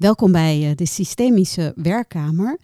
Welkom 0.00 0.32
bij 0.32 0.68
uh, 0.70 0.76
de 0.76 0.86
Systemische 0.86 1.72
Werkkamer. 1.76 2.58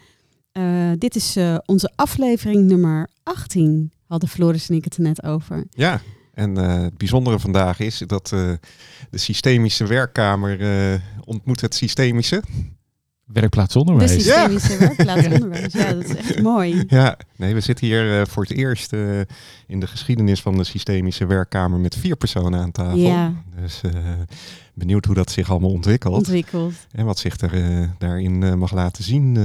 Uh, 0.52 0.90
dit 0.98 1.16
is 1.16 1.36
uh, 1.36 1.58
onze 1.66 1.92
aflevering 1.94 2.64
nummer 2.64 3.08
18, 3.22 3.92
hadden 4.06 4.28
Floris 4.28 4.68
en 4.68 4.74
ik 4.74 4.84
het 4.84 4.96
er 4.96 5.02
net 5.02 5.22
over. 5.22 5.64
Ja, 5.70 6.00
en 6.34 6.56
het 6.56 6.98
bijzondere 6.98 7.38
vandaag 7.38 7.80
is 7.80 8.02
dat 8.06 8.28
de 8.28 8.58
Systemische 9.12 9.86
Werkkamer 9.86 11.00
ontmoet 11.24 11.60
het 11.60 11.74
Systemische. 11.74 12.42
Werkplaatsonderwijs. 13.26 14.10
De 14.10 14.20
systemische 14.20 14.72
ja. 14.78 14.78
werkplaatsonderwijs. 14.78 15.72
Ja, 15.72 15.92
dat 15.92 16.04
is 16.04 16.16
echt 16.16 16.42
mooi. 16.42 16.84
Ja, 16.88 17.16
nee, 17.36 17.54
we 17.54 17.60
zitten 17.60 17.86
hier 17.86 18.20
uh, 18.20 18.26
voor 18.26 18.42
het 18.42 18.52
eerst 18.52 18.92
uh, 18.92 19.20
in 19.66 19.80
de 19.80 19.86
geschiedenis 19.86 20.42
van 20.42 20.56
de 20.56 20.64
systemische 20.64 21.26
werkkamer 21.26 21.78
met 21.78 21.96
vier 21.96 22.16
personen 22.16 22.60
aan 22.60 22.72
tafel. 22.72 22.98
Ja. 22.98 23.32
Dus 23.60 23.80
uh, 23.86 23.92
benieuwd 24.74 25.04
hoe 25.04 25.14
dat 25.14 25.30
zich 25.30 25.50
allemaal 25.50 25.70
ontwikkelt. 25.70 26.16
Ontwikkelt. 26.16 26.74
En 26.92 27.04
wat 27.04 27.18
zich 27.18 27.40
er 27.40 27.88
daarin 27.98 28.58
mag 28.58 28.72
laten 28.72 29.04
zien 29.04 29.38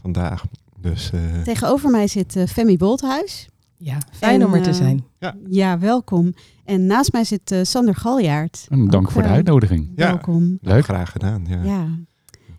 vandaag. 0.00 0.44
Dus, 0.80 1.10
Tegenover 1.44 1.90
mij 1.90 2.06
zit 2.06 2.44
Femi 2.48 2.76
Bolthuis. 2.76 3.48
Ja, 3.76 3.98
fijn 4.12 4.40
en, 4.40 4.46
om 4.46 4.54
er 4.54 4.62
te 4.62 4.72
zijn. 4.72 5.04
Ja. 5.18 5.34
ja, 5.48 5.78
welkom. 5.78 6.34
En 6.64 6.86
naast 6.86 7.12
mij 7.12 7.24
zit 7.24 7.56
Sander 7.62 7.94
Galjaard. 7.94 8.66
dank 8.68 8.94
Ook, 8.94 9.10
voor 9.10 9.22
de 9.22 9.28
uitnodiging. 9.28 9.92
Ja, 9.96 10.06
welkom. 10.06 10.58
Leuk. 10.60 10.84
Graag 10.84 11.10
gedaan. 11.10 11.46
Ja. 11.48 11.62
ja. 11.62 11.88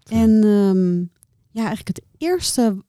En 0.10 0.44
um, 0.44 1.12
ja, 1.52 1.66
eigenlijk 1.66 1.88
het 1.88 2.02
eerste 2.18 2.84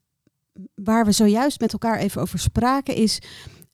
waar 0.74 1.04
we 1.04 1.12
zojuist 1.12 1.60
met 1.60 1.72
elkaar 1.72 1.98
even 1.98 2.22
over 2.22 2.38
spraken 2.38 2.94
is 2.94 3.22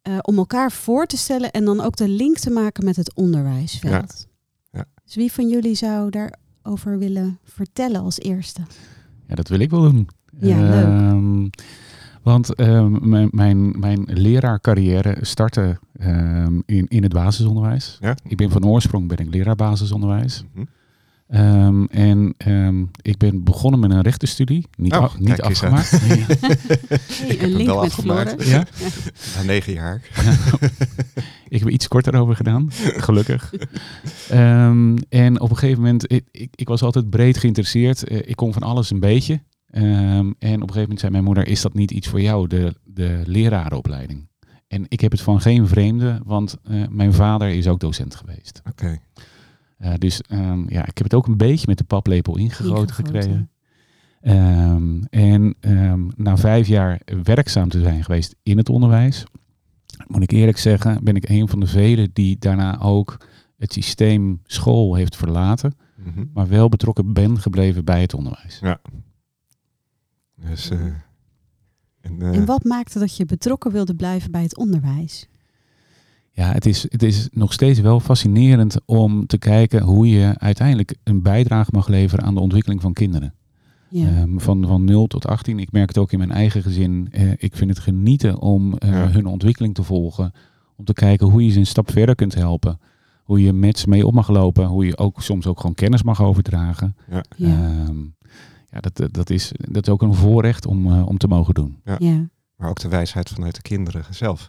uh, 0.09 0.19
om 0.23 0.37
elkaar 0.37 0.73
voor 0.73 1.07
te 1.07 1.17
stellen 1.17 1.51
en 1.51 1.65
dan 1.65 1.81
ook 1.81 1.97
de 1.97 2.09
link 2.09 2.39
te 2.39 2.51
maken 2.51 2.85
met 2.85 2.97
het 2.97 3.15
onderwijsveld. 3.15 4.27
Ja. 4.71 4.79
Ja. 4.79 4.85
Dus 5.05 5.15
wie 5.15 5.33
van 5.33 5.49
jullie 5.49 5.75
zou 5.75 6.11
daarover 6.11 6.99
willen 6.99 7.39
vertellen 7.45 8.01
als 8.01 8.19
eerste? 8.19 8.61
Ja, 9.27 9.35
dat 9.35 9.49
wil 9.49 9.59
ik 9.59 9.71
wel 9.71 9.83
doen. 9.83 10.09
Ja, 10.39 10.59
leuk. 10.59 11.51
Want 12.23 12.61
uh, 12.61 12.87
mijn, 12.87 13.29
mijn, 13.31 13.79
mijn 13.79 14.05
leraarcarrière 14.05 15.17
startte 15.21 15.79
in, 16.67 16.87
in 16.89 17.03
het 17.03 17.13
basisonderwijs. 17.13 17.99
Ja. 18.01 18.17
Ik 18.29 18.37
ben 18.37 18.51
van 18.51 18.67
oorsprong 18.67 19.09
ben 19.09 19.19
ik 19.19 19.35
leraar 19.35 19.55
basisonderwijs. 19.55 20.43
Mm 20.43 20.49
-hmm. 20.55 20.69
Um, 21.35 21.87
en 21.87 22.35
um, 22.47 22.91
ik 23.03 23.17
ben 23.17 23.45
begonnen 23.45 23.81
met 23.81 23.91
een 23.91 24.03
rechtenstudie. 24.03 24.67
Niet, 24.77 24.93
oh, 24.93 25.01
af, 25.01 25.19
niet 25.19 25.41
afgemaakt. 25.41 25.91
Nee. 26.09 26.25
hey, 26.29 27.43
een 27.43 27.57
link 27.57 27.81
met 27.81 27.93
Floris. 27.93 28.49
Ja? 28.53 28.67
Na 29.37 29.43
negen 29.43 29.73
jaar. 29.73 30.03
ik 31.49 31.59
heb 31.59 31.69
iets 31.69 31.89
korter 31.89 32.15
over 32.15 32.37
gedaan, 32.37 32.69
gelukkig. 32.97 33.53
Um, 34.33 34.97
en 35.09 35.41
op 35.41 35.51
een 35.51 35.57
gegeven 35.57 35.83
moment, 35.83 36.13
ik, 36.13 36.25
ik, 36.31 36.51
ik 36.55 36.69
was 36.69 36.83
altijd 36.83 37.11
breed 37.11 37.39
geïnteresseerd. 37.39 38.11
Uh, 38.11 38.19
ik 38.25 38.37
kon 38.37 38.53
van 38.53 38.63
alles 38.63 38.91
een 38.91 39.01
beetje. 39.01 39.41
en 39.71 40.29
op 40.31 40.41
een 40.41 40.57
gegeven 40.59 40.81
moment 40.81 41.01
zei 41.01 41.13
mijn 41.13 41.25
moeder, 41.25 41.47
is 41.47 41.61
dat 41.61 41.75
niet 41.75 41.91
iets 41.91 42.09
voor 42.09 42.21
jou, 42.21 42.47
de, 42.47 42.75
de 42.85 43.23
lerarenopleiding? 43.25 44.29
En 44.69 44.85
ik 44.89 45.01
heb 45.01 45.11
het 45.11 45.21
van 45.21 45.41
geen 45.41 45.69
vreemde, 45.69 46.21
want 46.25 46.57
uh, 46.71 46.89
mijn 46.89 47.13
vader 47.13 47.49
is 47.49 47.67
ook 47.67 47.81
docent 47.81 48.15
geweest. 48.15 48.63
Oké. 48.69 48.85
Okay. 48.85 49.01
Uh, 49.79 49.95
dus 49.99 50.21
um, 50.31 50.71
ja, 50.71 50.81
ik 50.81 50.97
heb 50.99 51.03
het 51.03 51.15
ook 51.15 51.27
een 51.27 51.37
beetje 51.37 51.67
met 51.69 51.79
de 51.79 51.85
paplepel 51.85 52.39
ingegoten, 52.39 52.95
gekregen. 52.95 53.51
Um, 54.23 55.05
en 55.05 55.55
um, 55.61 56.11
na 56.17 56.37
vijf 56.37 56.67
jaar 56.67 57.01
werkzaam 57.23 57.69
te 57.69 57.81
zijn 57.81 58.05
geweest 58.05 58.37
in 58.43 58.57
het 58.57 58.69
onderwijs, 58.69 59.25
moet 60.07 60.23
ik 60.23 60.31
eerlijk 60.31 60.59
zeggen, 60.59 61.05
ben 61.05 61.17
ik 61.17 61.29
een 61.29 61.49
van 61.49 61.61
de 61.61 61.67
velen 61.67 62.11
die 62.13 62.39
daarna 62.39 62.81
ook 62.81 63.27
het 63.57 63.73
systeem 63.73 64.41
school 64.45 64.95
heeft 64.95 65.17
verlaten, 65.17 65.75
mm 65.97 66.13
-hmm. 66.13 66.31
maar 66.35 66.49
wel 66.49 66.69
betrokken 66.69 67.13
ben 67.13 67.41
gebleven 67.41 67.85
bij 67.85 68.01
het 68.01 68.15
onderwijs. 68.15 68.59
Ja. 68.63 68.81
Dus, 70.35 70.71
uh, 70.71 70.81
en, 72.01 72.21
uh, 72.23 72.37
en 72.37 72.45
wat 72.45 72.65
maakte 72.65 72.99
dat 72.99 73.17
je 73.17 73.25
betrokken 73.25 73.73
wilde 73.73 73.95
blijven 73.95 74.31
bij 74.31 74.43
het 74.43 74.57
onderwijs? 74.57 75.29
Ja, 76.37 76.53
het 76.53 76.67
is, 76.67 76.83
het 76.83 77.03
is 77.03 77.29
nog 77.33 77.53
steeds 77.53 77.81
wel 77.81 78.01
fascinerend 78.01 78.77
om 78.85 79.27
te 79.27 79.39
kijken 79.39 79.83
hoe 79.83 80.09
je 80.09 80.35
uiteindelijk 80.39 80.97
een 81.05 81.23
bijdrage 81.23 81.71
mag 81.73 81.89
leveren 81.89 82.25
aan 82.25 82.35
de 82.35 82.41
ontwikkeling 82.41 82.81
van 82.81 82.93
kinderen. 82.93 83.35
Ja. 83.89 84.23
Um, 84.23 84.41
van, 84.41 84.67
van 84.67 84.85
0 84.85 85.07
tot 85.07 85.27
18. 85.27 85.59
Ik 85.59 85.73
merk 85.73 85.89
het 85.89 85.99
ook 85.99 86.13
in 86.13 86.19
mijn 86.19 86.31
eigen 86.31 86.63
gezin. 86.63 87.09
Uh, 87.11 87.33
ik 87.37 87.57
vind 87.57 87.71
het 87.71 87.79
genieten 87.79 88.39
om 88.39 88.73
uh, 88.73 88.91
ja. 88.91 89.09
hun 89.09 89.27
ontwikkeling 89.27 89.75
te 89.75 89.83
volgen. 89.83 90.33
Om 90.77 90.85
te 90.85 90.93
kijken 90.93 91.27
hoe 91.27 91.45
je 91.45 91.51
ze 91.51 91.59
een 91.59 91.67
stap 91.67 91.91
verder 91.91 92.15
kunt 92.15 92.35
helpen. 92.35 92.81
Hoe 93.25 93.41
je 93.41 93.53
met 93.53 93.79
ze 93.79 93.89
mee 93.89 94.07
op 94.07 94.15
mag 94.15 94.29
lopen. 94.29 94.67
Hoe 94.67 94.87
je 94.87 94.99
ook 94.99 95.23
soms 95.23 95.47
ook 95.47 95.61
gewoon 95.61 95.75
kennis 95.75 96.03
mag 96.03 96.23
overdragen. 96.23 96.97
Ja, 97.11 97.25
ja. 97.37 97.87
Um, 97.89 98.15
ja 98.71 98.81
dat, 98.81 99.09
dat, 99.15 99.31
is, 99.31 99.53
dat 99.71 99.87
is 99.87 99.93
ook 99.93 100.03
een 100.03 100.15
voorrecht 100.15 100.67
om, 100.67 100.87
uh, 100.87 101.07
om 101.07 101.19
te 101.19 101.29
mogen 101.29 101.55
doen. 101.55 101.81
Ja. 101.85 101.97
ja. 101.99 102.29
Maar 102.57 102.69
ook 102.69 102.81
de 102.81 102.89
wijsheid 102.89 103.29
vanuit 103.29 103.55
de 103.55 103.63
kinderen 103.63 104.05
zelf. 104.11 104.49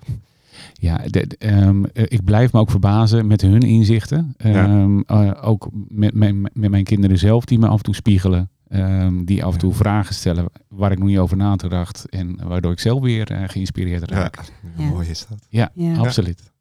Ja, 0.73 0.97
de, 0.97 1.35
um, 1.39 1.85
ik 1.93 2.23
blijf 2.23 2.53
me 2.53 2.59
ook 2.59 2.69
verbazen 2.69 3.27
met 3.27 3.41
hun 3.41 3.61
inzichten. 3.61 4.35
Um, 4.45 5.03
ja. 5.07 5.25
uh, 5.25 5.47
ook 5.47 5.69
met, 5.87 6.13
met, 6.13 6.55
met 6.55 6.71
mijn 6.71 6.83
kinderen 6.83 7.17
zelf 7.17 7.45
die 7.45 7.59
me 7.59 7.67
af 7.67 7.77
en 7.77 7.83
toe 7.83 7.95
spiegelen. 7.95 8.49
Um, 8.69 9.25
die 9.25 9.43
af 9.43 9.53
en 9.53 9.59
toe 9.59 9.71
ja. 9.71 9.75
vragen 9.75 10.15
stellen 10.15 10.45
waar 10.67 10.91
ik 10.91 10.99
nog 10.99 11.07
niet 11.07 11.17
over 11.17 11.37
nagedacht. 11.37 12.09
En 12.09 12.47
waardoor 12.47 12.71
ik 12.71 12.79
zelf 12.79 13.01
weer 13.01 13.31
uh, 13.31 13.43
geïnspireerd 13.47 14.11
raak. 14.11 14.35
Ja, 14.35 14.83
ja. 14.83 14.89
Mooi 14.89 15.09
is 15.09 15.25
dat. 15.29 15.45
Ja, 15.49 15.71
absoluut. 15.97 16.51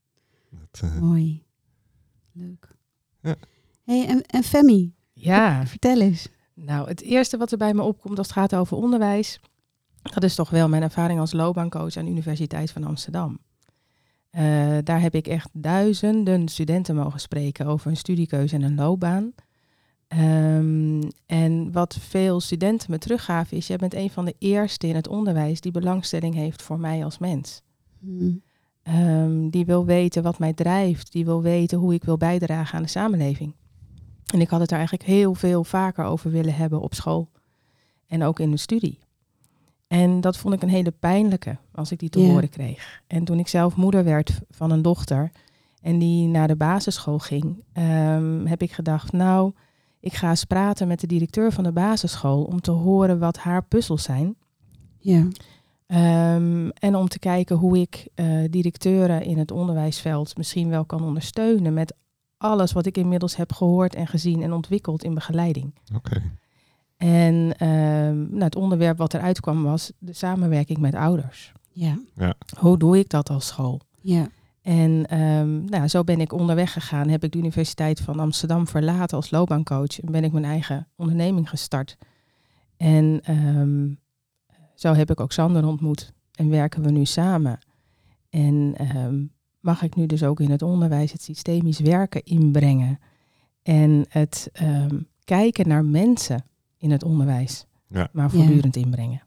Dat, 0.51 0.83
uh... 0.85 1.01
Mooi. 1.01 1.43
Leuk. 2.33 2.75
Hey, 3.85 4.07
en, 4.07 4.23
en 4.23 4.43
Femi, 4.43 4.95
ja. 5.13 5.67
vertel 5.67 6.01
eens. 6.01 6.29
Nou, 6.55 6.89
het 6.89 7.03
eerste 7.03 7.37
wat 7.37 7.53
er 7.53 7.59
bij 7.59 7.75
me 7.75 7.83
opkomt 7.83 8.19
als 8.19 8.27
het 8.27 8.37
gaat 8.37 8.55
over 8.55 8.77
onderwijs... 8.77 9.41
dat 10.03 10.23
is 10.23 10.35
toch 10.35 10.51
wel 10.51 10.69
mijn 10.69 10.83
ervaring 10.83 11.21
als 11.21 11.33
loopbaancoach 11.33 11.97
aan 11.97 12.05
de 12.05 12.11
Universiteit 12.11 12.71
van 12.71 12.85
Amsterdam. 12.85 13.39
Uh, 14.39 14.79
daar 14.85 15.01
heb 15.01 15.15
ik 15.15 15.27
echt 15.27 15.49
duizenden 15.53 16.49
studenten 16.49 16.97
mogen 16.97 17.21
spreken 17.21 17.67
over 17.67 17.91
een 17.91 17.97
studiekeuze 17.97 18.55
en 18.55 18.63
een 18.63 18.75
loopbaan. 18.75 19.33
Um, 20.09 21.01
en 21.27 21.73
wat 21.73 21.99
veel 22.01 22.41
studenten 22.41 22.91
me 22.91 22.99
teruggaven 22.99 23.57
is, 23.57 23.67
jij 23.67 23.77
bent 23.77 23.95
een 23.95 24.11
van 24.11 24.25
de 24.25 24.35
eerste 24.39 24.87
in 24.87 24.95
het 24.95 25.09
onderwijs 25.09 25.61
die 25.61 25.73
belangstelling 25.73 26.35
heeft 26.35 26.63
voor 26.63 26.79
mij 26.79 27.05
als 27.05 27.19
mens. 27.19 27.63
Hmm. 27.99 28.43
Um, 28.83 29.51
die 29.51 29.65
wil 29.65 29.85
weten 29.85 30.23
wat 30.23 30.39
mij 30.39 30.53
drijft, 30.53 31.13
die 31.13 31.25
wil 31.25 31.43
weten 31.43 31.79
hoe 31.79 31.95
ik 31.95 32.05
wil 32.05 32.17
bijdragen 32.17 32.77
aan 32.77 32.83
de 32.83 32.89
samenleving. 32.89 33.55
En 34.33 34.41
ik 34.41 34.49
had 34.49 34.61
het 34.61 34.69
daar 34.69 34.79
eigenlijk 34.79 35.09
heel 35.09 35.35
veel 35.35 35.65
vaker 35.65 36.05
over 36.05 36.31
willen 36.31 36.55
hebben 36.55 36.81
op 36.81 36.95
school 36.95 37.31
en 38.07 38.23
ook 38.23 38.41
in 38.41 38.51
de 38.51 38.57
studie. 38.57 38.99
En 39.87 40.21
dat 40.21 40.37
vond 40.37 40.55
ik 40.55 40.63
een 40.63 40.69
hele 40.69 40.91
pijnlijke 40.91 41.59
als 41.73 41.93
ik 41.93 41.99
die 41.99 42.09
te 42.09 42.19
yeah. 42.19 42.31
horen 42.31 42.49
kreeg. 42.49 43.03
En 43.07 43.25
toen 43.25 43.39
ik 43.39 43.49
zelf 43.49 43.77
moeder 43.77 44.05
werd 44.05 44.41
van 44.51 44.71
een 44.71 44.83
dochter 44.83 45.31
en 45.81 45.99
die 45.99 46.29
naar 46.29 46.49
de 46.49 46.57
basisschool 46.57 47.19
ging, 47.19 47.45
um, 47.45 48.47
heb 48.47 48.63
ik 48.63 48.73
gedacht, 48.73 49.13
nou, 49.13 49.53
ik 50.01 50.15
ga 50.15 50.29
eens 50.29 50.45
praten 50.45 50.89
met 50.89 51.01
de 51.01 51.07
directeur 51.07 51.53
van 51.53 51.65
de 51.65 51.73
basisschool 51.73 52.43
om 52.43 52.61
te 52.61 52.71
horen 52.71 53.19
wat 53.19 53.39
haar 53.39 53.65
puzzels 53.65 54.03
zijn. 54.03 54.37
Ja. 54.99 55.29
Um, 56.35 56.71
en 56.71 56.95
om 56.95 57.09
te 57.09 57.19
kijken 57.19 57.57
hoe 57.57 57.81
ik 57.81 58.09
uh, 58.15 58.45
directeuren 58.51 59.23
in 59.23 59.39
het 59.39 59.51
onderwijsveld 59.51 60.37
misschien 60.37 60.69
wel 60.69 60.85
kan 60.85 61.03
ondersteunen 61.03 61.75
met 61.75 61.95
alles 62.37 62.73
wat 62.73 62.87
ik 62.87 62.97
inmiddels 62.97 63.37
heb 63.37 63.53
gehoord 63.53 63.95
en 63.95 64.07
gezien 64.07 64.43
en 64.43 64.53
ontwikkeld 64.53 65.05
in 65.05 65.15
begeleiding. 65.15 65.75
Oké. 65.95 66.17
Okay. 66.17 66.31
En 66.97 67.35
um, 67.35 68.29
nou, 68.31 68.43
het 68.43 68.57
onderwerp 68.57 68.99
wat 68.99 69.15
eruit 69.15 69.41
kwam 69.41 69.63
was 69.63 69.93
de 69.99 70.13
samenwerking 70.13 70.79
met 70.79 70.95
ouders. 70.95 71.53
Ja. 71.73 71.99
ja. 72.15 72.35
Hoe 72.59 72.79
doe 72.79 72.99
ik 72.99 73.09
dat 73.09 73.31
als 73.31 73.47
school? 73.47 73.81
Ja. 74.01 74.29
En 74.63 75.21
um, 75.21 75.65
nou, 75.65 75.89
zo 75.89 76.05
ben 76.05 76.21
ik 76.21 76.33
onderweg 76.33 76.73
gegaan. 76.73 77.09
Heb 77.09 77.25
ik 77.25 77.33
de 77.33 77.39
Universiteit 77.39 78.01
van 78.01 78.19
Amsterdam 78.19 78.67
verlaten 78.67 79.17
als 79.17 79.31
loopbaancoach. 79.31 80.01
En 80.01 80.13
ben 80.13 80.25
ik 80.25 80.33
mijn 80.33 80.45
eigen 80.45 80.89
onderneming 80.97 81.49
gestart. 81.49 81.97
En 82.77 83.21
um, 83.31 83.99
zo 84.75 84.93
heb 84.93 85.11
ik 85.11 85.21
ook 85.21 85.33
Sander 85.33 85.67
ontmoet. 85.67 86.13
En 86.33 86.49
werken 86.49 86.83
we 86.83 86.91
nu 86.91 87.05
samen. 87.05 87.59
En 88.31 88.75
mag 89.61 89.83
ik 89.83 89.95
nu 89.95 90.07
dus 90.07 90.23
ook 90.23 90.41
in 90.41 90.51
het 90.51 90.63
onderwijs 90.63 91.13
het 91.13 91.23
systemisch 91.23 91.81
werken 91.81 92.25
inbrengen. 92.25 92.99
En 93.63 94.05
het 94.09 94.51
kijken 95.25 95.69
naar 95.69 95.85
mensen 95.85 96.45
in 96.87 96.93
het 96.93 97.05
onderwijs, 97.05 97.67
ja. 97.89 98.09
maar 98.13 98.31
voortdurend 98.31 98.75
ja. 98.75 98.81
inbrengen. 98.81 99.23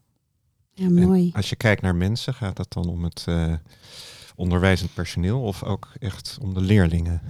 Ja, 0.72 0.90
mooi. 0.90 1.28
En 1.28 1.32
als 1.32 1.48
je 1.48 1.56
kijkt 1.56 1.82
naar 1.82 1.94
mensen, 1.94 2.34
gaat 2.34 2.58
het 2.58 2.72
dan 2.72 2.88
om 2.88 3.04
het 3.04 3.26
uh, 3.28 3.54
onderwijzend 4.36 4.94
personeel 4.94 5.42
of 5.42 5.62
ook 5.62 5.88
echt 5.98 6.38
om 6.42 6.54
de 6.54 6.60
leerlingen? 6.60 7.20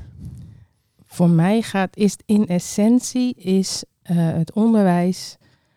Voor 1.06 1.31
mij 1.31 1.62
gaat 1.62 1.97
is 1.97 2.17
in 2.27 2.47
essentie 2.47 3.35
is 3.35 3.85
uh, 4.11 4.17
het 4.17 4.53
onderwijs, 4.53 5.37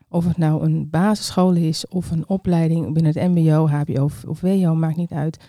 of 0.09 0.25
het 0.25 0.38
nou 0.38 0.63
een 0.63 0.89
basisschool 0.89 1.53
is 1.53 1.88
of 1.88 2.11
een 2.11 2.27
opleiding 2.27 2.94
binnen 2.94 3.13
het 3.15 3.31
MBO, 3.31 3.67
HBO 3.67 4.03
of, 4.03 4.23
of 4.25 4.41
WO, 4.41 4.75
maakt 4.75 4.97
niet 4.97 5.11
uit. 5.11 5.39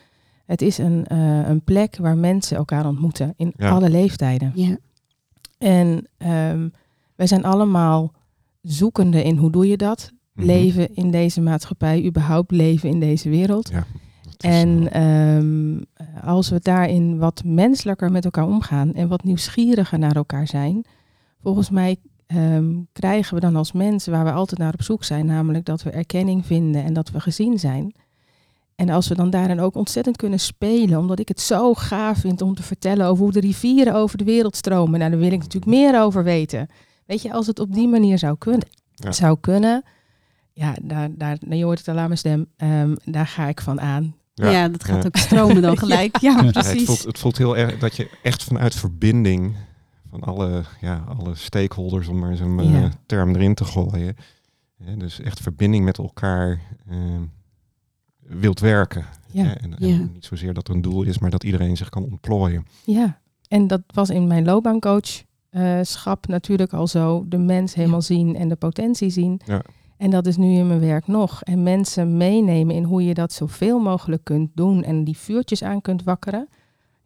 Het 0.46 0.62
is 0.62 0.78
een, 0.78 1.06
uh, 1.12 1.48
een 1.48 1.62
plek 1.62 1.96
waar 1.96 2.16
mensen 2.16 2.56
elkaar 2.56 2.86
ontmoeten 2.86 3.34
in 3.36 3.52
ja. 3.56 3.70
alle 3.70 3.90
leeftijden. 3.90 4.52
Ja. 4.54 4.76
En 5.58 6.08
um, 6.18 6.72
wij 7.14 7.26
zijn 7.26 7.44
allemaal 7.44 8.12
zoekende 8.64 9.22
in 9.22 9.36
hoe 9.36 9.50
doe 9.50 9.66
je 9.66 9.76
dat? 9.76 10.12
Mhm. 10.32 10.46
Leven 10.46 10.94
in 10.94 11.10
deze 11.10 11.40
maatschappij, 11.40 12.04
überhaupt 12.04 12.50
leven 12.50 12.88
in 12.88 13.00
deze 13.00 13.28
wereld. 13.28 13.68
Ja, 13.68 13.86
En 14.38 14.92
eh, 14.92 15.36
ehm, 15.36 15.82
als 16.24 16.48
we 16.48 16.58
daarin 16.62 17.18
wat 17.18 17.42
menselijker 17.44 18.10
met 18.10 18.24
elkaar 18.24 18.46
omgaan 18.46 18.94
en 18.94 19.08
wat 19.08 19.24
nieuwsgieriger 19.24 19.98
naar 19.98 20.16
elkaar 20.16 20.46
zijn, 20.46 20.84
volgens 21.40 21.70
mij 21.70 21.96
ehm, 22.26 22.74
krijgen 22.92 23.34
we 23.34 23.40
dan 23.40 23.56
als 23.56 23.72
mensen 23.72 24.12
waar 24.12 24.24
we 24.24 24.32
altijd 24.32 24.60
naar 24.60 24.72
op 24.72 24.82
zoek 24.82 25.04
zijn, 25.04 25.26
namelijk 25.26 25.64
dat 25.64 25.82
we 25.82 25.90
erkenning 25.90 26.46
vinden 26.46 26.84
en 26.84 26.92
dat 26.92 27.10
we 27.10 27.20
gezien 27.20 27.58
zijn. 27.58 27.94
En 28.74 28.88
als 28.88 29.08
we 29.08 29.14
dan 29.14 29.30
daarin 29.30 29.60
ook 29.60 29.74
ontzettend 29.74 30.16
kunnen 30.16 30.40
spelen, 30.40 30.98
omdat 30.98 31.18
ik 31.18 31.28
het 31.28 31.40
zo 31.40 31.74
gaaf 31.74 32.18
vind 32.18 32.42
om 32.42 32.54
te 32.54 32.62
vertellen 32.62 33.06
over 33.06 33.22
hoe 33.24 33.32
de 33.32 33.40
rivieren 33.40 33.94
over 33.94 34.18
de 34.18 34.24
wereld 34.24 34.56
stromen, 34.56 34.98
nou 34.98 35.10
daar 35.10 35.20
wil 35.20 35.32
ik 35.32 35.38
natuurlijk 35.38 35.72
meer 35.72 36.00
over 36.00 36.24
weten. 36.24 36.68
Weet 37.06 37.22
je, 37.22 37.32
als 37.32 37.46
het 37.46 37.58
op 37.58 37.72
die 37.74 37.88
manier 37.88 38.18
zou 38.18 38.36
kunnen, 38.38 38.66
Ja. 38.94 39.12
zou 39.12 39.36
kunnen 39.40 39.82
ja, 40.52 40.74
daar, 40.82 41.08
daar, 41.16 41.36
nou, 41.40 41.54
je 41.56 41.64
hoort 41.64 41.78
het 41.78 41.88
al 41.88 41.98
aan 41.98 42.06
mijn 42.06 42.18
stem, 42.18 42.46
ehm, 42.56 42.94
daar 43.04 43.26
ga 43.26 43.46
ik 43.48 43.60
van 43.60 43.80
aan. 43.80 44.14
Ja, 44.34 44.50
Ja, 44.50 44.68
dat 44.68 44.84
gaat 44.84 45.02
ja. 45.02 45.06
ook 45.06 45.16
stromen 45.16 45.62
dan 45.62 45.78
gelijk. 45.84 46.16
Ja, 46.16 46.30
Ja, 46.30 46.36
Ja, 46.38 46.44
het, 46.44 46.52
precies. 46.52 46.84
voelt, 46.84 47.02
het 47.04 47.18
voelt 47.18 47.38
heel 47.38 47.56
erg 47.56 47.78
dat 47.78 47.96
je 47.96 48.10
echt 48.22 48.44
vanuit 48.44 48.74
verbinding 48.74 49.56
van 50.10 50.20
alle, 50.20 50.62
ja, 50.80 51.04
alle 51.18 51.34
stakeholders, 51.34 52.08
om 52.08 52.18
maar 52.18 52.36
zo'n 52.36 52.60
eh, 52.60 52.84
term 53.06 53.34
erin 53.34 53.54
te 53.54 53.64
gooien. 53.64 54.16
hè, 54.84 54.96
dus 54.96 55.20
echt 55.20 55.40
verbinding 55.40 55.84
met 55.84 55.98
elkaar 55.98 56.60
eh, 56.88 56.98
wilt 58.18 58.60
werken. 58.60 59.06
Ja. 59.30 59.44
hè, 59.44 59.52
en, 59.52 59.74
niet 60.12 60.24
zozeer 60.24 60.54
dat 60.54 60.68
er 60.68 60.74
een 60.74 60.82
doel 60.82 61.02
is, 61.02 61.18
maar 61.18 61.30
dat 61.30 61.44
iedereen 61.44 61.76
zich 61.76 61.88
kan 61.88 62.04
ontplooien. 62.04 62.66
Ja, 62.84 63.20
en 63.48 63.66
dat 63.66 63.82
was 63.86 64.10
in 64.10 64.26
mijn 64.26 64.44
loopbaancoachschap 65.54 66.26
natuurlijk 66.26 66.72
al 66.72 66.86
zo. 66.86 67.24
De 67.28 67.38
mens 67.38 67.74
helemaal 67.74 68.02
zien 68.02 68.36
en 68.36 68.48
de 68.48 68.56
potentie 68.56 69.10
zien. 69.10 69.40
Ja. 69.44 69.62
En 69.96 70.10
dat 70.10 70.26
is 70.26 70.36
nu 70.36 70.54
in 70.56 70.66
mijn 70.66 70.80
werk 70.80 71.06
nog. 71.06 71.42
En 71.42 71.62
mensen 71.62 72.16
meenemen 72.16 72.74
in 72.74 72.84
hoe 72.84 73.04
je 73.04 73.14
dat 73.14 73.32
zoveel 73.32 73.78
mogelijk 73.78 74.24
kunt 74.24 74.50
doen 74.54 74.82
en 74.82 75.04
die 75.04 75.16
vuurtjes 75.16 75.62
aan 75.62 75.80
kunt 75.80 76.02
wakkeren. 76.02 76.48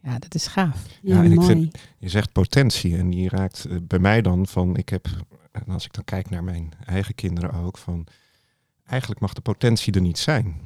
Ja, 0.02 0.18
dat 0.18 0.34
is 0.34 0.46
gaaf. 0.46 0.86
Ja, 1.02 1.16
Ja, 1.16 1.22
en 1.24 1.32
ik 1.32 1.42
vind- 1.42 1.78
Je 1.98 2.08
zegt 2.08 2.32
potentie 2.32 2.96
en 2.96 3.10
die 3.10 3.28
raakt 3.28 3.64
eh, 3.64 3.76
bij 3.82 3.98
mij 3.98 4.22
dan 4.22 4.46
van, 4.46 4.76
ik 4.76 4.88
heb, 4.88 5.06
en 5.52 5.62
als 5.72 5.84
ik 5.84 5.92
dan 5.92 6.04
kijk 6.04 6.30
naar 6.30 6.44
mijn 6.44 6.72
eigen 6.86 7.14
kinderen 7.14 7.52
ook, 7.52 7.78
van 7.78 8.06
eigenlijk 8.86 9.20
mag 9.20 9.32
de 9.32 9.40
potentie 9.40 9.92
er 9.92 10.00
niet 10.00 10.18
zijn. 10.18 10.56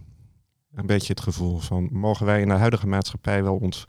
Een 0.75 0.87
beetje 0.87 1.13
het 1.13 1.23
gevoel 1.23 1.59
van, 1.59 1.89
mogen 1.93 2.27
wij 2.27 2.41
in 2.41 2.49
de 2.49 2.55
huidige 2.55 2.87
maatschappij 2.87 3.43
wel 3.43 3.57
ons 3.57 3.85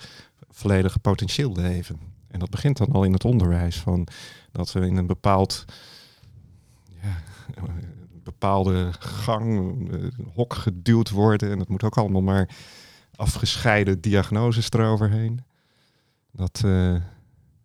volledige 0.50 1.00
potentieel 1.00 1.56
leven? 1.56 2.00
En 2.34 2.40
dat 2.40 2.50
begint 2.50 2.78
dan 2.78 2.92
al 2.92 3.04
in 3.04 3.14
het 3.14 3.26
onderwijs, 3.26 3.80
van 3.80 4.08
dat 4.52 4.72
we 4.72 4.80
in 4.80 4.98
een 4.98 5.08
bepaald, 5.08 5.66
ja, 7.02 7.16
bepaalde 8.24 8.90
gang, 9.00 9.78
eh, 9.92 10.00
hok 10.34 10.54
geduwd 10.54 11.10
worden. 11.10 11.52
En 11.52 11.60
het 11.60 11.70
moet 11.70 11.84
ook 11.84 11.98
allemaal 11.98 12.22
maar 12.22 12.50
afgescheiden 13.16 14.02
diagnoses 14.02 14.70
eroverheen. 14.70 15.42
Dat, 16.32 16.62
eh, 16.66 16.96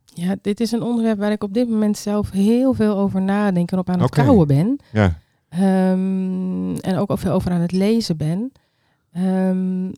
Ja, 0.04 0.36
dit 0.42 0.60
is 0.60 0.72
een 0.72 0.82
onderwerp 0.82 1.18
waar 1.18 1.32
ik 1.32 1.42
op 1.42 1.54
dit 1.54 1.68
moment 1.68 1.96
zelf 1.98 2.30
heel 2.30 2.74
veel 2.74 2.96
over 2.96 3.22
nadenk 3.22 3.70
en 3.70 3.78
op 3.78 3.88
aan 3.88 4.00
het 4.00 4.10
Oké. 4.10 4.22
kouwen 4.22 4.46
ben. 4.46 4.78
ja, 4.92 5.18
Ehm, 5.48 6.74
en 6.76 6.96
ook 6.96 7.10
al 7.10 7.16
veel 7.16 7.32
over 7.32 7.50
aan 7.50 7.60
het 7.60 7.72
lezen 7.72 8.16
ben. 8.16 8.52
Ehm, 9.12 9.88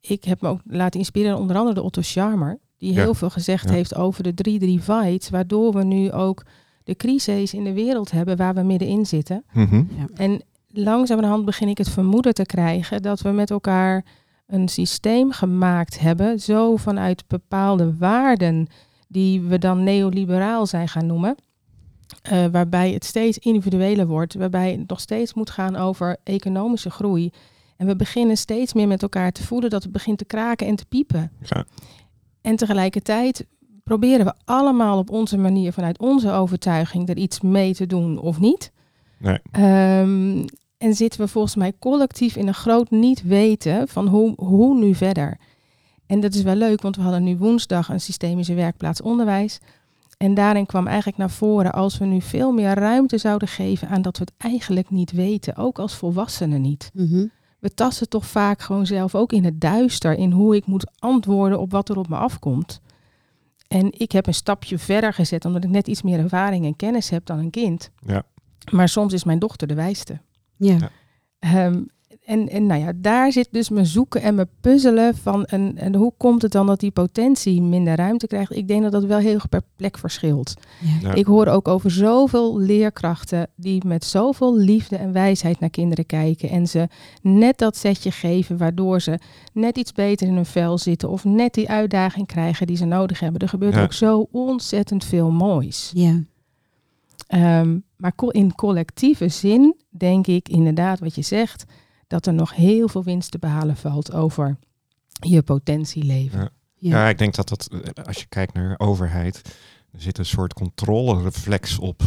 ik 0.00 0.24
heb 0.24 0.40
me 0.40 0.48
ook 0.48 0.60
laten 0.64 1.00
inspireren, 1.00 1.38
onder 1.38 1.56
andere 1.56 1.74
de 1.74 1.82
Otto 1.82 2.02
Scharmer, 2.02 2.58
die 2.78 2.92
Ja. 2.92 3.00
heel 3.02 3.14
veel 3.14 3.30
gezegd 3.30 3.68
Ja. 3.68 3.74
heeft 3.74 3.94
over 3.94 4.22
de 4.22 4.34
drie 4.34 4.58
divides, 4.58 5.30
waardoor 5.30 5.72
we 5.72 5.84
nu 5.84 6.12
ook 6.12 6.42
de 6.84 6.96
crises 6.96 7.54
in 7.54 7.64
de 7.64 7.72
wereld 7.72 8.10
hebben 8.10 8.36
waar 8.36 8.54
we 8.54 8.62
middenin 8.62 9.06
zitten. 9.06 9.44
mhm, 9.52 9.82
En 10.14 10.42
langzamerhand 10.68 11.44
begin 11.44 11.68
ik 11.68 11.78
het 11.78 11.88
vermoeden 11.88 12.34
te 12.34 12.46
krijgen 12.46 13.02
dat 13.02 13.20
we 13.20 13.30
met 13.30 13.50
elkaar 13.50 14.04
een 14.46 14.68
systeem 14.68 15.32
gemaakt 15.32 15.98
hebben, 15.98 16.40
zo 16.40 16.76
vanuit 16.76 17.24
bepaalde 17.26 17.96
waarden 17.96 18.66
die 19.08 19.40
we 19.40 19.58
dan 19.58 19.84
neoliberaal 19.84 20.66
zijn 20.66 20.88
gaan 20.88 21.06
noemen. 21.06 21.34
eh, 22.22 22.44
waarbij 22.52 22.92
het 22.92 23.04
steeds 23.04 23.38
individueler 23.38 24.06
wordt, 24.06 24.34
waarbij 24.34 24.70
het 24.72 24.88
nog 24.88 25.00
steeds 25.00 25.34
moet 25.34 25.50
gaan 25.50 25.76
over 25.76 26.16
economische 26.24 26.90
groei. 26.90 27.30
En 27.76 27.86
we 27.86 27.96
beginnen 27.96 28.36
steeds 28.36 28.72
meer 28.72 28.86
met 28.88 29.02
elkaar 29.02 29.32
te 29.32 29.42
voelen 29.46 29.70
dat 29.70 29.82
het 29.82 29.92
begint 29.92 30.18
te 30.18 30.24
kraken 30.24 30.66
en 30.66 30.76
te 30.76 30.86
piepen. 30.88 31.32
ja, 31.40 31.64
En 32.46 32.56
tegelijkertijd 32.56 33.46
proberen 33.84 34.24
we 34.26 34.34
allemaal 34.44 34.98
op 34.98 35.10
onze 35.10 35.36
manier, 35.36 35.72
vanuit 35.72 35.98
onze 35.98 36.30
overtuiging, 36.30 37.08
er 37.08 37.16
iets 37.16 37.40
mee 37.40 37.74
te 37.74 37.86
doen 37.86 38.18
of 38.18 38.40
niet. 38.40 38.72
nee, 39.18 39.38
Ehm, 39.50 40.44
en 40.78 40.94
zitten 40.94 41.20
we 41.20 41.28
volgens 41.28 41.54
mij 41.54 41.72
collectief 41.78 42.36
in 42.36 42.46
een 42.48 42.54
groot 42.54 42.90
niet 42.90 43.22
weten 43.22 43.88
van 43.88 44.06
hoe, 44.08 44.32
hoe 44.36 44.78
nu 44.78 44.94
verder. 44.94 45.36
En 46.06 46.20
dat 46.20 46.34
is 46.34 46.42
wel 46.42 46.54
leuk, 46.54 46.82
want 46.82 46.96
we 46.96 47.02
hadden 47.02 47.22
nu 47.22 47.36
woensdag 47.36 47.88
een 47.88 48.00
systemische 48.00 48.54
werkplaats 48.54 49.02
onderwijs. 49.02 49.58
En 50.16 50.34
daarin 50.34 50.66
kwam 50.66 50.86
eigenlijk 50.86 51.18
naar 51.18 51.30
voren 51.30 51.72
als 51.72 51.98
we 51.98 52.04
nu 52.04 52.20
veel 52.20 52.52
meer 52.52 52.74
ruimte 52.74 53.18
zouden 53.18 53.48
geven 53.48 53.88
aan 53.88 54.02
dat 54.02 54.18
we 54.18 54.24
het 54.24 54.50
eigenlijk 54.52 54.90
niet 54.90 55.12
weten, 55.12 55.56
ook 55.56 55.78
als 55.78 55.94
volwassenen 55.94 56.60
niet. 56.60 56.90
Mhm. 56.94 57.26
We 57.58 57.74
tasten 57.74 58.08
toch 58.08 58.26
vaak 58.26 58.62
gewoon 58.62 58.86
zelf 58.86 59.14
ook 59.14 59.32
in 59.32 59.44
het 59.44 59.60
duister 59.60 60.12
in 60.12 60.30
hoe 60.30 60.56
ik 60.56 60.66
moet 60.66 60.90
antwoorden 60.98 61.60
op 61.60 61.70
wat 61.70 61.88
er 61.88 61.98
op 61.98 62.08
me 62.08 62.16
afkomt. 62.16 62.80
En 63.68 63.92
ik 63.98 64.12
heb 64.12 64.26
een 64.26 64.34
stapje 64.34 64.78
verder 64.78 65.12
gezet 65.12 65.44
omdat 65.44 65.64
ik 65.64 65.70
net 65.70 65.88
iets 65.88 66.02
meer 66.02 66.18
ervaring 66.18 66.64
en 66.64 66.76
kennis 66.76 67.10
heb 67.10 67.26
dan 67.26 67.38
een 67.38 67.50
kind. 67.50 67.90
Ja. 68.06 68.22
Maar 68.70 68.88
soms 68.88 69.12
is 69.12 69.24
mijn 69.24 69.38
dochter 69.38 69.68
de 69.68 69.74
wijste. 69.74 70.20
Ja. 70.56 70.90
Ja. 71.40 71.72
En, 72.26 72.48
en 72.48 72.66
nou 72.66 72.80
ja, 72.80 72.92
daar 72.96 73.32
zit 73.32 73.48
dus 73.50 73.68
mijn 73.68 73.86
zoeken 73.86 74.22
en 74.22 74.34
mijn 74.34 74.48
puzzelen 74.60 75.16
van 75.16 75.44
en, 75.44 75.76
en 75.78 75.94
hoe 75.94 76.12
komt 76.16 76.42
het 76.42 76.52
dan 76.52 76.66
dat 76.66 76.80
die 76.80 76.90
potentie 76.90 77.62
minder 77.62 77.96
ruimte 77.96 78.26
krijgt? 78.26 78.56
Ik 78.56 78.68
denk 78.68 78.82
dat 78.82 78.92
dat 78.92 79.04
wel 79.04 79.18
heel 79.18 79.34
erg 79.34 79.48
per 79.48 79.62
plek 79.76 79.98
verschilt. 79.98 80.54
Ja. 80.80 81.08
Ja. 81.08 81.14
Ik 81.14 81.26
hoor 81.26 81.46
ook 81.46 81.68
over 81.68 81.90
zoveel 81.90 82.58
leerkrachten 82.58 83.48
die 83.56 83.86
met 83.86 84.04
zoveel 84.04 84.56
liefde 84.56 84.96
en 84.96 85.12
wijsheid 85.12 85.60
naar 85.60 85.70
kinderen 85.70 86.06
kijken 86.06 86.48
en 86.48 86.66
ze 86.66 86.88
net 87.22 87.58
dat 87.58 87.76
setje 87.76 88.10
geven 88.10 88.56
waardoor 88.56 89.00
ze 89.00 89.18
net 89.52 89.76
iets 89.78 89.92
beter 89.92 90.26
in 90.26 90.34
hun 90.34 90.46
vel 90.46 90.78
zitten 90.78 91.08
of 91.08 91.24
net 91.24 91.54
die 91.54 91.68
uitdaging 91.70 92.26
krijgen 92.26 92.66
die 92.66 92.76
ze 92.76 92.84
nodig 92.84 93.20
hebben. 93.20 93.40
Er 93.40 93.48
gebeurt 93.48 93.74
Ja. 93.74 93.82
ook 93.82 93.92
zo 93.92 94.28
ontzettend 94.30 95.04
veel 95.04 95.30
moois. 95.30 95.90
Ja. 95.94 96.22
Ehm, 97.26 97.78
maar 97.96 98.14
co- 98.14 98.28
in 98.28 98.54
collectieve 98.54 99.28
zin 99.28 99.74
denk 99.90 100.26
ik 100.26 100.48
inderdaad 100.48 100.98
wat 101.00 101.14
je 101.14 101.22
zegt, 101.22 101.64
dat 102.06 102.26
er 102.26 102.34
nog 102.34 102.54
heel 102.54 102.88
veel 102.88 103.04
winst 103.04 103.30
te 103.30 103.38
behalen 103.38 103.76
valt 103.76 104.12
over 104.12 104.58
je 105.08 105.42
potentie 105.42 106.04
leven. 106.04 106.40
Ja. 106.40 106.50
Ja. 106.78 106.98
Ja, 106.98 107.08
ik 107.08 107.18
denk 107.18 107.34
dat 107.34 107.48
dat, 107.48 107.68
eh, 107.72 108.04
als 108.04 108.18
je 108.18 108.26
kijkt 108.26 108.52
naar 108.52 108.78
overheid, 108.78 109.56
er 109.92 110.00
zit 110.00 110.18
een 110.18 110.26
soort 110.26 110.54
controlereflex 110.54 111.78
op. 111.78 112.02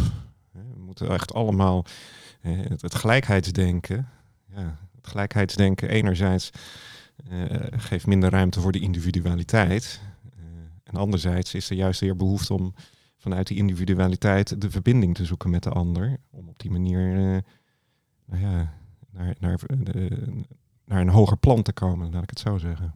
We 0.52 0.80
moeten 0.80 1.10
echt 1.10 1.34
allemaal 1.34 1.86
eh, 2.42 2.60
het, 2.78 2.96
gelijkheidsdenken, 2.96 4.10
ja, 4.56 4.78
het 4.96 5.08
gelijkheidsdenken 5.08 5.90
enerzijds 5.90 6.50
eh, 7.30 7.46
geeft 7.72 8.08
minder 8.08 8.30
ruimte 8.30 8.62
voor 8.62 8.72
de 8.72 8.80
individualiteit. 8.80 10.02
En 10.84 10.96
anderzijds 10.96 11.54
is 11.54 11.70
er 11.70 11.76
juist 11.76 12.00
weer 12.00 12.16
behoefte 12.16 12.54
om 12.54 12.74
vanuit 13.18 13.48
die 13.48 13.58
individualiteit 13.58 14.62
de 14.62 14.72
verbinding 14.72 15.16
te 15.16 15.26
zoeken 15.26 15.50
met 15.50 15.64
de 15.64 15.70
ander. 15.70 16.18
Om 16.30 16.48
op 16.48 16.60
die 16.60 16.72
manier 16.72 17.08
nou 18.26 18.42
ja, 18.42 18.74
naar, 19.20 19.36
naar, 19.40 19.60
de, 19.84 20.28
naar 20.86 21.02
een 21.02 21.10
hoger 21.10 21.38
plan 21.38 21.62
te 21.62 21.74
komen, 21.74 22.12
laat 22.12 22.24
ik 22.24 22.30
het 22.30 22.40
zo 22.40 22.58
zeggen. 22.58 22.94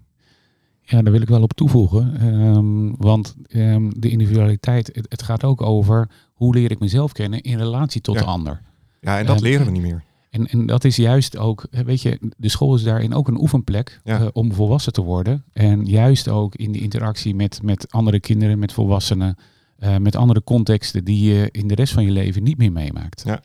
Ja, 0.81 1.01
daar 1.01 1.11
wil 1.11 1.21
ik 1.21 1.27
wel 1.27 1.41
op 1.41 1.53
toevoegen. 1.53 2.17
Ehm, 2.19 2.91
want 3.07 3.35
ehm, 3.47 3.89
de 3.97 4.09
individualiteit, 4.09 4.87
het, 4.93 5.05
het 5.09 5.23
gaat 5.23 5.43
ook 5.43 5.61
over 5.61 6.09
hoe 6.33 6.53
leer 6.53 6.71
ik 6.71 6.79
mezelf 6.79 7.11
kennen 7.11 7.41
in 7.41 7.57
relatie 7.57 8.01
tot 8.01 8.15
Ja. 8.15 8.21
de 8.21 8.27
ander. 8.27 8.61
Ja, 9.01 9.19
en 9.19 9.25
dat 9.25 9.35
Ehm, 9.35 9.43
leren 9.45 9.65
we 9.65 9.71
niet 9.71 9.81
meer. 9.81 10.03
En, 10.29 10.47
en 10.47 10.65
dat 10.65 10.83
is 10.83 10.95
juist 10.95 11.37
ook, 11.37 11.65
weet 11.71 12.01
je, 12.01 12.19
de 12.37 12.49
school 12.49 12.75
is 12.75 12.83
daarin 12.83 13.13
ook 13.13 13.27
een 13.27 13.39
oefenplek 13.39 13.99
Ja. 14.03 14.19
eh, 14.19 14.27
om 14.33 14.53
volwassen 14.53 14.93
te 14.93 15.01
worden. 15.01 15.43
En 15.53 15.85
juist 15.85 16.27
ook 16.27 16.55
in 16.55 16.71
de 16.71 16.79
interactie 16.79 17.35
met, 17.35 17.61
met 17.63 17.91
andere 17.91 18.19
kinderen, 18.19 18.59
met 18.59 18.73
volwassenen, 18.73 19.35
eh, 19.77 19.97
met 19.97 20.15
andere 20.15 20.43
contexten 20.43 21.03
die 21.03 21.33
je 21.33 21.49
in 21.51 21.67
de 21.67 21.75
rest 21.75 21.93
van 21.93 22.03
je 22.03 22.11
leven 22.11 22.43
niet 22.43 22.57
meer 22.57 22.71
meemaakt. 22.71 23.23
Ja. 23.25 23.41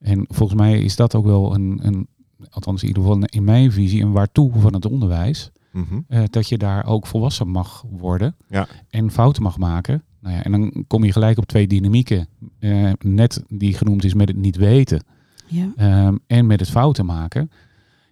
En 0.00 0.24
volgens 0.28 0.58
mij 0.60 0.80
is 0.80 0.96
dat 0.96 1.14
ook 1.14 1.24
wel 1.24 1.54
een, 1.54 1.78
een, 1.82 2.06
althans 2.50 2.82
in 2.82 2.88
ieder 2.88 3.02
geval 3.02 3.22
in 3.24 3.44
mijn 3.44 3.72
visie, 3.72 4.02
een 4.02 4.12
waartoe 4.12 4.52
van 4.60 4.74
het 4.74 4.86
onderwijs. 4.86 5.50
Mhm. 5.72 6.00
eh, 6.08 6.22
dat 6.30 6.48
je 6.48 6.58
daar 6.58 6.86
ook 6.86 7.06
volwassen 7.06 7.48
mag 7.48 7.84
worden 7.90 8.36
Ja. 8.48 8.66
en 8.90 9.10
fouten 9.10 9.42
mag 9.42 9.58
maken. 9.58 10.02
Nou 10.20 10.34
ja, 10.34 10.42
en 10.42 10.50
dan 10.50 10.84
kom 10.86 11.04
je 11.04 11.12
gelijk 11.12 11.38
op 11.38 11.46
twee 11.46 11.66
dynamieken. 11.66 12.26
eh, 12.58 12.90
net 13.00 13.42
die 13.48 13.74
genoemd 13.74 14.04
is 14.04 14.14
met 14.14 14.28
het 14.28 14.36
niet 14.36 14.56
weten. 14.56 15.02
Ja. 15.46 15.72
Ehm, 15.76 16.16
en 16.26 16.46
met 16.46 16.60
het 16.60 16.70
fouten 16.70 17.06
maken. 17.06 17.50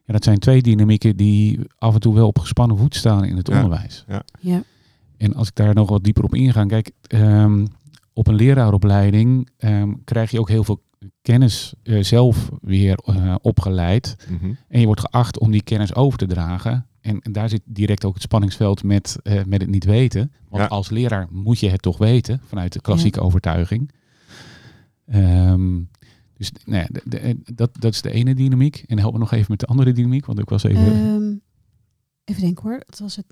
Ja, 0.04 0.12
dat 0.12 0.24
zijn 0.24 0.38
twee 0.38 0.62
dynamieken 0.62 1.16
die 1.16 1.60
af 1.78 1.94
en 1.94 2.00
toe 2.00 2.14
wel 2.14 2.26
op 2.26 2.38
gespannen 2.38 2.78
voet 2.78 2.94
staan 2.94 3.24
in 3.24 3.36
het 3.36 3.48
Ja. 3.48 3.54
onderwijs. 3.56 4.04
Ja. 4.40 4.62
En 5.16 5.34
als 5.34 5.48
ik 5.48 5.54
daar 5.54 5.74
nog 5.74 5.88
wat 5.88 6.04
dieper 6.04 6.24
op 6.24 6.34
inga, 6.34 6.64
kijk, 6.64 6.90
ehm, 7.06 7.66
op 8.16 8.26
een 8.26 8.34
leraaropleiding 8.34 9.48
ehm, 9.56 9.92
krijg 10.04 10.30
je 10.30 10.40
ook 10.40 10.48
heel 10.48 10.64
veel 10.64 10.82
kennis 11.22 11.74
eh, 11.82 12.02
zelf 12.02 12.48
weer 12.60 12.98
eh, 13.04 13.34
opgeleid. 13.42 14.16
Mhm. 14.30 14.52
En 14.68 14.80
je 14.80 14.86
wordt 14.86 15.00
geacht 15.00 15.38
om 15.38 15.50
die 15.50 15.62
kennis 15.62 15.94
over 15.94 16.18
te 16.18 16.26
dragen. 16.26 16.86
En, 17.00 17.20
en 17.20 17.32
daar 17.32 17.48
zit 17.48 17.60
direct 17.64 18.04
ook 18.04 18.14
het 18.14 18.22
spanningsveld 18.22 18.82
met, 18.82 19.16
eh, 19.22 19.44
met 19.44 19.60
het 19.60 19.70
niet 19.70 19.84
weten. 19.84 20.32
Want 20.48 20.62
Ja. 20.62 20.68
als 20.68 20.90
leraar 20.90 21.26
moet 21.30 21.58
je 21.58 21.68
het 21.70 21.82
toch 21.82 21.98
weten, 21.98 22.40
vanuit 22.44 22.72
de 22.72 22.80
klassieke 22.80 23.20
overtuiging. 23.20 23.90
Ehm, 25.06 25.80
dus 26.36 26.52
nou 26.64 26.80
ja, 26.82 26.88
de- 26.92 27.02
de- 27.04 27.54
dat, 27.54 27.70
dat 27.80 27.92
is 27.92 28.02
de 28.02 28.10
ene 28.10 28.34
dynamiek. 28.34 28.84
En 28.86 28.98
help 28.98 29.12
me 29.12 29.18
nog 29.18 29.32
even 29.32 29.46
met 29.48 29.60
de 29.60 29.66
andere 29.66 29.92
dynamiek, 29.92 30.26
want 30.26 30.38
ik 30.38 30.48
was 30.48 30.62
even... 30.62 30.92
Ehm, 30.92 31.34
even 32.24 32.42
denken 32.42 32.62
hoor. 32.62 32.82
Het 32.86 32.98
was 32.98 33.16
het. 33.16 33.26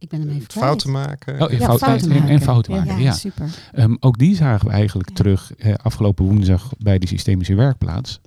Ik 0.00 0.08
ben 0.08 0.20
hem 0.20 0.28
even 0.28 0.46
kwijt. 0.46 0.64
Fouten 0.66 0.90
maken. 0.90 1.34
Oh, 1.42 1.50
en 1.52 1.58
Ja, 1.58 1.64
fouten, 1.64 1.86
fouten 1.86 2.10
en- 2.10 2.16
en, 2.16 2.22
maken. 2.22 2.40
fouten 2.40 2.74
Ja, 2.74 2.78
maken, 2.78 2.96
Ja, 2.96 3.02
ja. 3.04 3.12
super. 3.12 3.48
Ehm, 3.72 3.96
ook 4.00 4.18
die 4.18 4.34
zagen 4.36 4.66
we 4.66 4.72
eigenlijk 4.72 5.08
Ja. 5.08 5.14
terug 5.14 5.54
eh, 5.54 5.74
afgelopen 5.74 6.24
woensdag 6.24 6.70
bij 6.78 6.98
de 6.98 7.06
systemische 7.06 7.54
werkplaats. 7.54 8.20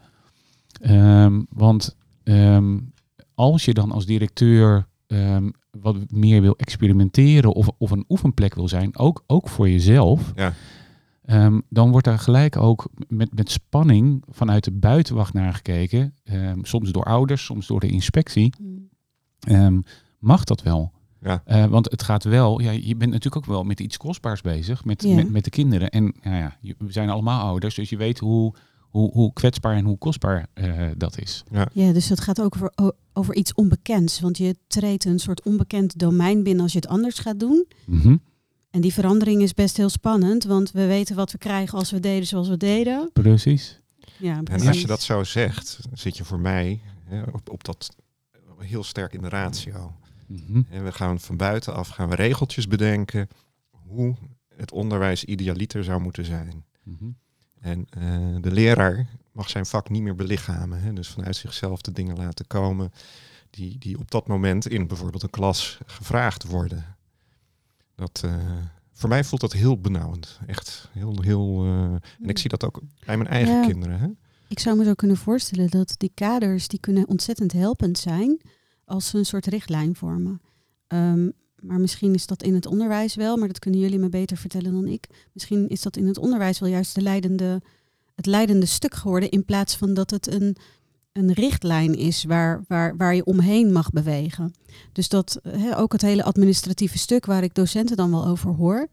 Ehm, 0.81 1.41
want 1.49 1.95
ehm, 2.23 2.77
als 3.35 3.65
je 3.65 3.73
dan 3.73 3.91
als 3.91 4.05
directeur 4.05 4.87
ehm, 5.07 5.49
wat 5.71 6.11
meer 6.11 6.41
wil 6.41 6.55
experimenteren 6.57 7.53
of, 7.53 7.69
of 7.77 7.91
een 7.91 8.05
oefenplek 8.09 8.55
wil 8.55 8.67
zijn, 8.67 8.97
ook, 8.97 9.23
ook 9.27 9.49
voor 9.49 9.69
jezelf, 9.69 10.31
Ja. 10.35 10.53
ehm, 11.25 11.59
dan 11.69 11.91
wordt 11.91 12.05
daar 12.05 12.19
gelijk 12.19 12.57
ook 12.57 12.89
met, 13.07 13.35
met 13.35 13.51
spanning 13.51 14.23
vanuit 14.29 14.63
de 14.63 14.71
buitenwacht 14.71 15.33
naar 15.33 15.53
gekeken. 15.53 16.13
Ehm, 16.23 16.59
soms 16.63 16.91
door 16.91 17.03
ouders, 17.03 17.45
soms 17.45 17.67
door 17.67 17.79
de 17.79 17.87
inspectie. 17.87 18.53
Mm. 18.61 18.89
Ehm, 19.39 19.79
mag 20.19 20.43
dat 20.43 20.61
wel? 20.61 20.91
Ja. 21.23 21.41
Eh, 21.45 21.65
want 21.65 21.91
het 21.91 22.03
gaat 22.03 22.23
wel, 22.23 22.61
ja, 22.61 22.71
je 22.71 22.95
bent 22.95 23.11
natuurlijk 23.11 23.35
ook 23.35 23.51
wel 23.53 23.63
met 23.63 23.79
iets 23.79 23.97
kostbaars 23.97 24.41
bezig, 24.41 24.85
met, 24.85 25.03
Ja. 25.03 25.15
met, 25.15 25.29
met 25.29 25.43
de 25.43 25.49
kinderen. 25.49 25.89
En 25.89 26.13
nou 26.21 26.35
ja, 26.35 26.57
we 26.61 26.91
zijn 26.91 27.09
allemaal 27.09 27.41
ouders, 27.45 27.75
dus 27.75 27.89
je 27.89 27.97
weet 27.97 28.19
hoe, 28.19 28.53
hoe, 28.79 29.11
hoe 29.11 29.33
kwetsbaar 29.33 29.75
en 29.75 29.85
hoe 29.85 29.97
kostbaar 29.97 30.47
eh, 30.53 30.87
dat 30.97 31.19
is. 31.19 31.43
Ja, 31.73 31.91
dus 31.91 32.07
dat 32.07 32.21
gaat 32.21 32.41
ook 32.41 32.55
over, 32.55 32.93
over 33.13 33.35
iets 33.35 33.53
onbekends. 33.53 34.19
Want 34.19 34.37
je 34.37 34.55
treedt 34.67 35.05
een 35.05 35.19
soort 35.19 35.43
onbekend 35.43 35.99
domein 35.99 36.43
binnen 36.43 36.63
als 36.63 36.71
je 36.73 36.79
het 36.79 36.87
anders 36.87 37.19
gaat 37.19 37.39
doen. 37.39 37.65
Mhm. 37.85 38.17
En 38.69 38.81
die 38.81 38.93
verandering 38.93 39.41
is 39.41 39.53
best 39.53 39.77
heel 39.77 39.89
spannend. 39.89 40.43
Want 40.43 40.71
we 40.71 40.85
weten 40.85 41.15
wat 41.15 41.31
we 41.31 41.37
krijgen 41.37 41.77
als 41.77 41.91
we 41.91 41.99
deden 41.99 42.27
zoals 42.27 42.47
we 42.47 42.57
deden. 42.57 43.09
Precies. 43.13 43.81
Ja, 44.17 44.37
En 44.37 44.43
precies. 44.43 44.67
als 44.67 44.81
je 44.81 44.87
dat 44.87 45.01
zo 45.01 45.23
zegt, 45.23 45.79
zit 45.93 46.17
je 46.17 46.23
voor 46.23 46.39
mij 46.39 46.81
hè, 47.03 47.21
op, 47.21 47.49
op 47.49 47.63
dat 47.63 47.95
heel 48.57 48.83
sterk 48.83 49.13
in 49.13 49.21
de 49.21 49.29
ratio. 49.29 49.93
Mhm. 50.27 50.61
En 50.69 50.83
we 50.83 50.91
gaan 50.91 51.19
van 51.19 51.37
buitenaf 51.37 51.87
gaan 51.87 52.09
we 52.09 52.15
regeltjes 52.15 52.67
bedenken 52.67 53.27
hoe 53.71 54.15
het 54.55 54.71
onderwijs 54.71 55.23
idealiter 55.23 55.83
zou 55.83 56.01
moeten 56.01 56.25
zijn. 56.25 56.65
Mhm. 56.83 57.05
En 57.59 57.85
eh, 57.89 58.35
de 58.41 58.51
leraar 58.51 59.07
mag 59.31 59.49
zijn 59.49 59.65
vak 59.65 59.89
niet 59.89 60.01
meer 60.01 60.15
belichamen. 60.15 60.81
Hè? 60.81 60.93
Dus 60.93 61.07
vanuit 61.07 61.35
zichzelf 61.35 61.81
de 61.81 61.91
dingen 61.91 62.17
laten 62.17 62.47
komen 62.47 62.91
die, 63.49 63.77
die 63.77 63.97
op 63.99 64.11
dat 64.11 64.27
moment 64.27 64.67
in 64.67 64.87
bijvoorbeeld 64.87 65.23
een 65.23 65.29
klas 65.29 65.77
gevraagd 65.85 66.43
worden. 66.43 66.85
Dat, 67.95 68.21
eh, 68.25 68.35
voor 68.93 69.09
mij 69.09 69.23
voelt 69.23 69.41
dat 69.41 69.53
heel 69.53 69.79
benauwend. 69.79 70.39
Echt 70.47 70.89
heel, 70.91 71.21
heel. 71.21 71.63
eh, 71.63 71.83
en 71.83 72.27
ik 72.29 72.37
zie 72.37 72.49
dat 72.49 72.63
ook 72.63 72.81
bij 73.05 73.17
mijn 73.17 73.29
eigen 73.29 73.53
Ja. 73.55 73.65
kinderen. 73.67 73.99
Hè? 73.99 74.07
Ik 74.47 74.59
zou 74.59 74.77
me 74.77 74.83
zo 74.83 74.93
kunnen 74.93 75.17
voorstellen 75.17 75.69
dat 75.69 75.95
die 75.97 76.11
kaders 76.13 76.67
die 76.67 76.79
kunnen 76.79 77.07
ontzettend 77.07 77.51
helpend 77.51 77.97
zijn 77.97 78.41
als 78.93 79.07
ze 79.07 79.17
een 79.17 79.25
soort 79.25 79.45
richtlijn 79.45 79.95
vormen. 79.95 80.41
Ehm, 80.87 81.29
maar 81.61 81.79
misschien 81.79 82.13
is 82.13 82.25
dat 82.25 82.43
in 82.43 82.53
het 82.53 82.65
onderwijs 82.65 83.15
wel, 83.15 83.37
maar 83.37 83.47
dat 83.47 83.59
kunnen 83.59 83.79
jullie 83.79 83.99
me 83.99 84.09
beter 84.09 84.37
vertellen 84.37 84.71
dan 84.71 84.87
ik. 84.87 85.07
Misschien 85.31 85.67
is 85.67 85.81
dat 85.81 85.97
in 85.97 86.07
het 86.07 86.17
onderwijs 86.17 86.59
wel 86.59 86.69
juist 86.69 86.95
de 86.95 87.01
leidende, 87.01 87.61
het 88.15 88.25
leidende 88.25 88.65
stuk 88.65 88.93
geworden 88.93 89.29
in 89.29 89.45
plaats 89.45 89.75
van 89.75 89.93
dat 89.93 90.09
het 90.09 90.33
een, 90.33 90.55
een 91.11 91.31
richtlijn 91.31 91.95
is 91.95 92.23
waar, 92.23 92.63
waar, 92.67 92.97
waar 92.97 93.15
je 93.15 93.25
omheen 93.25 93.71
mag 93.71 93.89
bewegen. 93.89 94.53
Dus 94.91 95.09
dat 95.09 95.41
ook 95.75 95.91
het 95.91 96.01
hele 96.01 96.23
administratieve 96.23 96.97
stuk 96.97 97.25
waar 97.25 97.43
ik 97.43 97.55
docenten 97.55 97.97
dan 97.97 98.11
wel 98.11 98.27
over 98.27 98.51
hoor. 98.51 98.87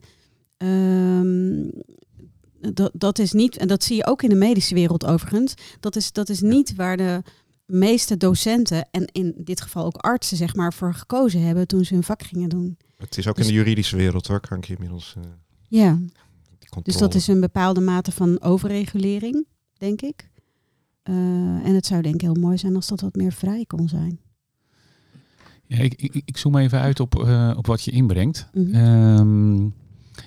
ehm, 0.56 1.68
dat, 2.74 2.90
dat 2.94 3.18
is 3.18 3.32
niet, 3.32 3.56
en 3.56 3.68
dat 3.68 3.84
zie 3.84 3.96
je 3.96 4.06
ook 4.06 4.22
in 4.22 4.28
de 4.28 4.34
medische 4.34 4.74
wereld 4.74 5.06
overigens, 5.06 5.54
dat 5.80 5.96
is, 5.96 6.12
dat 6.12 6.28
is 6.28 6.40
niet 6.40 6.74
waar 6.74 6.96
de 6.96 7.22
meeste 7.70 8.16
docenten 8.16 8.88
en 8.90 9.04
in 9.12 9.34
dit 9.36 9.60
geval 9.60 9.84
ook 9.84 9.96
artsen 9.96 10.36
zeg 10.36 10.54
maar 10.54 10.72
voor 10.72 10.94
gekozen 10.94 11.42
hebben 11.42 11.66
toen 11.66 11.84
ze 11.84 11.94
hun 11.94 12.02
vak 12.02 12.22
gingen 12.22 12.48
doen. 12.48 12.76
Het 12.96 13.18
is 13.18 13.26
ook 13.28 13.36
Dus- 13.36 13.46
in 13.46 13.52
de 13.52 13.58
juridische 13.58 13.96
wereld 13.96 14.26
hoor, 14.26 14.40
kan 14.40 14.58
ik 14.58 14.64
je 14.64 14.72
inmiddels. 14.74 15.14
eh, 15.16 15.22
Ja, 15.68 15.98
dus 16.82 16.96
dat 16.96 17.14
is 17.14 17.26
een 17.26 17.40
bepaalde 17.40 17.80
mate 17.80 18.12
van 18.12 18.40
overregulering, 18.42 19.46
denk 19.78 20.00
ik. 20.02 20.28
Eh, 21.02 21.14
en 21.66 21.74
het 21.74 21.86
zou 21.86 22.02
denk 22.02 22.14
ik 22.14 22.20
heel 22.20 22.34
mooi 22.34 22.58
zijn 22.58 22.74
als 22.76 22.86
dat 22.88 23.00
wat 23.00 23.14
meer 23.14 23.32
vrij 23.32 23.64
kon 23.66 23.88
zijn. 23.88 24.20
Ja, 25.66 25.78
ik, 25.78 25.94
ik, 25.94 26.22
ik 26.24 26.36
zoom 26.36 26.56
even 26.56 26.80
uit 26.80 27.00
op, 27.00 27.22
eh, 27.24 27.54
op 27.56 27.66
wat 27.66 27.82
je 27.82 27.90
inbrengt. 27.90 28.48
Mhm. 28.52 28.74
Ehm, 28.74 29.68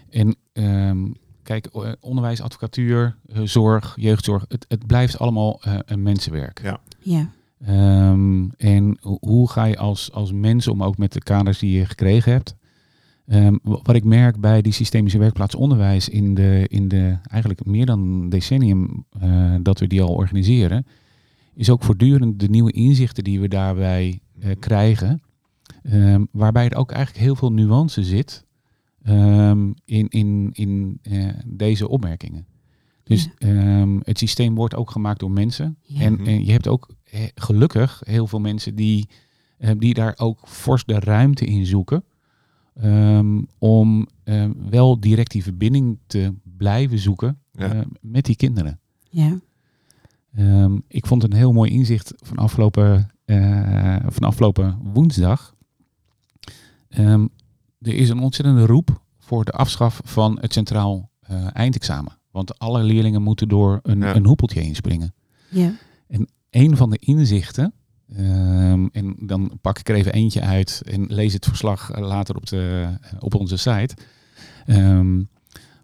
en 0.09 0.35
ehm, 0.53 1.11
kijk, 1.43 1.65
eh, 1.65 1.91
onderwijs, 1.99 2.41
advocatuur, 2.41 3.15
eh, 3.33 3.41
zorg, 3.43 3.93
jeugdzorg, 3.99 4.45
het, 4.47 4.65
het 4.67 4.87
blijft 4.87 5.19
allemaal 5.19 5.61
eh, 5.61 5.75
een 5.85 6.01
mensenwerk. 6.01 6.59
Ja. 6.63 6.79
Ja, 6.99 7.29
Ehm, 7.65 8.49
en 8.57 8.97
ho- 9.01 9.17
hoe 9.19 9.49
ga 9.49 9.63
je 9.65 9.77
als, 9.77 10.11
als 10.11 10.31
mens 10.31 10.67
om 10.67 10.83
ook 10.83 10.97
met 10.97 11.13
de 11.13 11.19
kaders 11.21 11.59
die 11.59 11.71
je 11.79 11.85
gekregen 11.85 12.31
hebt? 12.31 12.55
Ehm, 13.27 13.55
wa- 13.63 13.79
wat 13.83 13.95
ik 13.95 14.03
merk 14.03 14.39
bij 14.39 14.61
die 14.61 14.71
systemische 14.73 15.17
werkplaats 15.17 15.55
onderwijs 15.55 16.09
in 16.09 16.33
de, 16.35 16.65
in 16.67 16.87
de 16.87 17.17
eigenlijk 17.29 17.65
meer 17.65 17.85
dan 17.85 17.99
een 17.99 18.29
decennium 18.29 19.05
eh, 19.19 19.55
dat 19.61 19.79
we 19.79 19.87
die 19.87 20.01
al 20.01 20.13
organiseren, 20.15 20.85
is 21.55 21.69
ook 21.69 21.83
voortdurend 21.83 22.39
de 22.39 22.49
nieuwe 22.49 22.71
inzichten 22.71 23.23
die 23.23 23.39
we 23.39 23.47
daarbij 23.47 24.19
eh, 24.39 24.49
krijgen. 24.59 25.21
Ehm, 25.83 26.23
waarbij 26.31 26.69
er 26.69 26.77
ook 26.77 26.91
eigenlijk 26.91 27.25
heel 27.25 27.35
veel 27.35 27.51
nuance 27.51 28.03
zit 28.03 28.45
ehm, 29.03 29.71
in, 29.85 30.07
in, 30.09 30.49
in 30.53 30.99
eh, 31.01 31.27
deze 31.45 31.87
opmerkingen. 31.87 32.45
Dus 33.03 33.29
ehm, 33.37 33.99
het 34.03 34.17
systeem 34.17 34.55
wordt 34.55 34.75
ook 34.75 34.91
gemaakt 34.91 35.19
door 35.19 35.31
mensen. 35.31 35.77
Ja. 35.81 35.99
En, 36.01 36.13
Mhm. 36.13 36.25
en 36.25 36.45
je 36.45 36.51
hebt 36.51 36.67
ook 36.67 36.89
eh, 37.03 37.21
gelukkig 37.35 38.01
heel 38.05 38.27
veel 38.27 38.39
mensen 38.39 38.75
die, 38.75 39.07
eh, 39.57 39.71
die 39.77 39.93
daar 39.93 40.13
ook 40.17 40.39
fors 40.47 40.85
de 40.85 40.99
ruimte 40.99 41.45
in 41.45 41.65
zoeken. 41.65 42.03
ehm, 42.73 43.41
om 43.57 44.07
wel 44.69 44.99
direct 44.99 45.31
die 45.31 45.43
verbinding 45.43 45.97
te 46.07 46.33
blijven 46.57 46.99
zoeken 46.99 47.39
Ja. 47.51 47.73
eh, 47.73 47.81
met 48.01 48.25
die 48.25 48.35
kinderen. 48.35 48.79
ja, 49.09 49.39
Ehm, 50.35 50.77
ik 50.87 51.05
vond 51.07 51.23
een 51.23 51.33
heel 51.33 51.53
mooi 51.53 51.71
inzicht 51.71 52.13
van 52.17 52.37
afgelopen, 52.37 53.09
eh, 53.25 53.97
van 54.07 54.23
afgelopen 54.23 54.77
woensdag. 54.93 55.55
Er 57.83 57.93
is 57.93 58.09
een 58.09 58.19
ontzettende 58.19 58.65
roep 58.65 59.01
voor 59.19 59.45
de 59.45 59.51
afschaf 59.51 60.01
van 60.03 60.37
het 60.41 60.53
centraal 60.53 61.09
eh, 61.19 61.47
eindexamen. 61.53 62.17
Want 62.31 62.59
alle 62.59 62.83
leerlingen 62.83 63.21
moeten 63.21 63.47
door 63.47 63.79
een, 63.83 63.99
Ja. 63.99 64.15
een 64.15 64.25
hoepeltje 64.25 64.59
heen 64.59 64.75
springen. 64.75 65.13
ja, 65.49 65.73
Een 66.49 66.77
van 66.77 66.89
de 66.89 66.97
inzichten, 66.97 67.73
ehm, 68.15 68.85
en 68.91 69.15
dan 69.19 69.57
pak 69.61 69.79
ik 69.79 69.89
er 69.89 69.95
even 69.95 70.13
eentje 70.13 70.41
uit 70.41 70.81
en 70.85 71.05
lees 71.13 71.33
het 71.33 71.45
verslag 71.45 71.91
eh, 71.91 72.01
later 72.07 72.35
op, 72.35 72.45
de, 72.45 72.87
op 73.19 73.35
onze 73.35 73.57
site. 73.57 73.95
Ehm, 74.65 75.23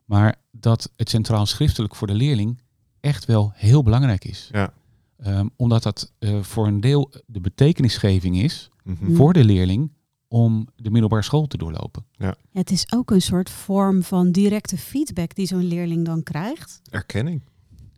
maar 0.06 0.36
dat 0.51 0.91
het 0.96 1.10
centraal 1.10 1.46
schriftelijk 1.46 1.96
voor 1.96 2.08
de 2.08 2.13
leerling 2.13 2.62
echt 3.00 3.25
wel 3.25 3.51
heel 3.56 3.84
belangrijk 3.84 4.25
is. 4.25 4.50
Ja. 4.51 4.74
Ehm, 5.18 5.48
omdat 5.56 5.84
dat 5.84 6.12
eh, 6.20 6.41
voor 6.41 6.68
een 6.68 6.79
deel 6.82 7.12
de 7.25 7.39
betekenisgeving 7.41 8.41
is 8.41 8.70
Mhm. 8.84 9.13
Voor 9.15 9.34
de 9.34 9.44
leerling 9.44 9.91
om 10.31 10.67
de 10.75 10.89
middelbare 10.91 11.21
school 11.21 11.48
te 11.48 11.57
doorlopen. 11.57 12.05
Ja, 12.12 12.36
het 12.51 12.71
is 12.71 12.91
ook 12.93 13.12
een 13.12 13.21
soort 13.21 13.50
vorm 13.50 14.03
van 14.03 14.31
directe 14.31 14.77
feedback 14.77 15.36
die 15.36 15.45
zo'n 15.48 15.63
leerling 15.67 16.05
dan 16.05 16.24
krijgt. 16.24 16.81
Erkenning. 16.89 17.41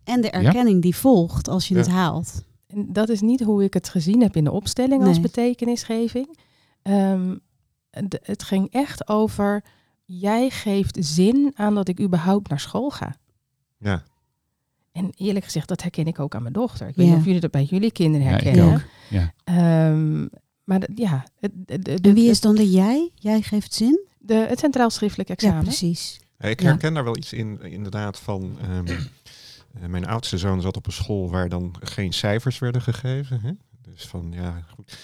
En 0.04 0.20
de 0.20 0.30
erkenning 0.30 0.82
die 0.82 0.96
volgt 0.96 1.48
als 1.48 1.68
je 1.68 1.74
Ja. 1.74 1.80
het 1.80 1.88
haalt. 1.90 2.44
En 2.66 2.92
dat 2.92 3.08
is 3.08 3.20
niet 3.20 3.40
hoe 3.40 3.64
ik 3.64 3.74
het 3.74 3.88
gezien 3.88 4.20
heb 4.22 4.36
in 4.36 4.44
de 4.44 4.50
opstelling 4.52 5.04
als 5.04 5.20
betekenisgeving. 5.20 6.38
Ehm, 6.82 7.36
het 8.22 8.42
ging 8.42 8.70
echt 8.70 9.08
over, 9.08 9.64
jij 10.04 10.50
geeft 10.50 10.96
zin 11.00 11.52
aan 11.54 11.74
dat 11.74 11.88
ik 11.88 12.00
überhaupt 12.00 12.48
naar 12.48 12.60
school 12.60 12.90
ga. 12.90 13.14
Ja. 13.78 14.02
En 14.92 15.10
eerlijk 15.16 15.44
gezegd, 15.44 15.68
dat 15.68 15.82
herken 15.82 16.06
ik 16.06 16.18
ook 16.20 16.34
aan 16.34 16.42
mijn 16.42 16.54
dochter. 16.54 16.88
Ik 16.88 16.96
weet 16.96 17.06
Ja. 17.06 17.10
niet 17.12 17.20
of 17.20 17.26
jullie 17.26 17.40
dat 17.40 17.50
bij 17.50 17.64
jullie 17.64 17.92
kinderen 17.92 18.26
Ja, 18.26 18.36
ik 18.36 18.42
herkennen. 18.42 18.74
ook. 18.74 18.80
Ja. 19.10 19.32
Ehm, 19.44 20.26
maar 20.78 20.88
ja, 20.94 21.24
En 22.02 22.14
wie 22.14 22.30
is 22.30 22.40
dan 22.40 22.54
de 22.54 22.70
jij? 22.70 23.10
Jij 23.14 23.42
geeft 23.42 23.74
zin? 23.74 24.00
de, 24.18 24.34
het 24.34 24.58
centraal 24.58 24.90
schriftelijk 24.90 25.28
examen? 25.28 25.56
Ja, 25.56 25.62
precies. 25.62 26.20
Ik 26.38 26.60
Ja. 26.60 26.66
herken 26.68 26.94
daar 26.94 27.04
wel 27.04 27.16
iets 27.16 27.32
in, 27.32 27.60
inderdaad, 27.62 28.18
van. 28.18 28.56
ehm, 28.60 28.86
eh, 29.80 29.86
mijn 29.88 30.06
oudste 30.06 30.38
zoon 30.38 30.60
zat 30.60 30.76
op 30.76 30.86
een 30.86 30.92
school 30.92 31.30
waar 31.30 31.48
dan 31.48 31.74
geen 31.80 32.12
cijfers 32.12 32.58
werden 32.58 32.82
gegeven. 32.82 33.40
Hè? 33.40 33.50
Dus 33.92 34.06
van 34.06 34.32
ja, 34.34 34.64
goed. 34.74 34.98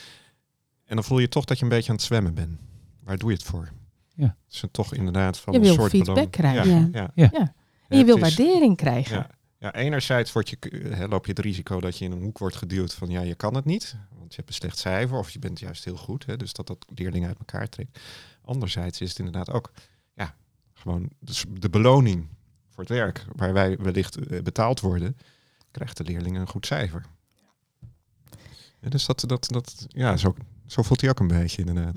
En 0.85 0.95
dan 0.95 1.05
voel 1.05 1.19
je 1.19 1.29
toch 1.29 1.45
dat 1.45 1.59
je 1.59 1.63
een 1.65 1.71
beetje 1.71 1.91
aan 1.91 1.97
het 1.97 2.05
zwemmen 2.05 2.35
bent. 2.35 2.59
Waar 3.05 3.19
doe 3.19 3.29
je 3.31 3.37
het 3.37 3.45
voor? 3.45 3.69
Ja. 4.15 4.37
Dus 4.49 4.63
toch 4.71 4.95
inderdaad 4.95 5.39
van 5.39 5.53
Je 5.53 5.59
een 5.59 5.65
wil 5.65 5.75
soort 5.75 5.91
feedback 5.91 6.15
beloning. 6.15 6.65
krijgen. 6.65 6.91
Ja, 6.93 7.01
Ja. 7.01 7.11
ja. 7.15 7.29
Ja. 7.33 7.55
En 7.89 7.99
je 7.99 8.05
wil 8.05 8.15
is- 8.17 8.21
waardering 8.21 8.77
krijgen. 8.77 9.17
Ja. 9.17 9.31
ja, 9.59 9.75
enerzijds 9.75 10.33
word 10.33 10.49
je, 10.49 10.57
hè, 10.89 11.07
loop 11.07 11.25
je 11.27 11.31
het 11.31 11.41
risico 11.41 11.81
dat 11.81 11.99
je 11.99 12.05
in 12.05 12.13
een 12.13 12.23
hoek 12.23 12.39
wordt 12.39 12.57
geduwd 12.57 12.95
van 12.95 13.09
ja, 13.09 13.21
je 13.21 13.35
kan 13.35 13.55
het 13.55 13.65
niet, 13.65 13.97
want 14.29 14.41
je 14.41 14.47
hebt 14.47 14.49
een 14.49 14.69
slecht 14.69 14.79
cijfer 14.79 15.19
of 15.19 15.31
je 15.31 15.39
bent 15.39 15.59
juist 15.59 15.85
heel 15.85 15.97
goed, 15.97 16.27
hè, 16.27 16.37
dus 16.37 16.53
dat 16.53 16.67
dat 16.67 16.87
leerlingen 16.95 17.29
uit 17.29 17.39
elkaar 17.39 17.69
trekt. 17.69 17.99
Anderzijds 18.43 19.01
is 19.01 19.09
het 19.09 19.19
inderdaad 19.19 19.51
ook 19.51 19.73
ja, 20.15 20.35
gewoon 20.75 21.11
de, 21.59 21.71
beloning 21.71 22.29
voor 22.69 22.83
het 22.83 22.93
werk 22.93 23.25
waar 23.37 23.53
wij 23.53 23.77
wellicht 23.77 24.17
eh, 24.17 24.43
betaald 24.43 24.81
worden, 24.81 25.17
krijgt 25.71 25.97
de 25.97 26.05
leerling 26.05 26.37
een 26.37 26.49
goed 26.49 26.67
cijfer. 26.67 27.07
Ja, 28.81 28.89
dus 28.89 29.07
dat, 29.07 29.25
dat, 29.27 29.49
dat, 29.49 29.87
ja, 29.89 30.17
zo, 30.17 30.35
zo 30.67 30.83
voelt 30.83 31.01
hij 31.01 31.11
ook 31.11 31.21
een 31.21 31.29
beetje 31.29 31.65
inderdaad. 31.65 31.95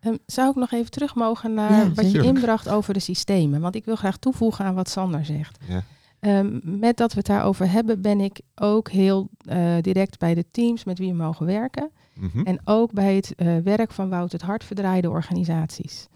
Ehm, 0.00 0.16
zou 0.26 0.50
ik 0.50 0.56
nog 0.56 0.72
even 0.72 0.90
terug 0.90 1.14
mogen 1.14 1.54
naar 1.54 1.72
Ja, 1.72 1.92
wat 1.92 2.10
je 2.10 2.22
inbracht 2.22 2.68
over 2.68 2.94
de 2.94 3.00
systemen? 3.00 3.60
Want 3.60 3.74
ik 3.74 3.84
wil 3.84 3.96
graag 3.96 4.16
toevoegen 4.16 4.64
aan 4.64 4.74
wat 4.74 4.88
Sander 4.88 5.24
zegt. 5.24 5.58
Ja. 5.68 5.84
Ehm, 6.20 6.58
met 6.62 6.96
dat 6.96 7.12
we 7.12 7.18
het 7.18 7.26
daarover 7.26 7.70
hebben, 7.70 8.00
ben 8.02 8.20
ik 8.20 8.40
ook 8.54 8.90
heel 8.90 9.28
eh, 9.42 9.76
direct 9.80 10.18
bij 10.18 10.34
de 10.34 10.44
teams 10.50 10.84
met 10.84 10.98
wie 10.98 11.10
we 11.10 11.16
mogen 11.16 11.46
werken. 11.46 11.90
Mhm. 12.14 12.40
En 12.40 12.60
ook 12.64 12.92
bij 12.92 13.14
het 13.14 13.34
eh, 13.34 13.56
werk 13.56 13.92
van 13.92 14.08
Wout 14.08 14.32
het 14.32 14.42
Hart 14.42 14.64
verdraaide 14.64 15.10
organisaties. 15.10 16.08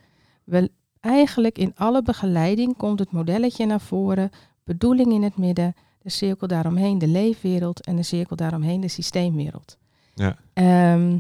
We, 0.45 0.71
eigenlijk 1.01 1.59
in 1.59 1.73
alle 1.75 2.03
begeleiding 2.03 2.77
komt 2.77 2.99
het 2.99 3.13
modelletje 3.13 3.67
naar 3.67 3.81
voren, 3.81 4.31
bedoeling 4.65 5.13
in 5.13 5.23
het 5.23 5.37
midden, 5.37 5.75
de 5.99 6.11
cirkel 6.11 6.47
daaromheen 6.47 6.99
de 6.99 7.07
leefwereld 7.07 7.87
en 7.87 7.97
de 7.97 8.03
cirkel 8.03 8.37
daaromheen 8.37 8.81
de 8.81 8.89
systeemwereld. 8.89 9.79
Ja. 10.15 10.37
Ehm, 10.53 11.19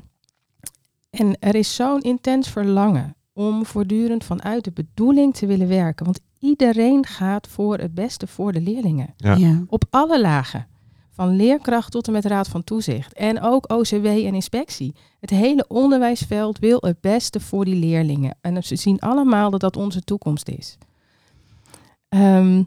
en 1.11 1.37
er 1.39 1.55
is 1.55 1.75
zo'n 1.75 2.01
intens 2.01 2.49
verlangen 2.49 3.15
om 3.33 3.67
voortdurend 3.67 4.25
vanuit 4.25 4.65
de 4.65 4.73
bedoeling 4.73 5.35
te 5.35 5.47
willen 5.47 5.69
werken. 5.69 6.05
Want 6.05 6.21
iedereen 6.43 7.07
gaat 7.07 7.49
voor 7.49 7.79
het 7.79 7.95
beste 7.95 8.27
voor 8.27 8.53
de 8.53 8.61
leerlingen. 8.61 9.15
Ja. 9.17 9.35
Ja. 9.35 9.65
Op 9.69 9.85
alle 9.91 10.21
lagen. 10.21 10.67
Van 11.11 11.37
leerkracht 11.37 11.91
tot 11.91 12.07
en 12.07 12.13
met 12.13 12.25
raad 12.25 12.49
van 12.49 12.65
toezicht. 12.65 13.13
En 13.13 13.41
ook 13.41 13.73
OCW 13.73 14.07
en 14.07 14.35
inspectie. 14.35 14.95
Het 15.21 15.31
hele 15.31 15.65
onderwijsveld 15.69 16.59
wil 16.59 16.79
het 16.81 17.01
beste 17.01 17.41
voor 17.41 17.65
die 17.65 17.75
leerlingen. 17.75 18.37
En 18.41 18.65
ze 18.65 18.77
zien 18.77 19.01
allemaal 19.01 19.51
dat 19.51 19.61
dat 19.61 19.77
onze 19.77 20.01
toekomst 20.01 20.49
is. 20.49 20.79
Ehm, 22.09 22.63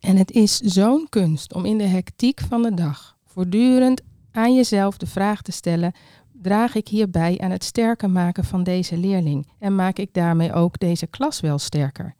en 0.00 0.16
het 0.16 0.30
is 0.30 0.56
zo'n 0.58 1.06
kunst 1.08 1.54
om 1.54 1.64
in 1.64 1.78
de 1.78 1.86
hectiek 1.86 2.40
van 2.48 2.62
de 2.62 2.74
dag 2.74 3.16
voortdurend 3.24 4.02
aan 4.32 4.54
jezelf 4.54 4.96
de 4.96 5.06
vraag 5.06 5.42
te 5.42 5.52
stellen: 5.52 5.92
draag 6.32 6.74
ik 6.74 6.88
hierbij 6.88 7.38
aan 7.38 7.50
het 7.50 7.64
sterker 7.64 8.10
maken 8.10 8.44
van 8.44 8.62
deze 8.62 8.96
leerling? 8.96 9.46
En 9.58 9.74
maak 9.74 9.98
ik 9.98 10.14
daarmee 10.14 10.52
ook 10.52 10.78
deze 10.78 11.06
klas 11.06 11.40
wel 11.40 11.58
sterker? 11.58 12.14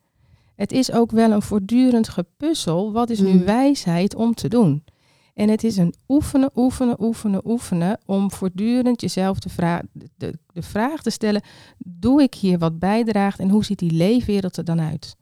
Het 0.63 0.73
is 0.73 0.93
ook 0.93 1.11
wel 1.11 1.31
een 1.31 1.43
voortdurend 1.43 2.09
gepuzzel. 2.09 2.93
Wat 2.93 3.11
is 3.11 3.21
nu 3.21 3.33
Mm. 3.33 3.45
wijsheid 3.45 4.15
om 4.15 4.35
te 4.35 4.49
doen? 4.49 4.85
En 5.35 5.49
het 5.49 5.65
is 5.65 5.77
een 5.77 5.95
oefenen, 6.09 6.51
oefenen, 6.55 7.03
oefenen, 7.03 7.41
oefenen 7.45 7.99
om 8.07 8.31
voortdurend 8.31 9.01
jezelf 9.01 9.39
de, 9.39 9.49
vra- 9.49 9.83
de, 9.93 10.39
de 10.53 10.63
vraag 10.63 11.03
te 11.03 11.11
stellen: 11.11 11.43
doe 11.79 12.23
ik 12.23 12.35
hier 12.35 12.59
wat 12.59 12.79
bijdraagt 12.79 13.39
en 13.39 13.49
hoe 13.49 13.65
ziet 13.65 13.79
die 13.79 13.91
leefwereld 13.93 14.57
er 14.57 14.65
dan 14.65 14.81
uit? 14.81 15.17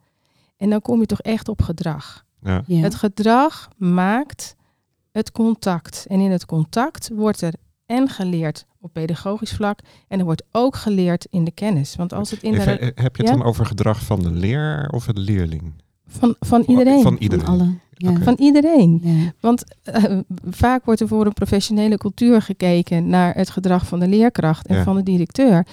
En 0.56 0.70
dan 0.70 0.80
kom 0.80 1.00
je 1.00 1.06
toch 1.06 1.20
echt 1.20 1.49
op 1.49 1.62
gedrag. 1.62 2.25
Ja. 2.42 2.62
Ja. 2.66 2.80
Het 2.80 2.94
gedrag 2.94 3.68
maakt 3.76 4.56
het 5.11 5.32
contact. 5.32 6.06
En 6.09 6.20
in 6.20 6.30
het 6.30 6.47
contact 6.47 7.11
wordt 7.14 7.40
er 7.40 7.52
en 7.90 8.09
geleerd 8.09 8.66
op 8.80 8.92
pedagogisch 8.92 9.52
vlak 9.52 9.78
en 10.09 10.18
er 10.18 10.25
wordt 10.25 10.42
ook 10.52 10.76
geleerd 10.76 11.26
in 11.30 11.44
de 11.44 11.50
kennis. 11.50 11.97
Want 11.97 12.12
als 12.12 12.30
het 12.30 12.42
in 12.42 12.52
de, 12.52 12.59
Even, 12.61 12.80
eh, 12.80 12.87
heb 12.94 13.16
je 13.16 13.23
het 13.23 13.30
Ja? 13.32 13.37
dan 13.38 13.47
over 13.47 13.66
gedrag 13.66 14.02
van 14.04 14.23
de 14.23 14.30
leraar 14.30 14.88
of 14.90 15.04
de 15.06 15.20
leerling? 15.20 15.73
van, 16.06 16.35
van 16.38 16.64
iedereen. 16.66 17.02
Van 17.02 17.12
Van 17.12 17.16
iedereen. 17.23 17.47
alle. 17.47 17.75
Ja. 17.92 18.12
Van 18.20 18.35
iedereen. 18.38 19.00
Ja. 19.02 19.32
Want 19.40 19.64
eh, 19.82 20.18
vaak 20.50 20.85
wordt 20.85 21.00
er 21.00 21.09
voor 21.09 21.26
een 21.26 21.32
professionele 21.32 21.97
cultuur 21.99 22.42
gekeken 22.42 23.09
naar 23.09 23.35
het 23.35 23.50
gedrag 23.50 23.86
van 23.86 24.00
de 24.00 24.08
leerkracht 24.08 24.67
en 24.67 24.76
Ja. 24.76 24.82
van 24.82 24.97
de 24.97 25.02
directeur. 25.02 25.67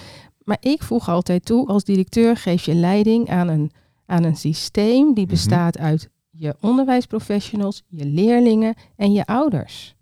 Maar 0.44 0.56
ik 0.60 0.82
voeg 0.82 1.08
altijd 1.08 1.44
toe, 1.44 1.66
als 1.66 1.84
directeur 1.84 2.36
geef 2.36 2.64
je 2.64 2.74
leiding 2.74 3.30
aan 3.30 3.48
een, 3.48 3.70
aan 4.06 4.24
een 4.24 4.36
systeem 4.36 5.14
die 5.14 5.24
Mhm. 5.24 5.32
bestaat 5.32 5.78
uit 5.78 6.08
je 6.30 6.56
onderwijsprofessionals, 6.60 7.82
je 7.88 8.04
leerlingen 8.06 8.74
en 8.96 9.12
je 9.12 9.26
ouders. 9.26 9.96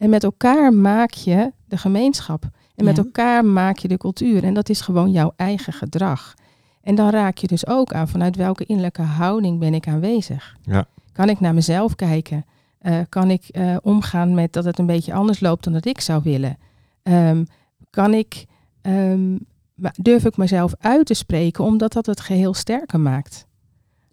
En 0.00 0.10
met 0.10 0.24
elkaar 0.24 0.72
maak 0.74 1.10
je 1.10 1.52
de 1.68 1.76
gemeenschap. 1.76 2.42
En 2.74 2.84
met 2.84 2.96
Ja. 2.96 3.02
elkaar 3.02 3.44
maak 3.44 3.78
je 3.78 3.88
de 3.88 3.96
cultuur. 3.96 4.44
En 4.44 4.54
dat 4.54 4.68
is 4.68 4.80
gewoon 4.80 5.10
jouw 5.10 5.32
eigen 5.36 5.72
gedrag. 5.72 6.34
En 6.82 6.94
dan 6.94 7.10
raak 7.10 7.38
je 7.38 7.46
dus 7.46 7.66
ook 7.66 7.92
aan 7.92 8.08
vanuit 8.08 8.36
welke 8.36 8.64
innerlijke 8.64 9.02
houding 9.02 9.58
ben 9.58 9.74
ik 9.74 9.88
aanwezig. 9.88 10.56
Ja. 10.62 10.86
Kan 11.12 11.28
ik 11.28 11.40
naar 11.40 11.54
mezelf 11.54 11.94
kijken? 11.94 12.44
Eh, 12.78 12.98
kan 13.08 13.30
ik 13.30 13.44
eh, 13.48 13.76
omgaan 13.82 14.34
met 14.34 14.52
dat 14.52 14.64
het 14.64 14.78
een 14.78 14.86
beetje 14.86 15.12
anders 15.12 15.40
loopt 15.40 15.64
dan 15.64 15.72
dat 15.72 15.84
ik 15.86 16.00
zou 16.00 16.22
willen? 16.22 16.58
Ehm, 17.02 17.44
kan 17.90 18.14
ik, 18.14 18.44
ehm, 18.82 19.32
ma- 19.74 19.92
durf 19.96 20.24
ik 20.24 20.36
mezelf 20.36 20.74
uit 20.78 21.06
te 21.06 21.14
spreken 21.14 21.64
omdat 21.64 21.92
dat 21.92 22.06
het 22.06 22.20
geheel 22.20 22.54
sterker 22.54 23.00
maakt? 23.00 23.46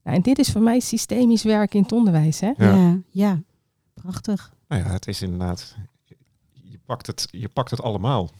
Nou, 0.04 0.16
en 0.18 0.22
dit 0.24 0.40
is 0.40 0.52
voor 0.52 0.62
mij 0.62 0.80
systemisch 0.80 1.44
werk 1.44 1.74
in 1.74 1.82
het 1.82 1.92
onderwijs. 1.92 2.40
Hè? 2.40 2.52
Ja. 2.58 2.76
Ja. 2.76 2.98
ja, 3.12 3.42
prachtig. 3.94 4.56
Nou 4.68 4.84
ja, 4.84 4.90
het 4.90 5.08
is 5.08 5.22
inderdaad. 5.22 5.76
Je 6.52 6.80
pakt 6.86 7.08
het, 7.08 7.28
je 7.32 7.50
pakt 7.50 7.72
het 7.72 7.82
allemaal. 7.82 8.32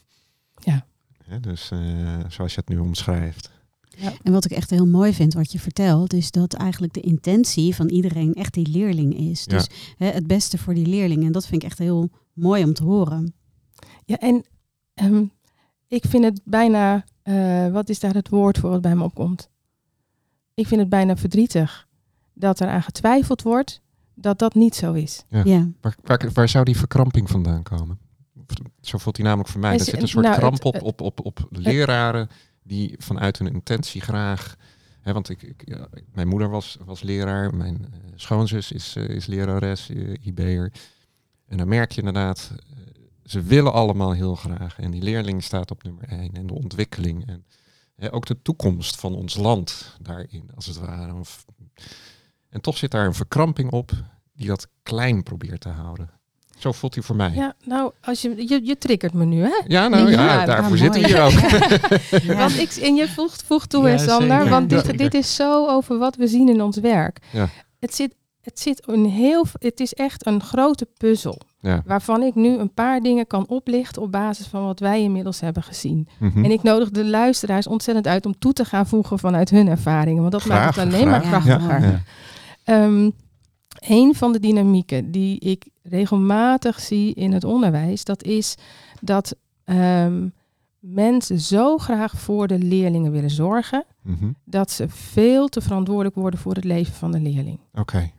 Ja. 0.56 0.86
Hè, 1.24 1.40
dus 1.40 1.72
eh, 1.72 2.20
zoals 2.28 2.54
je 2.54 2.60
het 2.60 2.70
nu 2.70 2.78
omschrijft. 2.78 3.52
En 4.24 4.32
wat 4.32 4.46
ik 4.46 4.52
echt 4.52 4.70
heel 4.70 4.88
mooi 4.88 5.14
vind 5.14 5.34
wat 5.34 5.52
je 5.52 5.60
vertelt, 5.60 6.14
is 6.14 6.32
dat 6.32 6.54
eigenlijk 6.54 6.94
de 6.94 7.02
intentie 7.02 7.76
van 7.76 7.90
iedereen 7.90 8.34
echt 8.34 8.54
die 8.54 8.68
leerling 8.68 9.18
is. 9.18 9.44
Ja. 9.44 9.58
Dus 9.58 9.68
hè, 9.98 10.08
het 10.08 10.28
beste 10.28 10.58
voor 10.58 10.74
die 10.74 10.86
leerling. 10.86 11.24
En 11.26 11.32
dat 11.32 11.48
vind 11.48 11.64
ik 11.64 11.70
echt 11.70 11.80
heel 11.80 12.10
mooi 12.34 12.64
om 12.64 12.74
te 12.74 12.84
horen. 12.84 13.34
Ja, 14.06 14.18
en 14.18 14.46
ehm, 14.94 15.26
ik 15.88 16.06
vind 16.08 16.24
het 16.24 16.42
bijna, 16.44 17.06
eh, 17.22 17.68
wat 17.72 17.90
is 17.90 18.00
daar 18.00 18.14
het 18.14 18.30
woord 18.30 18.58
voor 18.58 18.70
wat 18.70 18.82
bij 18.82 18.96
me 18.96 19.04
opkomt? 19.04 19.50
Ik 20.54 20.68
vind 20.68 20.82
het 20.82 20.90
bijna 20.90 21.18
verdrietig 21.18 21.88
dat 22.34 22.60
er 22.60 22.68
aan 22.68 22.84
getwijfeld 22.84 23.42
wordt 23.42 23.82
dat 24.20 24.40
dat 24.40 24.56
niet 24.56 24.76
zo 24.76 24.94
is. 24.94 25.24
Ja. 25.30 25.42
Ja, 25.44 25.68
Waar, 25.82 25.96
waar, 26.04 26.30
waar 26.34 26.50
zou 26.50 26.66
die 26.66 26.78
verkramping 26.78 27.30
vandaan 27.30 27.64
komen? 27.64 28.00
Zo 28.82 28.98
voelt 28.98 29.18
hij 29.18 29.26
namelijk 29.26 29.50
voor 29.50 29.62
mij. 29.62 29.74
Er 29.74 29.80
zit 29.80 30.02
een 30.02 30.08
soort 30.08 30.26
nou, 30.26 30.38
kramp 30.38 30.54
het- 30.64 30.64
op, 30.64 30.82
op, 30.82 31.02
op, 31.02 31.26
op 31.26 31.48
leraren 31.50 32.28
die 32.64 32.96
vanuit 32.98 33.38
hun 33.38 33.54
intentie 33.54 34.02
graag. 34.02 34.56
Hè, 35.02 35.14
want 35.14 35.30
ik, 35.30 35.42
ik, 35.44 35.62
ja, 35.66 35.88
mijn 36.14 36.28
moeder 36.28 36.50
was, 36.50 36.78
was 36.86 37.02
leraar, 37.02 37.56
mijn 37.56 37.86
eh, 37.92 38.00
schoonzus 38.16 38.72
is, 38.72 38.96
eh, 38.96 39.10
is 39.10 39.26
lerares, 39.26 39.90
eh, 39.90 40.14
IB'er. 40.26 40.72
En 41.48 41.58
dan 41.58 41.68
merk 41.68 41.92
je 41.92 42.00
inderdaad, 42.00 42.52
ze 43.26 43.42
willen 43.42 43.74
allemaal 43.74 44.12
heel 44.12 44.36
graag. 44.36 44.80
En 44.80 44.92
die 44.92 45.02
leerling 45.02 45.44
staat 45.44 45.72
op 45.72 45.84
nummer 45.84 46.04
één. 46.10 46.34
En 46.34 46.48
de 46.48 46.54
ontwikkeling. 46.54 47.28
En 47.28 47.46
hè, 47.96 48.14
ook 48.14 48.26
de 48.26 48.42
toekomst 48.42 48.96
van 48.96 49.16
ons 49.16 49.36
land 49.36 49.98
daarin, 50.02 50.50
als 50.56 50.66
het 50.66 50.78
ware. 50.78 51.14
Of, 51.14 51.46
en 52.50 52.62
toch 52.62 52.78
zit 52.78 52.92
daar 52.92 53.06
een 53.06 53.14
verkramping 53.14 53.72
op 53.72 53.92
die 54.36 54.48
dat 54.48 54.68
klein 54.84 55.24
probeert 55.24 55.62
te 55.62 55.70
houden. 55.70 56.10
Zo 56.58 56.72
voelt 56.72 56.94
hij 56.94 57.04
voor 57.04 57.16
mij. 57.16 57.30
Ja, 57.30 57.36
Ja, 57.36 57.54
nou, 57.66 57.92
als 58.02 58.22
je, 58.22 58.48
je, 58.48 58.66
je 58.66 58.78
triggert 58.78 59.14
me 59.14 59.26
nu, 59.26 59.42
hè? 59.42 59.50
nou 59.68 59.96
ja, 59.96 60.08
Ja, 60.10 60.46
daarvoor 60.46 60.64
nou, 60.66 60.78
zitten 60.78 61.02
we 61.02 61.08
hier 61.08 61.22
ook. 61.22 61.32
ja. 62.30 62.36
Want 62.38 62.58
ik, 62.60 62.72
en 62.72 62.96
je 62.96 63.08
voegt, 63.08 63.44
voegt 63.44 63.70
toe, 63.70 63.84
Ja, 63.84 63.90
hè, 63.90 63.98
Sander, 63.98 64.36
zeker. 64.38 64.50
want 64.50 64.70
dit, 64.70 64.98
dit 64.98 65.14
is 65.14 65.36
zo 65.36 65.68
over 65.68 65.98
wat 65.98 66.16
we 66.16 66.28
zien 66.28 66.50
in 66.50 66.62
ons 66.62 66.78
werk. 66.78 67.20
Ja. 67.32 67.50
Het, 67.80 67.96
zit, 67.96 68.16
het, 68.42 68.60
zit 68.60 68.88
een 68.88 69.06
heel, 69.06 69.46
het 69.60 69.80
is 69.80 69.94
echt 69.94 70.26
een 70.26 70.42
grote 70.42 70.88
puzzel, 70.98 71.42
Ja. 71.60 71.82
waarvan 71.86 72.24
ik 72.24 72.36
nu 72.36 72.58
een 72.58 72.74
paar 72.74 73.00
dingen 73.02 73.28
kan 73.28 73.48
oplichten 73.48 74.02
op 74.02 74.12
basis 74.12 74.48
van 74.48 74.64
wat 74.64 74.80
wij 74.80 75.02
inmiddels 75.02 75.40
hebben 75.40 75.64
gezien. 75.64 76.08
Mhm. 76.20 76.44
En 76.44 76.52
ik 76.52 76.64
nodig 76.64 76.90
de 76.92 77.06
luisteraars 77.06 77.68
ontzettend 77.68 78.08
uit 78.08 78.26
om 78.26 78.40
toe 78.40 78.54
te 78.54 78.66
gaan 78.66 78.88
voegen 78.88 79.20
vanuit 79.20 79.50
hun 79.50 79.68
ervaringen, 79.68 80.20
want 80.22 80.32
dat 80.32 80.42
Graag, 80.42 80.64
maakt 80.64 80.76
het 80.76 80.86
alleen 80.94 81.10
maar 81.10 81.22
krachtiger. 81.22 82.04
Ehm, 82.68 83.10
een 83.88 84.16
van 84.16 84.32
de 84.32 84.40
dynamieken 84.40 85.12
die 85.12 85.40
ik 85.40 85.68
regelmatig 85.84 86.80
zie 86.80 87.14
in 87.14 87.32
het 87.34 87.44
onderwijs, 87.44 88.04
dat 88.04 88.24
is 88.24 88.56
dat 89.02 89.36
ehm, 89.64 90.28
mensen 90.80 91.40
zo 91.40 91.78
graag 91.78 92.12
voor 92.20 92.48
de 92.48 92.58
leerlingen 92.58 93.12
willen 93.12 93.30
zorgen, 93.30 93.86
Mhm. 94.02 94.32
dat 94.46 94.72
ze 94.72 94.90
veel 94.90 95.48
te 95.48 95.62
verantwoordelijk 95.62 96.16
worden 96.16 96.40
voor 96.40 96.54
het 96.54 96.64
leven 96.64 96.94
van 96.94 97.12
de 97.12 97.20
leerling. 97.20 97.60
Oké. 97.74 98.12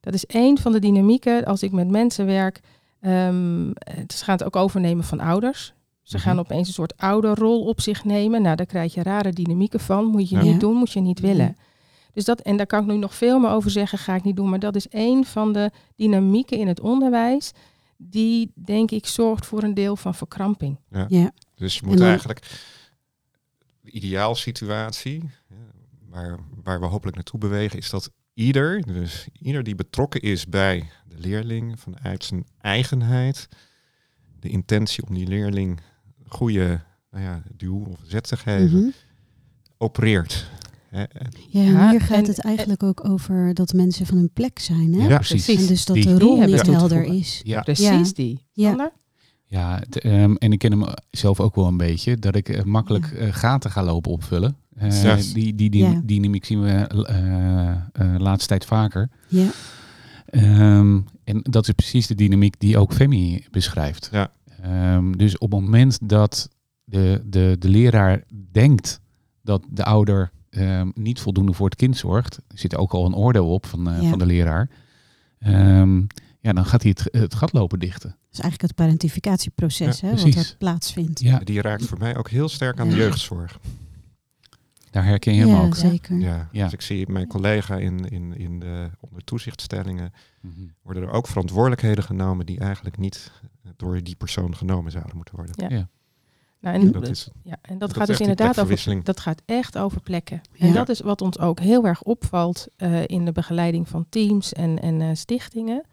Dat 0.00 0.14
is 0.14 0.26
één 0.26 0.58
van 0.58 0.72
de 0.72 0.78
dynamieken 0.78 1.44
als 1.44 1.62
ik 1.62 1.72
met 1.72 1.88
mensen 1.88 2.26
werk. 2.26 2.60
ehm, 3.00 3.70
het 3.78 4.22
gaat 4.24 4.44
ook 4.44 4.56
overnemen 4.56 5.04
van 5.04 5.20
ouders. 5.20 5.72
Ze 6.02 6.16
Mhm. 6.16 6.24
gaan 6.26 6.38
opeens 6.38 6.68
een 6.68 6.74
soort 6.74 6.96
ouderrol 6.96 7.64
op 7.66 7.80
zich 7.80 8.04
nemen. 8.04 8.42
Nou, 8.42 8.56
daar 8.56 8.66
krijg 8.66 8.94
je 8.94 9.02
rare 9.02 9.32
dynamieken 9.32 9.80
van. 9.80 10.04
Moet 10.04 10.28
je 10.28 10.36
Ja. 10.36 10.42
niet 10.42 10.60
doen, 10.60 10.74
moet 10.76 10.90
je 10.92 11.00
niet 11.00 11.20
willen. 11.20 11.56
Dus 12.20 12.28
dat, 12.36 12.40
en 12.46 12.56
daar 12.56 12.66
kan 12.66 12.80
ik 12.80 12.86
nu 12.86 12.96
nog 12.96 13.14
veel 13.14 13.38
meer 13.38 13.50
over 13.50 13.70
zeggen, 13.70 13.98
ga 13.98 14.14
ik 14.14 14.22
niet 14.24 14.36
doen. 14.36 14.48
Maar 14.48 14.58
dat 14.58 14.76
is 14.76 14.88
één 14.88 15.24
van 15.24 15.52
de 15.52 15.70
dynamieken 15.96 16.58
in 16.58 16.68
het 16.68 16.80
onderwijs. 16.80 17.52
Die, 17.96 18.52
denk 18.54 18.90
ik, 18.90 19.06
zorgt 19.06 19.46
voor 19.46 19.62
een 19.62 19.74
deel 19.74 19.96
van 19.96 20.14
verkramping. 20.14 20.76
ja. 21.08 21.30
Dus 21.54 21.74
je 21.78 21.86
moet 21.86 21.98
dan- 21.98 22.06
eigenlijk 22.06 22.40
de 23.80 23.90
ideaalsituatie, 23.90 25.22
ja, 25.48 25.56
waar, 26.08 26.38
waar 26.62 26.80
we 26.80 26.86
hopelijk 26.86 27.16
naartoe 27.16 27.40
bewegen, 27.40 27.78
is 27.78 27.90
dat 27.90 28.10
ieder, 28.34 28.82
dus 28.86 29.28
ieder 29.32 29.62
die 29.62 29.74
betrokken 29.74 30.20
is 30.20 30.46
bij 30.46 30.88
de 31.08 31.18
leerling 31.18 31.80
vanuit 31.80 32.24
zijn 32.24 32.46
eigenheid, 32.60 33.48
de 34.40 34.48
intentie 34.48 35.06
om 35.08 35.14
die 35.14 35.26
leerling 35.26 35.80
goede 36.28 36.80
nou 37.10 37.24
ja, 37.24 37.42
duw 37.56 37.84
of 37.84 37.98
zet 38.02 38.28
te 38.28 38.36
geven, 38.36 38.78
Mhm. 38.80 38.90
opereert. 39.78 40.50
En- 40.90 41.08
Ja, 41.48 41.90
hier 41.90 42.00
gaat 42.00 42.26
het 42.26 42.40
eigenlijk 42.40 42.82
ook 42.82 43.08
over 43.08 43.54
dat 43.54 43.72
mensen 43.72 44.06
van 44.06 44.16
hun 44.16 44.30
plek 44.32 44.58
zijn. 44.58 44.94
Hè? 44.94 45.06
Ja, 45.08 45.16
precies. 45.18 45.60
En 45.60 45.66
dus 45.66 45.84
dat 45.84 45.96
Die- 45.96 46.04
de 46.04 46.10
die 46.10 46.18
rol 46.18 46.44
niet 46.44 46.66
helder 46.66 47.04
is. 47.04 47.40
Ja, 47.44 47.60
Precies 47.62 48.14
die. 48.14 48.46
Ja. 48.52 48.92
Ja, 49.44 49.82
ehm, 49.82 50.34
en 50.34 50.52
ik 50.52 50.58
ken 50.58 50.70
hem 50.80 50.84
zelf 51.10 51.40
ook 51.40 51.54
wel 51.54 51.66
een 51.66 51.76
beetje, 51.76 52.16
dat 52.16 52.34
ik 52.34 52.48
eh, 52.48 52.62
makkelijk 52.62 53.10
Ja. 53.12 53.16
eh, 53.18 53.32
gaten 53.32 53.70
ga 53.70 53.82
lopen 53.84 54.10
opvullen. 54.10 54.56
Eh, 54.76 55.02
Ja. 55.02 55.16
Die, 55.34 55.54
die, 55.54 56.04
dynamiek 56.04 56.44
zien 56.44 56.60
we 56.62 56.68
eh 56.70 57.70
eh, 57.92 58.20
laatste 58.20 58.48
tijd 58.48 58.64
vaker. 58.64 59.08
Ja, 59.28 59.46
Ehm, 60.26 61.00
en 61.24 61.40
dat 61.42 61.68
is 61.68 61.74
precies 61.74 62.06
de 62.06 62.14
dynamiek 62.14 62.54
die 62.60 62.78
ook 62.78 62.92
Femi 62.92 63.44
beschrijft. 63.50 64.08
Ja. 64.12 64.30
Ehm, 64.62 65.12
dus 65.12 65.38
op 65.38 65.52
het 65.52 65.60
moment 65.60 65.98
dat 66.08 66.48
de, 66.84 67.22
de, 67.26 67.56
de 67.58 67.68
leraar 67.68 68.24
denkt 68.52 69.00
dat 69.42 69.62
de 69.70 69.84
ouder 69.84 70.30
ehm, 70.50 70.90
niet 70.94 71.20
voldoende 71.20 71.52
voor 71.52 71.66
het 71.66 71.76
kind 71.78 71.96
zorgt, 71.96 72.38
zit 72.48 72.72
er 72.72 72.78
ook 72.78 72.92
al 72.92 73.06
een 73.06 73.14
oordeel 73.14 73.52
op 73.52 73.66
van, 73.66 73.90
eh, 73.90 74.02
Ja. 74.02 74.08
van 74.08 74.18
de 74.18 74.26
leraar. 74.26 74.68
Ehm, 75.38 75.96
ja, 76.40 76.52
dan 76.52 76.64
gaat 76.66 76.82
hij 76.82 76.94
het, 76.96 77.20
het 77.20 77.34
gat 77.34 77.52
lopen 77.52 77.78
dichten. 77.78 78.08
dat 78.10 78.18
is 78.32 78.40
eigenlijk 78.40 78.62
het 78.62 78.74
parentificatieproces 78.74 80.00
Ja, 80.00 80.08
hè, 80.08 80.16
wat 80.16 80.34
er 80.34 80.54
plaatsvindt. 80.58 81.20
Ja, 81.20 81.38
Die 81.38 81.60
raakt 81.60 81.84
voor 81.86 81.98
mij 81.98 82.16
ook 82.16 82.28
heel 82.30 82.48
sterk 82.48 82.80
aan 82.80 82.88
de 82.88 82.96
jeugdzorg. 82.96 83.58
daar 84.90 85.04
herken 85.04 85.34
je 85.34 85.40
hem 85.40 85.48
Ja, 85.48 85.62
ook. 85.62 85.74
zeker. 85.74 86.18
Ja. 86.18 86.48
Ja. 86.52 86.64
Dus 86.64 86.72
ik 86.72 86.80
zie 86.80 87.08
mijn 87.10 87.26
collega 87.26 87.76
in, 87.76 88.08
in, 88.08 88.36
in 88.36 88.58
de, 88.60 88.90
onder 89.00 89.24
toezichtstellingen 89.24 90.12
Mhm. 90.40 90.60
worden 90.82 91.02
er 91.02 91.10
ook 91.10 91.26
verantwoordelijkheden 91.26 92.04
genomen 92.04 92.46
die 92.46 92.58
eigenlijk 92.58 92.98
niet 92.98 93.30
door 93.76 94.02
die 94.02 94.14
persoon 94.16 94.56
genomen 94.56 94.92
zouden 94.92 95.16
moeten 95.16 95.36
worden. 95.36 95.54
Ja. 95.68 95.76
Ja. 95.76 95.88
Nou, 96.60 96.74
en, 96.76 96.92
Dat 96.92 97.08
is, 97.08 97.28
ja, 97.42 97.56
en 97.62 97.78
dat, 97.78 97.88
dat 97.88 97.96
gaat 97.98 98.06
dus 98.06 98.20
inderdaad 98.20 98.60
over, 98.60 99.02
dat 99.02 99.20
gaat 99.20 99.42
echt 99.46 99.78
over 99.78 100.00
plekken. 100.00 100.40
Ja. 100.52 100.66
En 100.66 100.72
dat 100.72 100.88
is 100.88 101.00
wat 101.00 101.20
ons 101.20 101.38
ook 101.38 101.60
heel 101.60 101.86
erg 101.86 102.02
opvalt 102.02 102.66
eh, 102.76 103.06
in 103.06 103.24
de 103.24 103.32
begeleiding 103.32 103.88
van 103.88 104.06
teams 104.08 104.52
en, 104.52 104.80
en 104.80 105.00
eh, 105.00 105.08
stichtingen. 105.12 105.84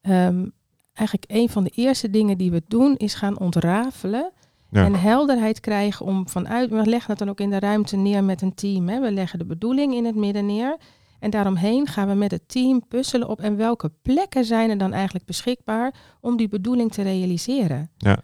Ehm, 0.00 0.46
eigenlijk 0.92 1.30
een 1.30 1.48
van 1.48 1.64
de 1.64 1.70
eerste 1.70 2.10
dingen 2.10 2.38
die 2.38 2.50
we 2.50 2.62
doen 2.68 2.96
is 2.96 3.14
gaan 3.14 3.38
ontrafelen 3.38 4.32
ja. 4.70 4.84
en 4.84 4.94
helderheid 4.94 5.60
krijgen 5.60 6.06
om 6.06 6.28
vanuit, 6.28 6.70
we 6.70 6.86
leggen 6.86 7.10
het 7.10 7.18
dan 7.18 7.28
ook 7.28 7.40
in 7.40 7.50
de 7.50 7.58
ruimte 7.58 7.96
neer 7.96 8.24
met 8.24 8.42
een 8.42 8.54
team. 8.54 8.88
Hè. 8.88 9.00
We 9.00 9.12
leggen 9.12 9.38
de 9.38 9.44
bedoeling 9.44 9.94
in 9.94 10.04
het 10.04 10.16
midden 10.16 10.46
neer. 10.46 10.76
En 11.18 11.30
daaromheen 11.30 11.86
gaan 11.86 12.08
we 12.08 12.14
met 12.14 12.30
het 12.30 12.48
team 12.48 12.86
puzzelen 12.88 13.28
op 13.28 13.40
en 13.40 13.56
welke 13.56 13.90
plekken 14.02 14.44
zijn 14.44 14.70
er 14.70 14.78
dan 14.78 14.92
eigenlijk 14.92 15.24
beschikbaar 15.24 15.94
om 16.20 16.36
die 16.36 16.48
bedoeling 16.48 16.92
te 16.92 17.02
realiseren. 17.02 17.90
Ja. 17.96 18.22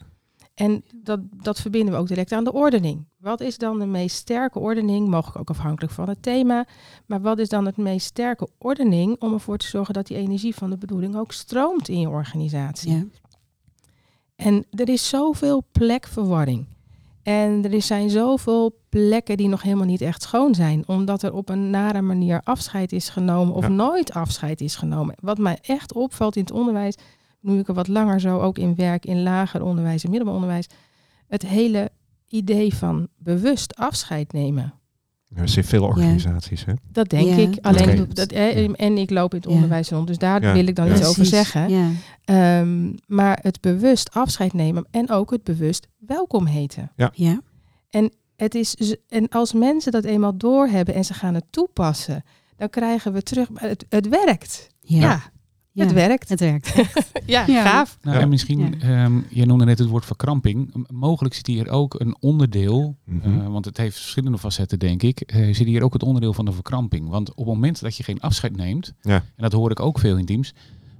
En 0.56 0.84
dat, 0.94 1.20
dat 1.42 1.60
verbinden 1.60 1.94
we 1.94 2.00
ook 2.00 2.08
direct 2.08 2.32
aan 2.32 2.44
de 2.44 2.52
ordening. 2.52 3.04
Wat 3.16 3.40
is 3.40 3.58
dan 3.58 3.78
de 3.78 3.86
meest 3.86 4.16
sterke 4.16 4.58
ordening, 4.58 5.08
mogelijk 5.08 5.38
ook 5.38 5.50
afhankelijk 5.50 5.92
van 5.92 6.08
het 6.08 6.22
thema, 6.22 6.66
maar 7.06 7.20
wat 7.20 7.38
is 7.38 7.48
dan 7.48 7.66
het 7.66 7.76
meest 7.76 8.06
sterke 8.06 8.48
ordening 8.58 9.16
om 9.20 9.32
ervoor 9.32 9.58
te 9.58 9.66
zorgen 9.66 9.94
dat 9.94 10.06
die 10.06 10.16
energie 10.16 10.54
van 10.54 10.70
de 10.70 10.76
bedoeling 10.78 11.16
ook 11.16 11.32
stroomt 11.32 11.88
in 11.88 12.00
je 12.00 12.08
organisatie? 12.08 12.92
Ja. 12.92 13.04
En 14.36 14.64
er 14.70 14.88
is 14.88 15.08
zoveel 15.08 15.64
plekverwarring. 15.72 16.66
En 17.22 17.72
er 17.72 17.82
zijn 17.82 18.10
zoveel 18.10 18.78
plekken 18.88 19.36
die 19.36 19.48
nog 19.48 19.62
helemaal 19.62 19.86
niet 19.86 20.00
echt 20.00 20.22
schoon 20.22 20.54
zijn. 20.54 20.88
Omdat 20.88 21.22
er 21.22 21.32
op 21.34 21.48
een 21.48 21.70
nare 21.70 22.02
manier 22.02 22.40
afscheid 22.44 22.92
is 22.92 23.08
genomen 23.08 23.54
of 23.54 23.62
Ja. 23.62 23.68
nooit 23.68 24.12
afscheid 24.12 24.60
is 24.60 24.76
genomen. 24.76 25.14
Wat 25.20 25.38
mij 25.38 25.58
echt 25.62 25.92
opvalt 25.92 26.36
in 26.36 26.42
het 26.42 26.52
onderwijs, 26.52 26.96
nu 27.40 27.58
ik 27.58 27.68
er 27.68 27.74
wat 27.74 27.88
langer 27.88 28.20
zo 28.20 28.40
ook 28.40 28.58
in 28.58 28.74
werk 28.74 29.04
in 29.06 29.22
lager 29.22 29.62
onderwijs 29.62 30.04
en 30.04 30.08
middelbaar 30.10 30.34
onderwijs. 30.36 30.66
Het 31.28 31.46
hele 31.46 31.90
idee 32.28 32.74
van 32.74 33.08
bewust 33.18 33.76
afscheid 33.76 34.32
nemen. 34.32 34.74
Er 35.34 35.48
zijn 35.48 35.64
veel 35.64 35.82
organisaties, 35.84 36.64
hè? 36.64 36.72
Dat 36.92 37.08
denk 37.08 37.26
Ja, 37.28 37.36
ik. 37.36 37.62
dat 37.62 37.64
Alleen 37.76 38.08
dat, 38.12 38.32
eh, 38.32 38.80
en 38.80 38.98
ik 38.98 39.10
loop 39.10 39.34
in 39.34 39.38
het 39.40 39.48
Ja. 39.48 39.54
onderwijs 39.54 39.88
rond, 39.90 40.06
dus 40.06 40.18
daar 40.18 40.42
Ja. 40.42 40.52
wil 40.52 40.66
ik 40.66 40.74
dan 40.76 40.86
Ja. 40.86 40.92
iets 40.96 41.04
over 41.06 41.26
zeggen. 41.26 41.68
Ja. 41.68 41.90
Ehm, 42.24 42.92
maar 43.06 43.38
het 43.42 43.60
bewust 43.60 44.10
afscheid 44.14 44.52
nemen 44.52 44.86
en 44.90 45.10
ook 45.10 45.30
het 45.30 45.44
bewust 45.44 45.88
welkom 45.98 46.46
heten. 46.46 46.92
Ja. 46.96 47.40
Het 48.36 48.54
is, 48.54 48.96
en 49.08 49.28
als 49.28 49.52
mensen 49.52 49.92
dat 49.92 50.04
eenmaal 50.04 50.36
doorhebben 50.36 50.94
en 50.94 51.04
ze 51.04 51.14
gaan 51.14 51.34
het 51.34 51.44
toepassen, 51.50 52.24
dan 52.56 52.68
krijgen 52.70 53.12
we 53.12 53.22
terug. 53.22 53.50
maar 53.50 53.62
Het, 53.62 53.86
het 53.88 54.08
werkt. 54.08 54.68
Ja. 54.80 55.20
Ja, 55.76 55.84
het 55.84 55.92
werkt. 55.92 56.28
Het 56.28 56.40
werkt. 56.40 56.74
Ja, 57.26 57.44
Ja. 57.46 57.62
gaaf. 57.64 57.98
Nou, 58.02 58.18
en 58.18 58.28
misschien, 58.28 58.74
Ja. 58.78 59.04
ehm, 59.04 59.20
je 59.28 59.46
noemde 59.46 59.64
net 59.64 59.78
het 59.78 59.88
woord 59.88 60.04
verkramping. 60.04 60.86
Mogelijk 60.92 61.34
zit 61.34 61.46
hier 61.46 61.68
ook 61.68 62.00
een 62.00 62.16
onderdeel, 62.20 62.96
Mhm. 63.04 63.40
eh, 63.40 63.46
want 63.46 63.64
het 63.64 63.76
heeft 63.76 63.96
verschillende 63.96 64.38
facetten, 64.38 64.78
denk 64.78 65.02
ik. 65.02 65.20
eh, 65.20 65.54
zit 65.54 65.66
hier 65.66 65.82
ook 65.82 65.92
het 65.92 66.02
onderdeel 66.02 66.32
van 66.32 66.44
de 66.44 66.52
verkramping. 66.52 67.08
Want 67.08 67.30
op 67.30 67.36
het 67.36 67.46
moment 67.46 67.80
dat 67.80 67.96
je 67.96 68.02
geen 68.02 68.20
afscheid 68.20 68.56
neemt, 68.56 68.92
Ja. 69.00 69.14
en 69.14 69.22
dat 69.36 69.52
hoor 69.52 69.70
ik 69.70 69.80
ook 69.80 69.98
veel 69.98 70.16
in 70.16 70.24
teams, 70.24 70.54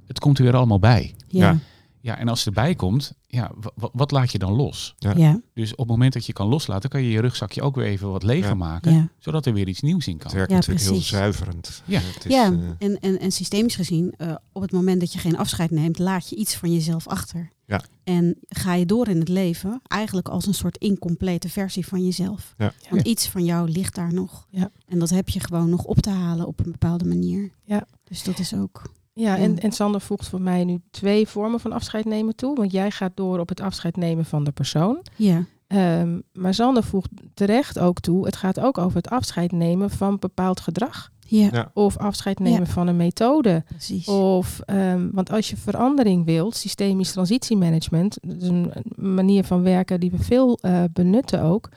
het 0.07 0.19
komt 0.19 0.39
er 0.39 0.45
weer 0.45 0.57
allemaal 0.57 0.79
bij. 0.79 1.15
Ja. 1.29 1.59
Ja. 2.07 2.19
En 2.19 2.29
als 2.29 2.38
het 2.45 2.57
erbij 2.57 2.75
komt, 2.75 3.12
ja, 3.27 3.51
wa- 3.61 3.71
wa- 3.75 3.88
wat 3.92 4.11
laat 4.11 4.33
je 4.33 4.38
dan 4.38 4.53
los? 4.53 4.95
Ja. 4.99 5.12
Ja. 5.16 5.40
Dus 5.55 5.73
op 5.73 5.79
het 5.79 5.88
moment 5.88 6.12
dat 6.12 6.27
je 6.27 6.33
kan 6.33 6.47
loslaten, 6.49 6.90
kan 6.90 7.03
je 7.03 7.11
je 7.11 7.21
rugzakje 7.21 7.62
ook 7.62 7.75
weer 7.77 7.87
even 7.87 8.11
wat 8.11 8.23
leger 8.23 8.49
Ja. 8.49 8.55
maken, 8.55 8.92
Ja. 8.92 9.09
zodat 9.19 9.47
er 9.47 9.53
weer 9.53 9.69
iets 9.69 9.81
nieuws 9.81 10.07
in 10.07 10.16
kan. 10.16 10.27
Het 10.27 10.35
werkt 10.37 10.51
Ja, 10.51 10.57
natuurlijk 10.57 10.85
heel 10.87 11.01
zuiverend. 11.01 11.83
Ja. 11.85 12.01
Het 12.01 12.25
is, 12.27 12.33
ja, 12.33 12.45
eh, 12.53 12.59
en, 12.79 13.01
en, 13.01 13.19
en 13.21 13.33
systemisch 13.33 13.77
gezien, 13.77 14.14
eh, 14.16 14.35
op 14.53 14.62
het 14.62 14.73
moment 14.73 15.01
dat 15.01 15.12
je 15.12 15.19
geen 15.19 15.37
afscheid 15.38 15.71
neemt, 15.71 15.99
laat 15.99 16.29
je 16.29 16.37
iets 16.37 16.57
van 16.57 16.73
jezelf 16.73 17.07
achter. 17.09 17.51
Ja. 17.66 17.81
En 18.05 18.37
ga 18.49 18.75
je 18.75 18.87
door 18.87 19.09
in 19.09 19.19
het 19.19 19.29
leven, 19.29 19.81
eigenlijk 19.87 20.29
als 20.29 20.47
een 20.47 20.55
soort 20.55 20.77
incomplete 20.77 21.49
versie 21.49 21.87
van 21.87 22.05
jezelf. 22.05 22.55
Ja. 22.59 22.73
Want 22.90 23.07
iets 23.07 23.29
van 23.29 23.45
jou 23.45 23.69
ligt 23.71 23.95
daar 23.95 24.12
nog. 24.14 24.47
Ja. 24.51 24.71
En 24.88 24.99
dat 24.99 25.11
heb 25.11 25.29
je 25.29 25.40
gewoon 25.40 25.71
nog 25.71 25.85
op 25.85 25.99
te 26.01 26.11
halen 26.11 26.47
op 26.47 26.59
een 26.64 26.71
bepaalde 26.71 27.05
manier. 27.05 27.51
Ja. 27.64 27.87
Dus 28.05 28.23
dat 28.23 28.38
is 28.38 28.55
ook. 28.55 28.83
Ja, 29.18 29.35
Ja. 29.37 29.42
en, 29.42 29.59
en 29.59 29.72
Sander 29.72 30.00
voegt 30.00 30.29
voor 30.29 30.40
mij 30.40 30.64
nu 30.64 30.81
twee 30.90 31.26
vormen 31.29 31.61
van 31.61 31.72
afscheid 31.72 32.05
nemen 32.05 32.37
toe. 32.37 32.57
Want 32.57 32.72
jij 32.72 32.90
gaat 32.90 33.12
door 33.14 33.38
op 33.38 33.48
het 33.48 33.61
afscheid 33.61 33.96
nemen 33.96 34.24
van 34.24 34.44
de 34.44 34.52
persoon. 34.52 35.02
Ja, 35.16 35.44
Ehm, 35.66 36.20
maar 36.33 36.55
Sander 36.55 36.83
voegt 36.83 37.09
terecht 37.35 37.79
ook 37.79 38.00
toe, 38.00 38.24
het 38.26 38.37
gaat 38.37 38.61
ook 38.61 38.79
over 38.79 38.96
het 38.96 39.11
afscheid 39.11 39.52
nemen 39.52 39.90
van 39.90 40.18
bepaald 40.18 40.61
gedrag. 40.61 41.11
ja, 41.29 41.48
Ja. 41.52 41.70
Of 41.74 41.96
afscheid 41.96 42.38
nemen 42.38 42.61
Ja. 42.61 42.66
van 42.66 42.87
een 42.87 42.96
methode. 42.96 43.64
precies. 43.68 44.09
Of, 44.09 44.61
ehm, 44.64 45.09
want 45.12 45.31
als 45.31 45.50
je 45.50 45.57
verandering 45.57 46.24
wilt, 46.24 46.57
systemisch 46.57 47.12
transitiemanagement, 47.12 48.18
dat 48.22 48.42
is 48.42 48.48
een 48.48 48.70
een 48.96 49.14
manier 49.14 49.44
van 49.44 49.62
werken 49.62 50.00
die 50.00 50.11
we 50.11 50.18
veel 50.18 50.59
eh, 50.61 50.83
benutten 50.92 51.42
ook. 51.42 51.68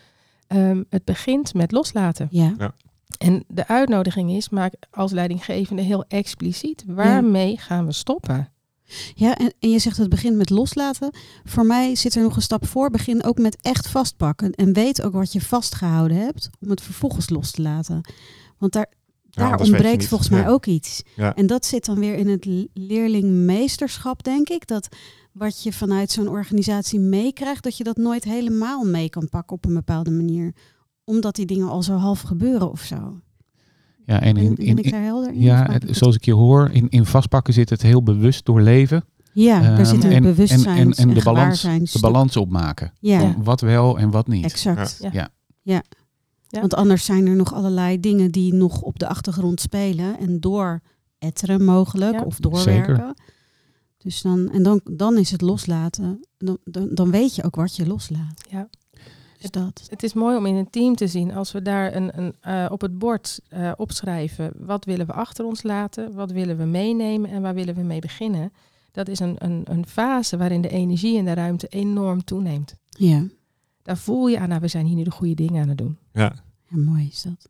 Ehm, 0.48 0.84
het 0.90 1.06
begint 1.06 1.54
met 1.54 1.72
loslaten. 1.72 2.28
Ja, 2.32 2.54
En 3.20 3.44
de 3.48 3.68
uitnodiging 3.68 4.32
is, 4.32 4.50
maak 4.50 4.74
als 4.92 5.12
leidinggevende 5.12 5.82
heel 5.82 6.06
expliciet, 6.08 6.84
waarmee 6.88 7.58
gaan 7.58 7.86
we 7.86 7.92
stoppen? 7.92 8.52
ja 9.16 9.38
en, 9.38 9.54
en 9.60 9.70
je 9.70 9.80
zegt 9.80 9.98
het 9.98 10.10
begint 10.10 10.36
met 10.36 10.50
loslaten. 10.50 11.10
Voor 11.44 11.66
mij 11.66 11.96
zit 11.96 12.16
er 12.16 12.22
nog 12.22 12.36
een 12.36 12.42
stap 12.42 12.68
voor. 12.68 12.90
Begin 12.90 13.24
ook 13.24 13.38
met 13.38 13.58
echt 13.62 13.88
vastpakken. 13.88 14.52
En 14.52 14.74
weet 14.74 15.02
ook 15.02 15.14
wat 15.14 15.34
je 15.34 15.42
vastgehouden 15.42 16.18
hebt, 16.18 16.50
om 16.60 16.70
het 16.70 16.82
vervolgens 16.82 17.30
los 17.30 17.52
te 17.52 17.62
laten. 17.62 18.02
Want 18.58 18.74
daar, 18.74 18.88
daar 19.30 19.60
ontbreekt 19.60 20.06
volgens 20.08 20.30
mij 20.30 20.42
Ja. 20.42 20.48
ook 20.48 20.66
iets. 20.66 21.04
Ja. 21.16 21.36
En 21.36 21.48
dat 21.48 21.66
zit 21.66 21.86
dan 21.86 22.00
weer 22.00 22.16
in 22.16 22.28
het 22.28 22.48
leerlingmeesterschap, 22.74 24.24
denk 24.24 24.50
ik. 24.50 24.68
Dat 24.68 24.88
wat 25.32 25.64
je 25.64 25.74
vanuit 25.74 26.12
zo'n 26.12 26.28
organisatie 26.28 27.00
meekrijgt, 27.00 27.64
dat 27.64 27.78
je 27.78 27.84
dat 27.84 27.98
nooit 27.98 28.24
helemaal 28.24 28.84
mee 28.84 29.10
kan 29.10 29.30
pakken 29.30 29.56
op 29.56 29.66
een 29.66 29.74
bepaalde 29.74 30.12
manier. 30.12 30.54
Omdat 31.10 31.36
die 31.36 31.46
dingen 31.46 31.70
al 31.70 31.84
zo 31.84 31.96
half 31.96 32.22
gebeuren 32.22 32.72
of 32.72 32.82
zo. 32.82 33.20
Ja, 34.06 34.22
en 34.22 34.38
in, 34.38 34.56
ben 34.56 34.66
in, 34.66 34.78
ik 34.78 34.86
in- 34.86 34.92
daar 34.92 35.04
helder 35.04 35.34
in? 35.34 35.42
ja, 35.42 35.72
het- 35.72 35.86
zoals 35.98 36.16
ik 36.16 36.26
je 36.26 36.34
hoor, 36.34 36.70
in, 36.72 36.90
in 36.90 37.06
vastpakken 37.06 37.54
zit 37.54 37.70
het 37.70 37.82
heel 37.82 38.04
bewust 38.04 38.46
doorleven. 38.46 39.04
ja, 39.34 39.60
daar 39.62 39.78
Ehm, 39.78 39.86
zit 39.86 40.04
een 40.04 40.12
en- 40.12 40.22
bewustzijn 40.24 40.78
en, 40.78 40.92
en, 40.92 41.10
en 41.10 41.14
de 41.14 41.24
balans, 41.24 41.62
de 41.62 41.98
balans 42.02 42.38
opmaken. 42.38 42.94
Ja. 43.00 43.36
Wat 43.44 43.62
wel 43.62 43.98
en 44.00 44.10
wat 44.12 44.28
niet. 44.28 44.44
exact. 44.44 44.98
Ja. 45.02 45.10
Ja. 45.14 45.30
Ja. 45.62 45.84
Ja. 46.48 46.60
Want 46.60 46.74
anders 46.76 47.06
zijn 47.06 47.28
er 47.28 47.36
nog 47.36 47.54
allerlei 47.54 48.00
dingen 48.00 48.32
die 48.32 48.54
nog 48.54 48.82
op 48.82 49.00
de 49.00 49.08
achtergrond 49.08 49.62
spelen. 49.62 50.20
En 50.20 50.40
door 50.40 50.82
etteren 51.20 51.64
mogelijk 51.66 52.14
Ja. 52.14 52.22
of 52.24 52.40
doorwerken. 52.40 52.96
Zeker. 52.96 53.14
Dus 53.98 54.22
dan, 54.22 54.50
en 54.52 54.64
dan, 54.64 54.82
dan 54.84 55.18
is 55.18 55.32
het 55.32 55.42
loslaten. 55.42 56.20
Dan, 56.38 56.58
dan, 56.64 56.90
dan 56.94 57.12
weet 57.12 57.36
je 57.36 57.44
ook 57.44 57.56
wat 57.56 57.76
je 57.76 57.88
loslaat. 57.88 58.42
Ja. 58.50 58.70
Dus 59.40 59.52
dat. 59.52 59.88
Het 59.90 60.04
is 60.04 60.14
mooi 60.14 60.38
om 60.38 60.46
in 60.46 60.56
een 60.56 60.70
team 60.70 60.96
te 60.96 61.08
zien 61.08 61.34
als 61.34 61.52
we 61.52 61.62
daar 61.62 61.96
een, 61.96 62.18
een, 62.18 62.36
eh, 62.42 62.66
op 62.70 62.82
het 62.82 62.98
bord 62.98 63.40
eh, 63.48 63.72
opschrijven. 63.76 64.52
Wat 64.56 64.86
willen 64.86 65.06
we 65.06 65.14
achter 65.14 65.46
ons 65.46 65.64
laten? 65.64 66.14
Wat 66.14 66.32
willen 66.32 66.58
we 66.58 66.66
meenemen? 66.66 67.30
En 67.30 67.42
waar 67.42 67.54
willen 67.54 67.76
we 67.76 67.82
mee 67.82 68.00
beginnen? 68.00 68.54
Dat 68.92 69.08
is 69.08 69.20
een, 69.20 69.36
een, 69.38 69.62
een 69.66 69.86
fase 69.86 70.38
waarin 70.38 70.62
de 70.62 70.70
energie 70.70 71.18
in 71.18 71.26
de 71.26 71.34
ruimte 71.34 71.68
enorm 71.68 72.24
toeneemt. 72.24 72.76
Ja. 72.90 73.24
Daar 73.82 73.98
voel 73.98 74.28
je 74.28 74.40
aan, 74.40 74.50
nou, 74.50 74.62
we 74.62 74.68
zijn 74.68 74.86
hier 74.86 74.96
nu 74.96 75.04
de 75.04 75.12
goede 75.12 75.34
dingen 75.34 75.62
aan 75.62 75.70
het 75.70 75.78
doen. 75.78 75.98
Ja. 76.14 76.34
ja, 76.70 76.78
mooi 76.78 77.08
is 77.08 77.22
dat. 77.22 77.50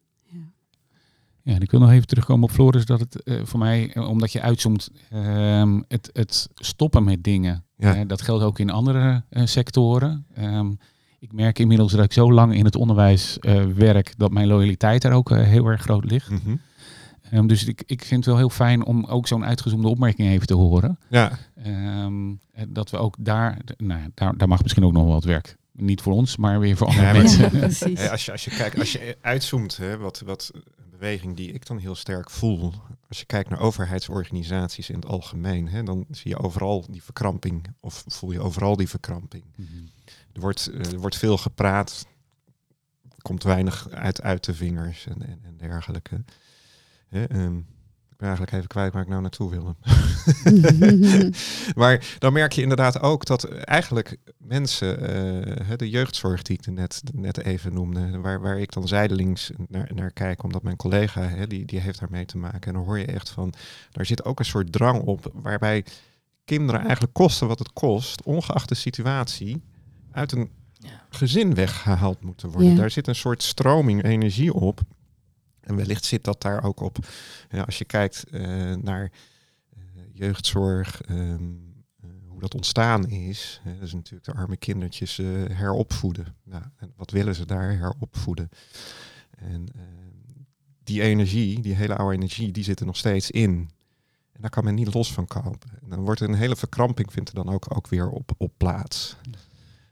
Ja, 1.41 1.55
en 1.55 1.61
ik 1.61 1.71
wil 1.71 1.79
nog 1.79 1.91
even 1.91 2.07
terugkomen 2.07 2.43
op 2.43 2.51
Floris, 2.51 2.85
dat 2.85 2.99
het 2.99 3.21
uh, 3.23 3.45
voor 3.45 3.59
mij, 3.59 3.95
omdat 3.97 4.31
je 4.31 4.41
uitzoomt, 4.41 4.89
uh, 5.13 5.79
het, 5.87 6.09
het 6.13 6.49
stoppen 6.55 7.03
met 7.03 7.23
dingen. 7.23 7.63
Ja. 7.75 8.05
dat 8.05 8.21
geldt 8.21 8.43
ook 8.43 8.59
in 8.59 8.69
andere 8.69 9.23
sectoren. 9.31 10.25
Um, 10.37 10.77
ik 11.19 11.31
merk 11.33 11.59
inmiddels 11.59 11.91
dat 11.91 12.05
ik 12.05 12.13
zo 12.13 12.33
lang 12.33 12.53
in 12.55 12.65
het 12.65 12.75
onderwijs 12.75 13.37
werk, 13.75 14.13
dat 14.17 14.31
mijn 14.31 14.47
loyaliteit 14.47 15.01
daar 15.01 15.13
ook 15.13 15.29
heel 15.29 15.65
erg 15.65 15.81
groot 15.81 16.11
ligt. 16.11 16.29
Mhm. 16.29 16.55
Um, 17.33 17.47
dus 17.47 17.65
ik, 17.65 17.83
ik 17.85 17.99
vind 18.05 18.25
het 18.25 18.25
wel 18.25 18.37
heel 18.37 18.49
fijn 18.49 18.85
om 18.85 19.05
ook 19.05 19.27
zo'n 19.27 19.45
uitgezoomde 19.45 19.87
opmerking 19.87 20.29
even 20.29 20.47
te 20.47 20.53
horen. 20.53 20.99
Ja. 21.09 21.31
Um, 22.05 22.39
dat 22.67 22.89
we 22.89 22.97
ook 22.97 23.15
daar, 23.19 23.57
nou, 23.77 24.01
daar, 24.13 24.37
daar 24.37 24.47
mag 24.47 24.61
misschien 24.61 24.83
ook 24.83 24.93
nog 24.93 25.03
wel 25.03 25.13
wat 25.13 25.23
werk. 25.23 25.57
Niet 25.71 26.01
voor 26.01 26.13
ons, 26.13 26.37
maar 26.37 26.59
weer 26.59 26.77
voor 26.77 26.87
andere 26.87 27.05
Ja, 27.13 27.13
mensen. 27.13 27.49
precies. 27.49 28.09
als, 28.09 28.25
je, 28.25 28.31
als 28.31 28.45
je 28.45 28.51
kijkt, 28.51 28.79
als 28.79 28.91
je 28.91 29.17
uitzoomt, 29.21 29.77
hè, 29.77 29.97
wat, 29.97 30.19
wat 30.25 30.51
een 30.53 30.89
beweging 30.89 31.35
die 31.35 31.51
ik 31.51 31.65
dan 31.65 31.77
heel 31.77 31.95
sterk 31.95 32.29
voel. 32.29 32.73
Als 33.07 33.19
je 33.19 33.25
kijkt 33.25 33.49
naar 33.49 33.59
overheidsorganisaties 33.59 34.89
in 34.89 34.95
het 34.95 35.05
algemeen, 35.05 35.67
hè, 35.67 35.83
dan 35.83 36.05
zie 36.11 36.31
je 36.31 36.37
overal 36.37 36.85
die 36.89 37.03
verkramping. 37.03 37.67
Of 37.79 38.03
voel 38.07 38.31
je 38.31 38.39
overal 38.39 38.75
die 38.75 38.89
verkramping. 38.89 39.43
Mhm. 39.55 39.67
Er 40.39 40.45
wordt, 40.45 40.67
eh, 40.67 40.91
er 40.91 40.99
wordt 40.99 41.17
veel 41.17 41.37
gepraat. 41.37 42.07
Komt 43.17 43.43
weinig 43.43 43.89
uit, 43.89 44.21
uit 44.21 44.43
de 44.43 44.53
vingers 44.53 45.07
en, 45.07 45.27
en, 45.27 45.39
en 45.43 45.57
dergelijke. 45.57 46.23
Hè, 47.07 47.35
um, 47.35 47.57
ik 48.09 48.17
ben 48.17 48.27
eigenlijk 48.27 48.51
even 48.51 48.67
kwijt 48.67 48.93
waar 48.93 49.01
ik 49.01 49.07
nou 49.07 49.21
naartoe 49.21 49.49
wilde. 49.49 49.75
maar 51.79 52.15
dan 52.19 52.33
merk 52.33 52.51
je 52.51 52.61
inderdaad 52.61 52.99
ook 52.99 53.25
dat 53.25 53.43
eigenlijk 53.43 54.17
mensen, 54.37 55.01
uh, 55.69 55.77
de 55.77 55.89
jeugdzorg 55.89 56.41
die 56.41 56.57
ik 56.57 56.73
net, 56.73 57.01
net 57.13 57.37
even 57.37 57.73
noemde, 57.73 58.19
waar, 58.19 58.41
waar 58.41 58.59
ik 58.59 58.71
dan 58.71 58.87
zijdelings 58.87 59.51
naar, 59.67 59.91
naar 59.93 60.11
kijk, 60.11 60.43
omdat 60.43 60.63
mijn 60.63 60.75
collega, 60.75 61.21
hè, 61.21 61.47
die, 61.47 61.65
die 61.65 61.79
heeft 61.79 61.99
daarmee 61.99 62.25
te 62.25 62.37
maken. 62.37 62.61
En 62.61 62.73
dan 62.73 62.83
hoor 62.83 62.99
je 62.99 63.05
echt 63.05 63.29
van, 63.29 63.53
daar 63.91 64.05
zit 64.05 64.25
ook 64.25 64.39
een 64.39 64.45
soort 64.45 64.71
drang 64.71 65.01
op, 65.01 65.31
waarbij 65.33 65.85
kinderen 66.45 66.81
eigenlijk 66.81 67.13
kosten 67.13 67.47
wat 67.47 67.59
het 67.59 67.73
kost, 67.73 68.23
ongeacht 68.23 68.69
de 68.69 68.75
situatie, 68.75 69.61
uit 70.19 70.31
een 70.31 70.49
gezin 71.09 71.53
weggehaald 71.53 72.21
moeten 72.21 72.49
worden. 72.49 72.69
Ja. 72.69 72.75
Daar 72.75 72.91
zit 72.91 73.07
een 73.07 73.15
soort 73.15 73.43
stroming 73.43 74.03
energie 74.03 74.53
op. 74.53 74.81
En 75.59 75.75
wellicht 75.75 76.05
zit 76.05 76.23
dat 76.23 76.41
daar 76.41 76.63
ook 76.63 76.79
op. 76.79 76.97
Ja, 77.49 77.61
als 77.61 77.77
je 77.77 77.85
kijkt 77.85 78.25
uh, 78.31 78.75
naar 78.75 79.11
uh, 79.77 79.81
jeugdzorg, 80.13 81.01
um, 81.09 81.83
uh, 82.03 82.09
hoe 82.27 82.39
dat 82.39 82.55
ontstaan 82.55 83.07
is. 83.07 83.61
Hè, 83.63 83.73
dat 83.73 83.87
is 83.87 83.93
natuurlijk 83.93 84.25
de 84.25 84.33
arme 84.33 84.57
kindertjes 84.57 85.17
heropvoeden. 85.51 86.35
Nou, 86.43 86.63
en 86.77 86.93
wat 86.95 87.11
willen 87.11 87.35
ze 87.35 87.45
daar? 87.45 87.77
Heropvoeden. 87.77 88.49
En 89.37 89.67
ehm, 89.75 90.43
die 90.83 91.01
energie, 91.01 91.61
die 91.61 91.75
hele 91.75 91.95
oude 91.95 92.15
energie, 92.15 92.51
die 92.51 92.63
zit 92.63 92.79
er 92.79 92.85
nog 92.85 92.97
steeds 92.97 93.31
in. 93.31 93.69
En 94.31 94.41
daar 94.41 94.49
kan 94.49 94.63
men 94.63 94.75
niet 94.75 94.93
los 94.93 95.13
van 95.13 95.27
komen. 95.27 95.59
En 95.81 95.89
dan 95.89 95.99
wordt 95.99 96.21
er 96.21 96.29
een 96.29 96.35
hele 96.35 96.55
verkramping, 96.55 97.13
vindt 97.13 97.29
er 97.29 97.35
dan 97.35 97.49
ook, 97.49 97.75
ook 97.75 97.87
weer 97.87 98.09
op, 98.09 98.31
op 98.37 98.51
plaats. 98.57 99.17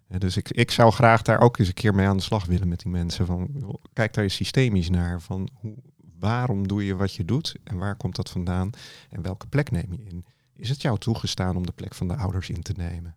Dus 0.07 0.37
ik, 0.37 0.49
ik 0.49 0.71
zou 0.71 0.91
graag 0.91 1.21
daar 1.21 1.39
ook 1.39 1.57
eens 1.57 1.67
een 1.67 1.73
keer 1.73 1.95
mee 1.95 2.07
aan 2.07 2.17
de 2.17 2.23
slag 2.23 2.45
willen 2.45 2.67
met 2.67 2.79
die 2.79 2.91
mensen. 2.91 3.25
Van, 3.25 3.49
kijk 3.93 4.13
daar 4.13 4.23
eens 4.23 4.35
systemisch 4.35 4.89
naar. 4.89 5.21
Van 5.21 5.49
hoe, 5.53 5.75
waarom 6.19 6.67
doe 6.67 6.85
je 6.85 6.95
wat 6.95 7.13
je 7.13 7.25
doet 7.25 7.55
en 7.63 7.77
waar 7.77 7.95
komt 7.95 8.15
dat 8.15 8.29
vandaan 8.29 8.69
en 9.09 9.21
welke 9.21 9.47
plek 9.47 9.71
neem 9.71 9.93
je 9.93 10.03
in? 10.03 10.25
Is 10.55 10.69
het 10.69 10.81
jou 10.81 10.97
toegestaan 10.97 11.55
om 11.55 11.65
de 11.65 11.71
plek 11.71 11.93
van 11.93 12.07
de 12.07 12.15
ouders 12.15 12.49
in 12.49 12.61
te 12.61 12.73
nemen? 12.75 13.15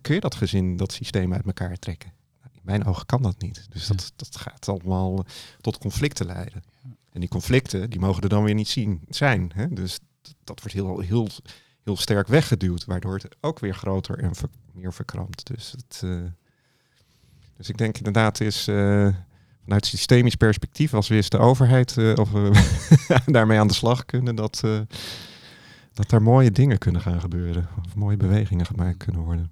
Kun 0.00 0.14
je 0.14 0.20
dat 0.20 0.34
gezin, 0.34 0.76
dat 0.76 0.92
systeem 0.92 1.32
uit 1.32 1.46
elkaar 1.46 1.76
trekken? 1.76 2.12
Nou, 2.40 2.50
in 2.54 2.60
mijn 2.64 2.84
ogen 2.84 3.06
kan 3.06 3.22
dat 3.22 3.40
niet. 3.40 3.66
Dus 3.70 3.86
dat, 3.86 4.12
dat 4.16 4.36
gaat 4.36 4.68
allemaal 4.68 5.24
tot 5.60 5.78
conflicten 5.78 6.26
leiden. 6.26 6.62
En 7.10 7.20
die 7.20 7.28
conflicten, 7.28 7.90
die 7.90 8.00
mogen 8.00 8.22
er 8.22 8.28
dan 8.28 8.44
weer 8.44 8.54
niet 8.54 8.68
zien, 8.68 9.00
zijn. 9.08 9.50
Hè? 9.54 9.68
Dus 9.68 9.98
dat 10.44 10.60
wordt 10.60 10.74
heel, 10.74 10.98
heel, 11.00 11.28
heel 11.82 11.96
sterk 11.96 12.26
weggeduwd, 12.26 12.84
waardoor 12.84 13.14
het 13.14 13.36
ook 13.40 13.58
weer 13.58 13.74
groter 13.74 14.18
en 14.18 14.34
meer 14.76 14.92
verkrampt. 14.92 15.46
Dus, 15.46 15.72
het, 15.76 16.02
uh, 16.04 16.20
dus 17.56 17.68
ik 17.68 17.78
denk 17.78 17.96
inderdaad 17.96 18.40
is 18.40 18.68
uh, 18.68 19.08
vanuit 19.62 19.86
systemisch 19.86 20.34
perspectief, 20.34 20.94
als 20.94 21.08
we 21.08 21.14
eens 21.14 21.28
de 21.28 21.38
overheid 21.38 21.96
uh, 21.96 22.14
of 22.16 22.30
daarmee 23.26 23.58
aan 23.58 23.66
de 23.66 23.74
slag 23.74 24.04
kunnen, 24.04 24.34
dat, 24.34 24.62
dat 25.92 26.10
daar 26.10 26.22
mooie 26.22 26.50
dingen 26.50 26.78
kunnen 26.78 27.00
gaan 27.00 27.20
gebeuren. 27.20 27.68
Of 27.86 27.94
mooie 27.94 28.16
bewegingen 28.16 28.66
gemaakt 28.66 28.96
kunnen 28.96 29.22
worden. 29.22 29.50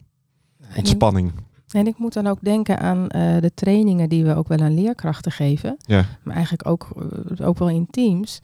Ontspanning. 0.76 1.32
En 1.68 1.86
ik 1.86 1.98
moet 1.98 2.12
dan 2.12 2.26
ook 2.26 2.38
denken 2.40 2.78
aan 2.78 3.08
de 3.40 3.50
trainingen 3.54 4.08
die 4.08 4.24
we 4.24 4.34
ook 4.34 4.48
wel 4.48 4.58
aan 4.58 4.74
leerkrachten 4.74 5.32
geven. 5.32 5.76
Ja. 5.78 6.04
Maar 6.22 6.34
eigenlijk 6.34 6.68
ook, 6.68 6.88
ook 7.42 7.58
wel 7.58 7.68
in 7.68 7.86
teams. 7.90 8.40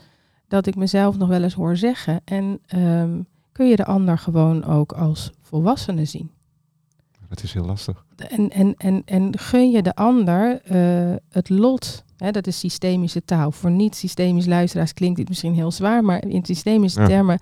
Dat 0.48 0.66
ik 0.66 0.76
mezelf 0.76 1.18
nog 1.18 1.28
wel 1.28 1.42
eens 1.42 1.54
hoor 1.54 1.76
zeggen. 1.76 2.20
En 2.24 2.60
um, 2.74 3.26
kun 3.52 3.68
je 3.68 3.76
de 3.76 3.84
ander 3.84 4.18
gewoon 4.18 4.64
ook 4.64 4.92
als 4.92 5.30
volwassene 5.40 6.04
zien. 6.04 6.30
Dat 7.30 7.42
is 7.42 7.52
heel 7.52 7.64
lastig. 7.64 8.04
En, 8.16 8.50
en, 8.50 8.74
en, 8.76 9.02
en 9.04 9.38
gun 9.38 9.70
je 9.70 9.82
de 9.82 9.94
ander 9.94 10.60
uh, 10.72 11.14
het 11.28 11.48
lot, 11.48 12.04
hè, 12.16 12.30
dat 12.30 12.46
is 12.46 12.58
systemische 12.58 13.24
taal. 13.24 13.52
Voor 13.52 13.70
niet-systemisch 13.70 14.46
luisteraars 14.46 14.94
klinkt 14.94 15.16
dit 15.16 15.28
misschien 15.28 15.54
heel 15.54 15.70
zwaar, 15.70 16.04
maar 16.04 16.26
in 16.26 16.44
systemische 16.44 17.00
ja. 17.00 17.06
termen 17.06 17.40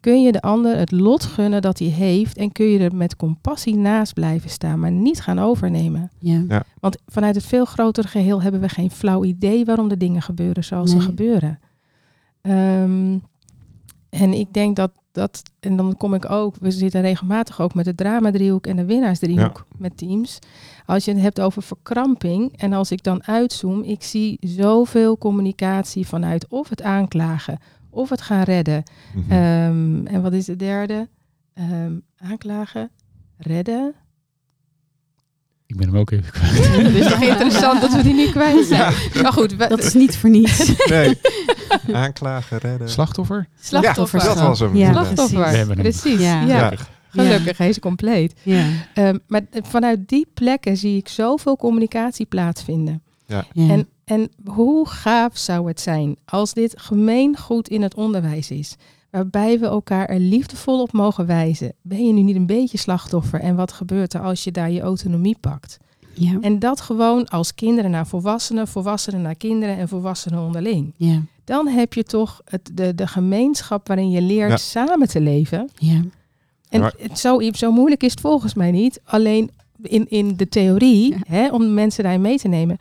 kun 0.00 0.22
je 0.22 0.32
de 0.32 0.40
ander 0.40 0.76
het 0.76 0.90
lot 0.90 1.24
gunnen 1.24 1.62
dat 1.62 1.78
hij 1.78 1.88
heeft 1.88 2.36
en 2.36 2.52
kun 2.52 2.66
je 2.66 2.78
er 2.78 2.94
met 2.94 3.16
compassie 3.16 3.76
naast 3.76 4.14
blijven 4.14 4.50
staan, 4.50 4.80
maar 4.80 4.90
niet 4.90 5.20
gaan 5.20 5.38
overnemen. 5.38 6.10
Ja. 6.18 6.44
Ja. 6.48 6.62
Want 6.80 6.98
vanuit 7.06 7.34
het 7.34 7.46
veel 7.46 7.64
grotere 7.64 8.08
geheel 8.08 8.42
hebben 8.42 8.60
we 8.60 8.68
geen 8.68 8.90
flauw 8.90 9.24
idee 9.24 9.64
waarom 9.64 9.88
de 9.88 9.96
dingen 9.96 10.22
gebeuren 10.22 10.64
zoals 10.64 10.92
Nee. 10.92 11.00
ze 11.00 11.06
gebeuren. 11.06 11.58
Um, 12.42 13.22
en 14.10 14.32
ik 14.32 14.52
denk 14.52 14.76
dat 14.76 14.92
dat, 15.18 15.42
en 15.60 15.76
dan 15.76 15.96
kom 15.96 16.14
ik 16.14 16.30
ook, 16.30 16.56
we 16.60 16.70
zitten 16.70 17.00
regelmatig 17.00 17.60
ook 17.60 17.74
met 17.74 17.84
de 17.84 17.94
dramadriehoek 17.94 18.66
en 18.66 18.76
de 18.76 18.84
winnaarsdriehoek 18.84 19.66
ja. 19.68 19.76
met 19.78 19.96
teams. 19.96 20.38
Als 20.86 21.04
je 21.04 21.12
het 21.12 21.20
hebt 21.20 21.40
over 21.40 21.62
verkramping 21.62 22.56
en 22.56 22.72
als 22.72 22.90
ik 22.90 23.02
dan 23.02 23.24
uitzoom, 23.24 23.82
ik 23.82 24.02
zie 24.02 24.38
zoveel 24.40 25.18
communicatie 25.18 26.06
vanuit 26.06 26.48
of 26.48 26.68
het 26.68 26.82
aanklagen 26.82 27.58
of 27.90 28.08
het 28.08 28.20
gaan 28.20 28.42
redden. 28.42 28.82
Mhm. 29.14 29.18
Mm 29.18 29.30
-hmm. 29.30 29.98
um, 29.98 30.06
en 30.06 30.22
wat 30.22 30.32
is 30.32 30.44
de 30.44 30.56
derde? 30.56 31.08
Um, 31.54 32.02
aanklagen, 32.16 32.90
redden. 33.36 33.94
Ik 35.68 35.76
ben 35.76 35.86
hem 35.86 35.96
ook 35.96 36.10
even 36.10 36.32
kwijt. 36.32 36.76
Het 36.76 36.94
is 36.94 37.08
toch 37.08 37.22
interessant 37.22 37.80
dat 37.80 37.92
we 37.92 38.02
die 38.02 38.14
nu 38.14 38.30
kwijt 38.30 38.66
zijn. 38.66 38.94
Ja. 39.12 39.22
Maar 39.22 39.32
goed, 39.32 39.58
dat 39.58 39.84
is 39.84 39.94
niet 39.94 40.16
voor 40.16 40.30
niets. 40.30 40.86
Nee. 40.88 41.18
Aanklagen, 41.92 42.58
redden. 42.58 42.90
Slachtoffer? 42.90 43.48
Slachtoffer. 43.60 44.20
Ja, 44.20 44.26
dat 44.26 44.40
was 44.40 44.58
hem. 44.58 44.76
Ja, 44.76 44.92
Slachtoffer. 44.92 45.66
We. 45.66 45.74
Precies. 45.74 46.20
Ja. 46.20 46.40
Ja. 46.40 46.56
Ja. 46.56 46.72
Gelukkig, 47.08 47.58
hij 47.58 47.68
is 47.68 47.78
compleet. 47.78 48.34
Ja. 48.42 48.66
Um, 48.94 49.20
maar 49.26 49.42
vanuit 49.50 50.08
die 50.08 50.26
plekken 50.34 50.76
zie 50.76 50.96
ik 50.96 51.08
zoveel 51.08 51.56
communicatie 51.56 52.26
plaatsvinden. 52.26 53.02
Ja. 53.26 53.44
Ja. 53.52 53.68
En, 53.68 53.88
en 54.04 54.30
hoe 54.44 54.88
gaaf 54.88 55.38
zou 55.38 55.68
het 55.68 55.80
zijn 55.80 56.16
als 56.24 56.52
dit 56.52 56.74
gemeengoed 56.80 57.68
in 57.68 57.82
het 57.82 57.94
onderwijs 57.94 58.50
is? 58.50 58.76
Waarbij 59.10 59.58
we 59.58 59.66
elkaar 59.66 60.06
er 60.08 60.18
liefdevol 60.20 60.80
op 60.82 60.92
mogen 60.92 61.26
wijzen. 61.26 61.72
Ben 61.82 62.06
je 62.06 62.12
nu 62.12 62.22
niet 62.22 62.36
een 62.36 62.46
beetje 62.46 62.78
slachtoffer? 62.78 63.40
En 63.40 63.56
wat 63.56 63.72
gebeurt 63.72 64.14
er 64.14 64.20
als 64.20 64.44
je 64.44 64.50
daar 64.50 64.70
je 64.70 64.80
autonomie 64.80 65.36
pakt? 65.40 65.78
Ja. 66.14 66.38
En 66.40 66.58
dat 66.58 66.80
gewoon 66.80 67.28
als 67.28 67.54
kinderen 67.54 67.90
naar 67.90 68.06
volwassenen, 68.06 68.68
volwassenen 68.68 69.22
naar 69.22 69.34
kinderen 69.34 69.76
en 69.76 69.88
volwassenen 69.88 70.40
onderling. 70.40 70.92
Ja. 70.96 71.22
Dan 71.44 71.66
heb 71.68 71.94
je 71.94 72.04
toch 72.04 72.40
het, 72.44 72.70
de, 72.72 72.94
de 72.94 73.06
gemeenschap 73.06 73.86
waarin 73.88 74.10
je 74.10 74.20
leert 74.22 74.50
Ja. 74.50 74.56
samen 74.56 75.08
te 75.08 75.20
leven. 75.20 75.68
Ja. 75.78 76.02
En 76.68 76.80
Maar- 76.80 76.94
het, 76.98 77.18
zo, 77.18 77.40
zo 77.52 77.72
moeilijk 77.72 78.02
is 78.02 78.10
het 78.10 78.20
volgens 78.20 78.54
mij 78.54 78.70
niet. 78.70 79.00
Alleen 79.04 79.50
in, 79.82 80.08
in 80.08 80.36
de 80.36 80.48
theorie, 80.48 81.10
Ja. 81.10 81.18
hè, 81.28 81.48
om 81.50 81.74
mensen 81.74 82.02
daarin 82.02 82.20
mee 82.22 82.38
te 82.38 82.48
nemen. 82.48 82.76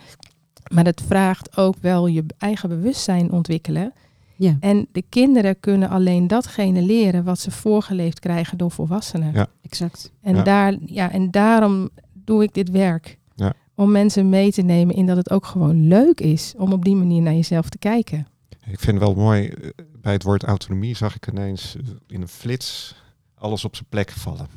Maar 0.73 0.85
het 0.85 1.01
vraagt 1.07 1.57
ook 1.57 1.75
wel 1.81 2.07
je 2.07 2.25
eigen 2.37 2.69
bewustzijn 2.69 3.31
ontwikkelen. 3.31 3.93
Ja. 4.37 4.57
En 4.59 4.87
de 4.91 5.03
kinderen 5.09 5.59
kunnen 5.59 5.89
alleen 5.89 6.27
datgene 6.27 6.81
leren 6.81 7.23
wat 7.23 7.39
ze 7.39 7.51
voorgeleefd 7.51 8.19
krijgen 8.19 8.57
door 8.57 8.71
volwassenen. 8.71 9.33
Ja. 9.33 9.47
Exact. 9.61 10.11
En, 10.21 10.35
Ja. 10.35 10.43
daar, 10.43 10.75
ja, 10.85 11.11
en 11.11 11.31
daarom 11.31 11.89
doe 12.13 12.43
ik 12.43 12.53
dit 12.53 12.69
werk. 12.69 13.17
Ja. 13.35 13.53
Om 13.75 13.91
mensen 13.91 14.29
mee 14.29 14.51
te 14.51 14.61
nemen 14.61 14.95
in 14.95 15.05
dat 15.05 15.17
het 15.17 15.29
ook 15.29 15.45
gewoon 15.45 15.87
leuk 15.87 16.19
is 16.19 16.53
om 16.57 16.73
op 16.73 16.85
die 16.85 16.95
manier 16.95 17.21
naar 17.21 17.33
jezelf 17.33 17.69
te 17.69 17.77
kijken. 17.77 18.27
Ik 18.65 18.79
vind 18.79 18.99
wel 18.99 19.13
mooi, 19.15 19.47
eh, 19.47 19.69
bij 20.01 20.13
het 20.13 20.23
woord 20.23 20.43
autonomie 20.43 20.95
zag 20.95 21.15
ik 21.15 21.27
ineens 21.27 21.75
eh, 21.75 21.83
in 22.07 22.21
een 22.21 22.27
flits 22.27 22.95
alles 23.35 23.65
op 23.65 23.75
zijn 23.75 23.89
plek 23.89 24.11
vallen. 24.11 24.47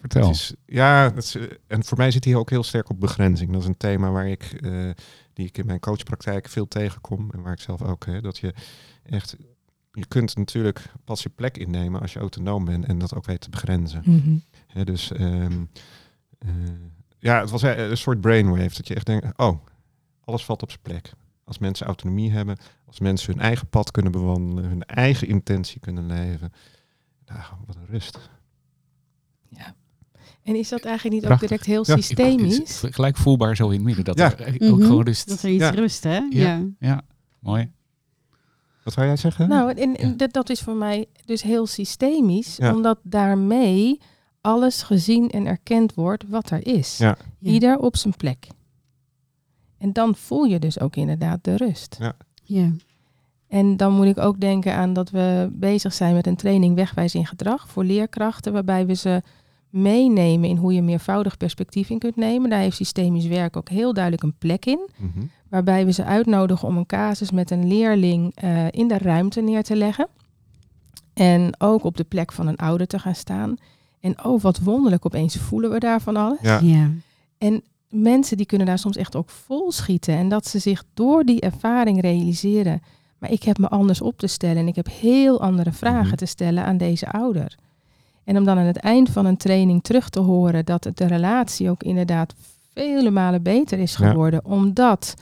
Vertel. 0.00 0.26
Het 0.26 0.34
is, 0.34 0.54
ja, 0.66 1.08
dat 1.08 1.22
is, 1.24 1.34
eh, 1.36 1.42
en 1.66 1.84
voor 1.84 1.98
mij 1.98 2.10
zit 2.10 2.24
hier 2.24 2.38
ook 2.38 2.50
heel 2.50 2.62
sterk 2.62 2.88
op 2.90 3.00
begrenzing. 3.00 3.52
Dat 3.52 3.60
is 3.62 3.66
een 3.68 3.76
thema 3.76 4.10
waar 4.10 4.28
ik, 4.28 4.42
eh, 4.60 4.90
die 5.32 5.46
ik 5.46 5.58
in 5.58 5.66
mijn 5.66 5.80
coachpraktijk 5.80 6.48
veel 6.48 6.68
tegenkom 6.68 7.30
en 7.30 7.42
waar 7.42 7.52
ik 7.52 7.60
zelf 7.60 7.82
ook, 7.82 8.06
hè, 8.06 8.20
dat 8.20 8.38
je 8.38 8.54
echt, 9.02 9.36
je 9.92 10.06
kunt 10.06 10.36
natuurlijk 10.36 10.92
pas 11.04 11.22
je 11.22 11.28
plek 11.28 11.56
innemen 11.56 12.00
als 12.00 12.12
je 12.12 12.18
autonoom 12.18 12.64
bent 12.64 12.84
en 12.84 12.98
dat 12.98 13.14
ook 13.14 13.24
weet 13.24 13.40
te 13.40 13.50
begrenzen. 13.50 14.02
Hè, 14.66 14.84
dus 14.84 15.12
ehm, 15.12 15.64
eh, 16.38 16.50
ja, 17.18 17.40
het 17.40 17.50
was 17.50 17.62
eh, 17.62 17.88
een 17.88 17.96
soort 17.96 18.20
brainwave, 18.20 18.76
dat 18.76 18.88
je 18.88 18.94
echt 18.94 19.06
denkt, 19.06 19.38
oh, 19.38 19.58
alles 20.24 20.44
valt 20.44 20.62
op 20.62 20.70
zijn 20.70 20.82
plek. 20.82 21.12
als 21.44 21.58
mensen 21.58 21.86
autonomie 21.86 22.30
hebben, 22.30 22.56
als 22.86 23.00
mensen 23.00 23.32
hun 23.32 23.42
eigen 23.42 23.68
pad 23.68 23.90
kunnen 23.90 24.12
bewandelen, 24.12 24.64
hun 24.64 24.82
eigen 24.82 25.28
intentie 25.28 25.80
kunnen 25.80 26.06
leven. 26.06 26.52
Nou, 27.26 27.42
wat 27.66 27.76
een 27.76 27.86
rust. 27.86 28.30
Ja. 29.48 29.74
En 30.42 30.56
is 30.56 30.68
dat 30.68 30.84
eigenlijk 30.84 31.14
niet 31.14 31.24
Prachtig. 31.24 31.42
ook 31.42 31.48
direct 31.48 31.66
heel 31.66 31.84
Ja. 31.86 32.02
systemisch? 32.02 32.56
Het 32.58 32.68
is 32.68 32.82
gelijk 32.94 33.16
voelbaar 33.16 33.56
zo 33.56 33.66
in 33.66 33.72
het 33.74 33.82
midden. 33.82 34.04
Dat 34.04 34.18
Ja. 34.18 34.36
er 34.38 34.72
ook 34.72 34.78
Mhm. 34.78 34.86
gewoon 34.86 35.04
rust. 35.04 35.28
Dat 35.28 35.42
er 35.42 35.50
iets 35.50 35.62
Ja. 35.64 35.70
rust, 35.70 36.04
hè? 36.04 36.16
Ja. 36.16 36.28
Ja. 36.30 36.62
Ja, 36.78 37.00
mooi. 37.38 37.70
Wat 38.84 38.94
wou 38.94 39.06
jij 39.06 39.16
zeggen? 39.16 39.48
Nou, 39.48 39.70
en, 39.72 39.96
en 39.96 40.08
Ja. 40.08 40.14
dat, 40.16 40.32
dat 40.32 40.50
is 40.50 40.60
voor 40.60 40.74
mij 40.74 41.06
dus 41.24 41.42
heel 41.42 41.66
systemisch, 41.66 42.56
Ja. 42.56 42.74
omdat 42.74 42.98
daarmee 43.02 44.00
alles 44.40 44.82
gezien 44.82 45.30
en 45.30 45.46
erkend 45.46 45.94
wordt 45.94 46.24
wat 46.28 46.50
er 46.50 46.66
is. 46.66 47.00
Ieder 47.40 47.78
op 47.78 47.96
zijn 47.96 48.16
plek. 48.16 48.46
En 49.78 49.92
dan 49.92 50.14
voel 50.14 50.44
je 50.44 50.58
dus 50.58 50.80
ook 50.80 50.96
inderdaad 50.96 51.44
de 51.44 51.56
rust. 51.56 51.96
Ja. 51.98 52.12
Ja. 52.44 52.70
En 53.48 53.76
dan 53.76 53.92
moet 53.92 54.06
ik 54.06 54.18
ook 54.18 54.40
denken 54.40 54.74
aan 54.74 54.92
dat 54.92 55.10
we 55.10 55.48
bezig 55.52 55.92
zijn 55.92 56.14
met 56.14 56.26
een 56.26 56.36
training 56.36 56.74
Wegwijs 56.74 57.14
in 57.14 57.26
Gedrag 57.26 57.68
voor 57.68 57.84
leerkrachten, 57.84 58.52
waarbij 58.52 58.86
we 58.86 58.94
ze 58.94 59.22
meenemen 59.72 60.48
in 60.48 60.56
hoe 60.56 60.72
je 60.72 60.82
meervoudig 60.82 61.36
perspectief 61.36 61.90
in 61.90 61.98
kunt 61.98 62.16
nemen. 62.16 62.50
Daar 62.50 62.58
heeft 62.60 62.76
systemisch 62.76 63.26
werk 63.26 63.56
ook 63.56 63.68
heel 63.68 63.92
duidelijk 63.92 64.22
een 64.22 64.34
plek 64.38 64.66
in. 64.66 64.88
Mhm. 64.96 65.24
waarbij 65.48 65.84
we 65.84 65.92
ze 65.92 66.04
uitnodigen 66.04 66.68
om 66.68 66.76
een 66.76 66.86
casus 66.86 67.30
met 67.30 67.50
een 67.50 67.66
leerling 67.68 68.32
eh, 68.34 68.66
in 68.70 68.88
de 68.88 68.98
ruimte 68.98 69.40
neer 69.40 69.62
te 69.62 69.76
leggen. 69.76 70.08
En 71.14 71.54
ook 71.58 71.84
op 71.84 71.96
de 71.96 72.04
plek 72.04 72.32
van 72.32 72.46
een 72.46 72.56
ouder 72.56 72.86
te 72.86 72.98
gaan 72.98 73.14
staan. 73.14 73.56
En 74.00 74.24
oh, 74.24 74.40
wat 74.40 74.58
wonderlijk, 74.58 75.06
opeens 75.06 75.36
voelen 75.36 75.70
we 75.70 75.78
daar 75.78 76.00
van 76.00 76.16
alles. 76.16 76.38
Ja. 76.42 76.58
Ja. 76.62 76.90
En 77.38 77.62
mensen 77.88 78.36
die 78.36 78.46
kunnen 78.46 78.66
daar 78.66 78.78
soms 78.78 78.96
echt 78.96 79.16
ook 79.16 79.30
vol 79.30 79.72
schieten. 79.72 80.14
En 80.14 80.28
dat 80.28 80.46
ze 80.46 80.58
zich 80.58 80.84
door 80.94 81.24
die 81.24 81.40
ervaring 81.40 82.00
realiseren. 82.00 82.82
Maar 83.18 83.30
ik 83.30 83.42
heb 83.42 83.58
me 83.58 83.68
anders 83.68 84.00
op 84.00 84.18
te 84.18 84.26
stellen 84.26 84.56
en 84.56 84.68
ik 84.68 84.76
heb 84.76 84.88
heel 85.00 85.40
andere 85.40 85.72
vragen 85.72 86.06
Mhm. 86.06 86.16
te 86.16 86.26
stellen 86.26 86.64
aan 86.64 86.76
deze 86.76 87.10
ouder. 87.10 87.56
En 88.24 88.36
om 88.36 88.44
dan 88.44 88.58
aan 88.58 88.64
het 88.64 88.76
eind 88.76 89.10
van 89.10 89.26
een 89.26 89.36
training 89.36 89.82
terug 89.82 90.08
te 90.08 90.20
horen 90.20 90.64
dat 90.64 90.84
het 90.84 90.96
de 90.96 91.06
relatie 91.06 91.70
ook 91.70 91.82
inderdaad 91.82 92.34
vele 92.74 93.10
malen 93.10 93.42
beter 93.42 93.78
is 93.78 93.96
Ja. 93.96 94.08
geworden. 94.10 94.44
Omdat 94.44 95.14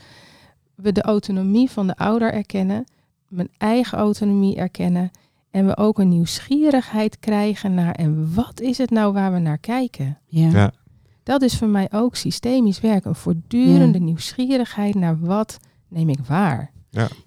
we 0.75 0.91
de 0.91 1.01
autonomie 1.01 1.69
van 1.69 1.87
de 1.87 1.95
ouder 1.97 2.33
erkennen, 2.33 2.85
mijn 3.27 3.49
eigen 3.57 3.97
autonomie 3.97 4.55
erkennen. 4.55 5.11
En 5.51 5.65
we 5.65 5.77
ook 5.77 5.99
een 5.99 6.09
nieuwsgierigheid 6.09 7.19
krijgen 7.19 7.73
naar 7.73 7.93
en 7.95 8.33
wat 8.33 8.59
is 8.61 8.77
het 8.77 8.89
nou 8.89 9.13
waar 9.13 9.33
we 9.33 9.39
naar 9.39 9.57
kijken? 9.57 10.17
Ja. 10.25 10.49
Ja. 10.49 10.71
Dat 11.23 11.41
is 11.41 11.57
voor 11.57 11.67
mij 11.67 11.87
ook 11.91 12.15
systemisch 12.15 12.79
werk. 12.79 13.05
Een 13.05 13.15
voortdurende 13.15 13.99
nieuwsgierigheid 13.99 14.95
naar 14.95 15.19
wat 15.19 15.57
neem 15.87 16.09
ik 16.09 16.19
waar. 16.27 16.70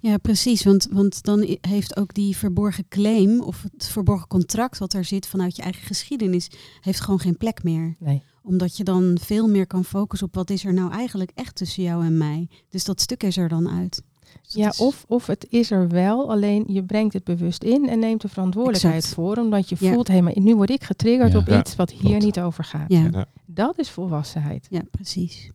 Ja, 0.01 0.17
precies. 0.17 0.63
Want, 0.63 0.87
want 0.91 1.23
dan 1.23 1.57
heeft 1.61 1.97
ook 1.97 2.13
die 2.13 2.37
verborgen 2.37 2.87
claim 2.87 3.41
of 3.41 3.63
het 3.71 3.87
verborgen 3.87 4.27
contract 4.27 4.77
wat 4.77 4.93
er 4.93 5.05
zit 5.05 5.27
vanuit 5.27 5.55
je 5.55 5.61
eigen 5.61 5.85
geschiedenis, 5.85 6.49
heeft 6.81 6.99
gewoon 7.01 7.19
geen 7.19 7.37
plek 7.37 7.63
meer. 7.63 7.95
Nee. 7.99 8.23
Omdat 8.43 8.77
je 8.77 8.83
dan 8.83 9.17
veel 9.21 9.47
meer 9.47 9.67
kan 9.67 9.85
focussen 9.85 10.27
op 10.27 10.35
wat 10.35 10.49
is 10.49 10.65
er 10.65 10.73
nou 10.73 10.91
eigenlijk 10.91 11.31
echt 11.35 11.55
tussen 11.55 11.83
jou 11.83 12.05
en 12.05 12.17
mij. 12.17 12.47
Dus 12.69 12.83
dat 12.83 13.01
stuk 13.01 13.23
is 13.23 13.37
er 13.37 13.49
dan 13.49 13.69
uit. 13.69 14.01
Dus 14.43 14.53
Ja, 14.53 14.69
is- 14.69 14.79
of, 14.79 15.05
of 15.07 15.27
het 15.27 15.45
is 15.49 15.71
er 15.71 15.87
wel, 15.87 16.29
alleen 16.31 16.63
je 16.67 16.83
brengt 16.83 17.13
het 17.13 17.23
bewust 17.23 17.63
in 17.63 17.89
en 17.89 17.99
neemt 17.99 18.21
de 18.21 18.27
verantwoordelijkheid 18.29 18.95
Exact. 18.95 19.13
voor. 19.15 19.37
Omdat 19.37 19.69
je 19.69 19.75
Ja. 19.79 19.93
voelt, 19.93 20.07
hé, 20.07 20.21
maar 20.21 20.39
nu 20.39 20.55
word 20.55 20.69
ik 20.69 20.83
getriggerd 20.83 21.31
Ja. 21.31 21.37
op 21.37 21.47
Ja, 21.47 21.59
iets 21.59 21.75
wat 21.75 21.91
hier 21.91 22.01
klopt. 22.01 22.23
niet 22.23 22.39
over 22.39 22.63
gaat. 22.63 22.85
Ja, 22.91 23.09
Ja. 23.11 23.25
Dat 23.45 23.79
is 23.79 23.89
volwassenheid. 23.89 24.67
ja, 24.69 24.81
precies. 24.91 25.49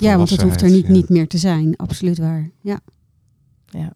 Ja, 0.00 0.16
want 0.16 0.30
het 0.30 0.42
hoeft 0.42 0.62
er 0.62 0.70
niet, 0.70 0.86
ja. 0.86 0.92
niet 0.92 1.08
meer 1.08 1.28
te 1.28 1.38
zijn. 1.38 1.76
Absoluut 1.76 2.18
waar. 2.18 2.50
Ja. 2.60 2.80
Ja. 3.66 3.92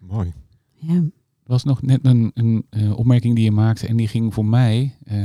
Mooi. 0.00 0.32
ja. 0.74 0.94
Er 0.94 1.52
was 1.52 1.64
nog 1.64 1.82
net 1.82 1.98
een, 2.02 2.30
een 2.34 2.66
eh, 2.70 2.96
opmerking 2.98 3.34
die 3.34 3.44
je 3.44 3.50
maakte 3.50 3.86
en 3.86 3.96
die 3.96 4.08
ging 4.08 4.34
voor 4.34 4.44
mij, 4.44 4.94
ehm, 5.04 5.18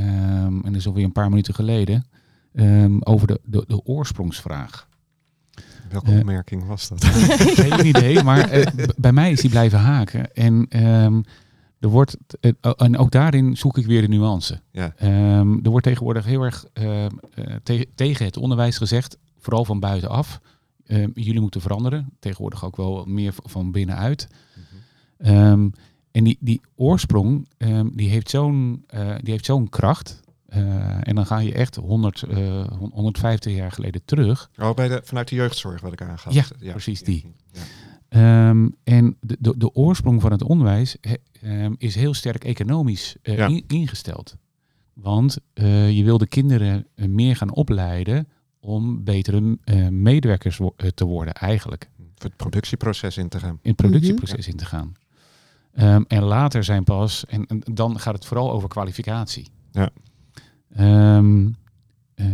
en 0.56 0.62
dat 0.62 0.74
is 0.74 0.86
alweer 0.86 1.04
een 1.04 1.12
paar 1.12 1.28
minuten 1.28 1.54
geleden, 1.54 2.04
ehm, 2.52 2.96
over 3.00 3.26
de, 3.26 3.40
de, 3.44 3.64
de 3.66 3.84
oorsprongsvraag. 3.84 4.88
Welke 5.90 6.10
Eh. 6.12 6.18
opmerking 6.18 6.66
was 6.66 6.88
dat? 6.88 7.04
Geen 7.60 7.86
idee, 7.86 8.22
maar 8.22 8.50
eh, 8.50 8.88
bij 8.96 9.12
mij 9.12 9.30
is 9.32 9.40
die 9.40 9.50
blijven 9.50 9.78
haken. 9.78 10.32
En, 10.34 10.66
ehm, 10.68 11.20
er 11.82 11.88
wordt, 11.88 12.16
eh, 12.40 12.52
en 12.76 12.98
ook 12.98 13.10
daarin 13.10 13.56
zoek 13.56 13.78
ik 13.78 13.86
weer 13.86 14.00
de 14.00 14.08
nuance. 14.08 14.60
Ja. 14.70 14.92
Ehm, 14.96 15.58
er 15.62 15.70
wordt 15.70 15.86
tegenwoordig 15.86 16.24
heel 16.24 16.42
erg 16.42 16.64
ehm, 16.72 17.10
eh, 17.34 17.54
te- 17.62 17.88
tegen 17.94 18.24
het 18.24 18.36
onderwijs 18.36 18.76
gezegd, 18.76 19.18
vooral 19.38 19.64
van 19.64 19.80
buitenaf. 19.80 20.40
ehm, 20.86 21.10
jullie 21.14 21.40
moeten 21.40 21.60
veranderen. 21.60 22.10
Tegenwoordig 22.18 22.64
ook 22.64 22.76
wel 22.76 23.04
meer 23.06 23.34
van 23.44 23.70
binnenuit. 23.72 24.28
Ehm, 25.18 25.68
en 26.10 26.24
die, 26.24 26.36
die 26.40 26.60
oorsprong, 26.76 27.48
die 27.92 28.08
heeft 28.08 28.30
zo'n 28.30 28.84
eh, 28.86 29.14
die 29.20 29.30
heeft 29.32 29.44
zo'n 29.44 29.68
kracht. 29.68 30.20
En 31.02 31.14
dan 31.14 31.26
ga 31.26 31.38
je 31.38 31.52
echt 31.52 31.76
100, 31.76 32.22
eh, 32.22 32.64
150 32.92 33.54
jaar 33.54 33.72
geleden 33.72 34.02
terug. 34.04 34.50
Oh, 34.58 34.74
bij 34.74 34.88
de, 34.88 35.00
vanuit 35.04 35.28
de 35.28 35.34
jeugdzorg 35.34 35.80
wat 35.80 35.92
ik 35.92 36.02
aangaf. 36.02 36.32
Ja, 36.60 36.70
precies 36.72 37.02
die. 37.02 37.32
Ja. 37.52 37.60
Ehm, 38.12 38.68
en 38.84 39.16
de, 39.20 39.36
de, 39.40 39.54
de 39.56 39.74
oorsprong 39.74 40.20
van 40.20 40.30
het 40.32 40.42
onderwijs 40.42 40.96
he- 41.00 41.14
ehm, 41.40 41.74
is 41.78 41.94
heel 41.94 42.14
sterk 42.14 42.44
economisch 42.44 43.16
eh, 43.22 43.36
Ja. 43.36 43.46
in- 43.46 43.64
ingesteld. 43.66 44.36
Want 44.92 45.36
eh, 45.54 45.90
je 45.96 46.04
wil 46.04 46.18
de 46.18 46.26
kinderen 46.26 46.86
eh, 46.94 47.08
meer 47.08 47.36
gaan 47.36 47.54
opleiden 47.54 48.28
om 48.60 49.04
betere 49.04 49.58
eh, 49.64 49.88
medewerkers 49.88 50.56
wo- 50.56 50.74
te 50.94 51.04
worden 51.04 51.34
eigenlijk. 51.34 51.90
Voor 51.96 52.30
het 52.30 52.36
productieproces 52.36 53.16
in 53.16 53.28
te 53.28 53.38
gaan. 53.38 53.58
In 53.62 53.70
het 53.70 53.76
productieproces 53.76 54.48
in 54.48 54.56
te 54.56 54.64
gaan. 54.64 54.92
Ehm, 55.72 56.02
en 56.06 56.22
later 56.22 56.64
zijn 56.64 56.84
pas, 56.84 57.26
en, 57.26 57.46
en 57.46 57.62
dan 57.72 57.98
gaat 58.00 58.14
het 58.14 58.24
vooral 58.26 58.52
over 58.52 58.68
kwalificatie. 58.68 59.46
Ja. 59.70 59.90
Ehm, 60.74 61.48
eh, 62.14 62.26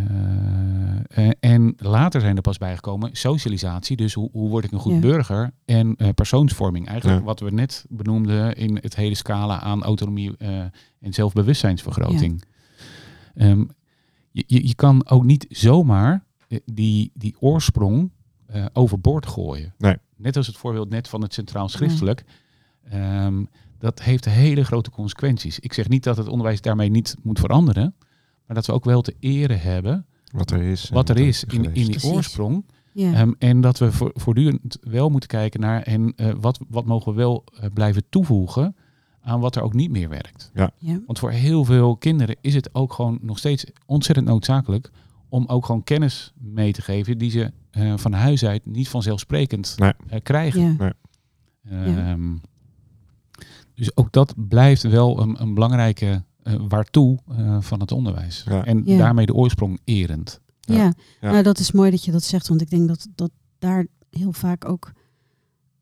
eh, 1.29 1.31
en 1.41 1.75
later 1.77 2.21
zijn 2.21 2.37
er 2.37 2.43
pas 2.43 2.59
bijgekomen 2.59 3.11
socialisatie. 3.17 3.97
Dus 3.97 4.15
hoe, 4.15 4.29
hoe 4.33 4.49
word 4.49 4.65
ik 4.65 4.73
een 4.73 4.79
goed 4.79 4.93
Ja. 4.93 4.99
burger? 5.01 5.51
En 5.65 5.97
eh, 5.97 6.09
persoonsvorming. 6.15 6.87
Eigenlijk 6.89 7.19
Ja. 7.21 7.25
wat 7.27 7.41
we 7.41 7.51
net 7.51 7.85
benoemden 7.89 8.55
in 8.57 8.79
het 8.83 8.97
hele 8.97 9.15
scala 9.15 9.61
aan 9.61 9.83
autonomie 9.83 10.37
eh, 10.37 10.59
en 11.01 11.13
zelfbewustzijnsvergroting. 11.15 12.43
Ehm, 13.35 13.65
je, 14.31 14.45
je, 14.47 14.67
je 14.69 14.75
kan 14.75 15.09
ook 15.09 15.25
niet 15.25 15.47
zomaar 15.49 16.25
die, 16.65 17.11
die 17.15 17.37
oorsprong 17.41 18.11
eh, 18.47 18.65
overboord 18.73 19.27
gooien. 19.27 19.75
Nee. 19.79 19.97
Net 20.17 20.37
als 20.37 20.47
het 20.47 20.57
voorbeeld 20.57 20.89
net 20.91 21.09
van 21.09 21.23
het 21.23 21.35
centraal 21.35 21.69
schriftelijk. 21.69 22.25
Ehm, 22.91 23.45
dat 23.79 24.03
heeft 24.03 24.25
hele 24.25 24.65
grote 24.65 24.91
consequenties. 24.91 25.59
Ik 25.59 25.73
zeg 25.73 25.89
niet 25.89 26.05
dat 26.05 26.17
het 26.17 26.29
onderwijs 26.29 26.61
daarmee 26.61 26.89
niet 26.91 27.17
moet 27.23 27.39
veranderen. 27.39 27.95
Maar 28.49 28.57
dat 28.57 28.67
we 28.67 28.73
ook 28.73 28.85
wel 28.85 29.03
te 29.03 29.15
eren 29.21 29.61
hebben 29.61 30.07
Wat 30.33 30.51
er 30.51 30.63
is. 30.63 30.89
wat 30.89 31.09
er 31.09 31.19
is 31.19 31.45
in, 31.45 31.65
in 31.65 31.73
die 31.73 31.85
Precies. 31.85 32.03
ja. 32.03 32.09
oorsprong. 32.17 32.65
Ehm, 32.95 33.33
en 33.39 33.61
dat 33.61 33.79
we 33.79 33.93
voor, 33.93 34.11
voortdurend 34.15 34.79
wel 34.81 35.11
moeten 35.11 35.29
kijken 35.29 35.61
naar 35.61 35.83
en 35.83 36.13
eh, 36.17 36.33
wat, 36.41 36.61
wat 36.69 36.87
mogen 36.87 37.13
we 37.13 37.19
wel 37.19 37.45
eh, 37.61 37.71
blijven 37.75 38.03
toevoegen 38.09 38.77
aan 39.21 39.41
wat 39.41 39.57
er 39.57 39.63
ook 39.63 39.73
niet 39.75 39.91
meer 39.91 40.09
werkt. 40.09 40.51
ja. 40.55 40.71
Want 41.07 41.19
voor 41.19 41.31
heel 41.31 41.65
veel 41.65 41.97
kinderen 41.97 42.37
is 42.41 42.55
het 42.55 42.75
ook 42.75 42.93
gewoon 42.93 43.19
nog 43.23 43.39
steeds 43.39 43.65
ontzettend 43.87 44.27
noodzakelijk 44.27 44.91
om 45.29 45.45
ook 45.47 45.67
gewoon 45.67 45.85
kennis 45.85 46.33
mee 46.39 46.73
te 46.73 46.83
geven 46.83 47.19
die 47.19 47.31
ze 47.31 47.53
eh, 47.71 47.93
van 47.97 48.13
huis 48.13 48.45
uit 48.45 48.67
niet 48.67 48.89
vanzelfsprekend 48.89 49.75
Nee. 49.79 49.93
eh, 50.09 50.21
krijgen. 50.23 50.77
Ja. 50.79 50.93
Ehm, 51.71 52.35
Dus 53.75 53.97
ook 53.97 54.13
dat 54.13 54.35
blijft 54.49 54.83
wel 54.83 55.21
een, 55.21 55.43
een 55.43 55.55
belangrijke 55.55 56.23
waartoe 56.43 57.19
eh, 57.29 57.61
van 57.61 57.81
het 57.81 57.93
onderwijs. 57.93 58.45
Ja. 58.49 58.65
En 58.65 58.83
Ja. 58.85 58.99
daarmee 58.99 59.27
de 59.27 59.35
oorsprong 59.35 59.81
erend. 59.85 60.41
Ja, 60.61 60.75
Ja. 61.21 61.31
Nou, 61.31 61.43
dat 61.43 61.59
is 61.59 61.73
mooi 61.73 61.91
dat 61.91 62.05
je 62.05 62.13
dat 62.13 62.23
zegt, 62.23 62.49
want 62.49 62.61
ik 62.61 62.71
denk 62.71 62.89
dat, 62.89 63.09
dat 63.15 63.31
daar 63.59 63.87
heel 64.11 64.33
vaak 64.33 64.65
ook 64.69 64.93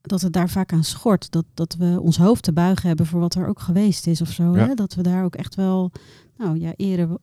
dat 0.01 0.21
het 0.21 0.33
daar 0.33 0.49
vaak 0.49 0.73
aan 0.73 0.85
schort. 0.85 1.31
Dat, 1.31 1.45
dat 1.55 1.75
we 1.75 2.01
ons 2.01 2.17
hoofd 2.17 2.43
te 2.43 2.53
buigen 2.53 2.89
hebben 2.89 3.07
voor 3.07 3.21
wat 3.21 3.35
er 3.35 3.47
ook 3.49 3.61
geweest 3.61 4.07
is 4.07 4.21
of 4.21 4.29
zo. 4.31 4.57
Ja. 4.57 4.67
Hè? 4.67 4.75
Dat 4.75 4.95
we 4.95 5.03
daar 5.03 5.25
ook 5.25 5.35
echt 5.35 5.55
wel, 5.55 5.91
nou 6.37 6.59
ja, 6.61 6.73
eren 6.77 7.19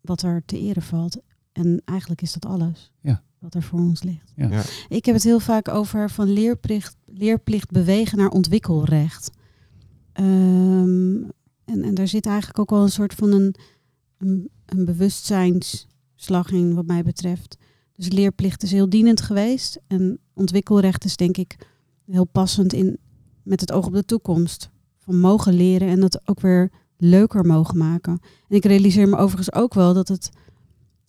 wat 0.00 0.22
er 0.22 0.42
te 0.46 0.58
eren 0.58 0.82
valt. 0.82 1.18
En 1.52 1.82
eigenlijk 1.84 2.22
is 2.22 2.32
dat 2.32 2.46
alles 2.46 2.92
Ja. 3.00 3.22
wat 3.38 3.54
er 3.54 3.62
voor 3.62 3.78
ons 3.78 4.02
ligt. 4.02 4.32
Ja. 4.36 4.48
Ja. 4.48 4.62
Ik 4.88 5.04
heb 5.04 5.14
het 5.14 5.24
heel 5.24 5.40
vaak 5.40 5.68
over 5.68 6.10
van 6.10 6.28
leerplicht, 6.32 6.96
leerplicht 7.04 7.70
bewegen 7.70 8.18
naar 8.18 8.28
ontwikkelrecht. 8.30 9.30
Ehm, 10.12 11.14
en, 11.64 11.82
en 11.82 11.94
daar 11.94 12.08
zit 12.08 12.26
eigenlijk 12.26 12.58
ook 12.58 12.70
wel 12.70 12.82
een 12.82 12.90
soort 12.90 13.14
van 13.14 13.32
een, 13.32 13.54
een, 14.18 14.50
een 14.66 14.84
bewustzijnsslag 14.84 16.50
in 16.50 16.74
wat 16.74 16.86
mij 16.86 17.02
betreft. 17.02 17.56
Dus 17.92 18.10
leerplicht 18.10 18.62
is 18.62 18.70
heel 18.70 18.88
dienend 18.88 19.20
geweest. 19.20 19.80
En 19.86 20.18
ontwikkelrecht 20.32 21.04
is 21.04 21.16
denk 21.16 21.36
ik 21.36 21.56
heel 22.06 22.24
passend 22.24 22.72
in, 22.72 22.98
met 23.42 23.60
het 23.60 23.72
oog 23.72 23.86
op 23.86 23.92
de 23.92 24.04
toekomst. 24.04 24.70
Van 24.98 25.20
mogen 25.20 25.54
leren 25.54 25.88
en 25.88 26.00
dat 26.00 26.28
ook 26.28 26.40
weer 26.40 26.70
leuker 26.96 27.46
mogen 27.46 27.78
maken. 27.78 28.18
En 28.48 28.56
ik 28.56 28.64
realiseer 28.64 29.08
me 29.08 29.16
overigens 29.16 29.52
ook 29.52 29.74
wel 29.74 29.94
dat 29.94 30.08
het 30.08 30.30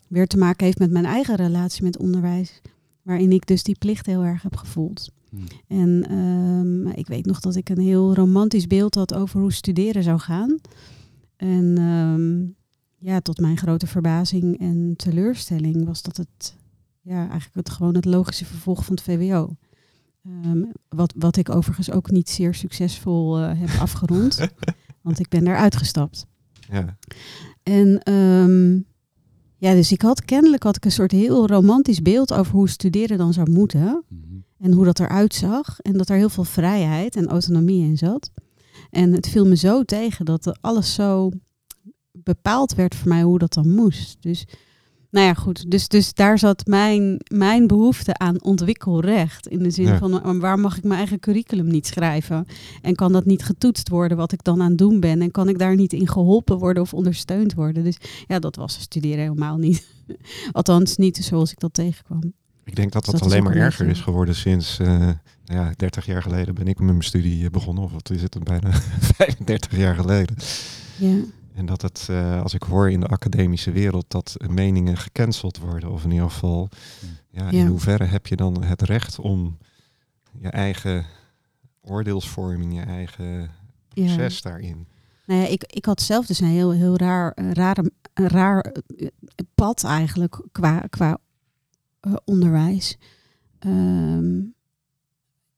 weer 0.08 0.28
te 0.28 0.38
maken 0.38 0.66
heeft 0.66 0.80
met 0.80 0.91
mijn 0.91 1.06
eigen 1.06 1.36
relatie 1.36 1.84
met 1.84 1.97
onderwijs. 1.97 2.62
waarin 3.01 3.32
ik 3.32 3.47
dus 3.47 3.64
die 3.64 3.78
plicht 3.78 4.06
heel 4.06 4.24
erg 4.24 4.41
heb 4.41 4.56
gevoeld. 4.56 5.12
Hmm. 5.36 5.78
En 5.80 6.06
ehm, 6.10 6.88
ik 6.98 7.08
weet 7.08 7.26
nog 7.26 7.40
dat 7.40 7.56
ik 7.56 7.70
een 7.70 7.80
heel 7.80 8.16
romantisch 8.16 8.68
beeld 8.68 8.96
had 8.96 9.14
over 9.14 9.40
hoe 9.40 9.54
studeren 9.54 10.04
zou 10.04 10.20
gaan. 10.20 10.60
En 11.36 11.78
ehm, 11.78 12.46
ja, 13.10 13.20
tot 13.20 13.40
mijn 13.40 13.58
grote 13.58 13.88
verbazing 13.88 14.60
en 14.60 14.94
teleurstelling 14.96 15.86
was 15.86 16.02
dat 16.02 16.18
het 16.18 16.56
ja, 17.02 17.20
eigenlijk 17.20 17.56
het, 17.56 17.70
gewoon 17.70 17.96
het 17.96 18.06
logische 18.06 18.46
vervolg 18.46 18.86
van 18.86 18.96
het 18.96 19.04
VWO. 19.04 19.56
Ehm, 20.24 20.64
wat, 20.90 21.14
wat 21.18 21.38
ik 21.38 21.50
overigens 21.50 21.92
ook 21.92 22.12
niet 22.12 22.30
zeer 22.30 22.54
succesvol 22.54 23.40
eh, 23.40 23.60
heb 23.60 23.70
afgerond. 23.86 24.48
want 25.02 25.20
ik 25.20 25.30
ben 25.30 25.48
eruit 25.48 25.76
gestapt. 25.76 26.26
Ja. 26.70 26.98
En 27.64 28.02
ja, 29.58 29.74
dus 29.74 29.92
ik 29.92 30.02
had 30.02 30.26
kennelijk 30.26 30.64
had 30.64 30.76
ik 30.76 30.86
een 30.86 30.92
soort 30.92 31.12
heel 31.12 31.48
romantisch 31.48 32.02
beeld 32.02 32.34
over 32.34 32.54
hoe 32.54 32.70
studeren 32.70 33.18
dan 33.18 33.34
zou 33.34 33.52
moeten. 33.52 34.04
Mhm. 34.08 34.35
En 34.60 34.72
hoe 34.72 34.86
dat 34.86 34.99
eruit 34.99 35.34
zag. 35.34 35.80
En 35.80 35.97
dat 35.97 36.10
er 36.10 36.16
heel 36.18 36.30
veel 36.30 36.43
vrijheid 36.43 37.16
en 37.16 37.28
autonomie 37.28 37.84
in 37.86 37.97
zat. 37.97 38.32
En 38.89 39.14
het 39.14 39.28
viel 39.28 39.45
me 39.45 39.56
zo 39.56 39.84
tegen 39.84 40.26
dat 40.26 40.58
alles 40.62 40.93
zo 40.93 41.32
bepaald 42.12 42.76
werd 42.76 42.95
voor 42.95 43.08
mij 43.08 43.22
hoe 43.24 43.39
dat 43.39 43.53
dan 43.53 43.70
moest. 43.70 44.22
Dus 44.22 44.45
nou 45.12 45.28
ja, 45.28 45.34
goed. 45.34 45.72
Dus, 45.72 45.88
dus 45.88 46.14
daar 46.14 46.39
zat 46.39 46.66
mijn, 46.66 47.22
mijn 47.34 47.68
behoefte 47.68 48.18
aan 48.18 48.43
ontwikkelrecht. 48.43 49.47
In 49.47 49.64
de 49.64 49.70
zin 49.72 49.86
Ja. 49.86 49.97
van 49.97 50.12
"Maar 50.12 50.39
waar 50.39 50.60
mag 50.60 50.78
ik 50.78 50.84
mijn 50.84 50.97
eigen 50.99 51.20
curriculum 51.20 51.68
niet 51.68 51.88
schrijven? 51.88 52.45
En 52.82 52.95
kan 52.95 53.12
dat 53.12 53.26
niet 53.26 53.43
getoetst 53.43 53.89
worden 53.89 54.18
wat 54.18 54.32
ik 54.32 54.43
dan 54.43 54.62
aan 54.62 54.70
het 54.70 54.78
doen 54.78 54.99
ben? 54.99 55.22
En 55.22 55.32
kan 55.32 55.49
ik 55.49 55.60
daar 55.60 55.76
niet 55.76 55.93
in 55.93 56.08
geholpen 56.08 56.58
worden 56.58 56.84
of 56.84 56.93
ondersteund 56.93 57.53
worden? 57.53 57.84
Dus 57.84 57.97
ja, 58.28 58.39
dat 58.39 58.56
was 58.56 58.80
studeren 58.80 59.20
helemaal 59.20 59.58
niet. 59.58 59.88
Althans, 60.51 60.95
niet 60.97 61.18
zoals 61.18 61.51
ik 61.51 61.60
dat 61.60 61.74
tegenkwam. 61.74 62.34
Ik 62.66 62.76
denk 62.76 62.91
dat 62.91 63.05
dat, 63.05 63.22
alleen 63.22 63.43
maar 63.43 63.55
erger 63.55 63.88
is 63.88 64.01
geworden 64.01 64.36
sinds 64.36 64.80
eh, 64.80 64.88
nou 64.88 65.16
ja, 65.45 65.72
30 65.76 66.05
jaar 66.05 66.22
geleden 66.22 66.55
ben 66.55 66.68
ik 66.68 66.78
met 66.80 66.88
mijn 66.88 67.03
studie 67.03 67.45
eh, 67.45 67.51
begonnen. 67.51 67.84
Of 67.84 67.91
wat 67.91 68.09
is 68.09 68.22
het, 68.22 68.43
bijna 68.43 68.72
35 69.18 69.78
jaar 69.78 69.95
geleden. 69.95 70.36
Ja, 70.97 71.18
En 71.53 71.66
dat 71.66 71.82
het, 71.82 72.07
eh, 72.09 72.41
als 72.41 72.53
ik 72.53 72.63
hoor 72.63 72.91
in 72.91 72.99
de 72.99 73.07
academische 73.07 73.72
wereld, 73.72 74.05
dat 74.07 74.36
meningen 74.49 74.97
gecanceld 74.97 75.57
worden. 75.57 75.91
Of 75.91 76.03
in 76.03 76.11
ieder 76.11 76.30
geval, 76.30 76.70
ja, 77.30 77.49
in 77.49 77.57
Ja. 77.57 77.68
hoeverre 77.68 78.03
heb 78.03 78.28
je 78.28 78.36
dan 78.36 78.63
het 78.63 78.82
recht 78.82 79.20
om 79.20 79.57
je 80.39 80.49
eigen 80.49 81.05
oordeelsvorming, 81.82 82.74
je 82.74 82.82
eigen 82.82 83.49
proces 83.93 84.41
daarin. 84.41 84.88
Nou 85.26 85.41
ja, 85.41 85.47
ik, 85.47 85.63
ik 85.63 85.86
had 85.86 86.01
zelf 86.01 86.26
dus 86.26 86.39
een 86.39 86.47
heel, 86.47 86.72
heel 86.72 86.97
raar, 86.97 87.34
raar 88.16 88.57
eh, 88.57 89.07
pad 89.55 89.84
eigenlijk 89.84 90.41
qua, 90.51 90.80
qua 90.89 91.18
onderwijs. 92.26 92.97
Ehm, 93.60 94.41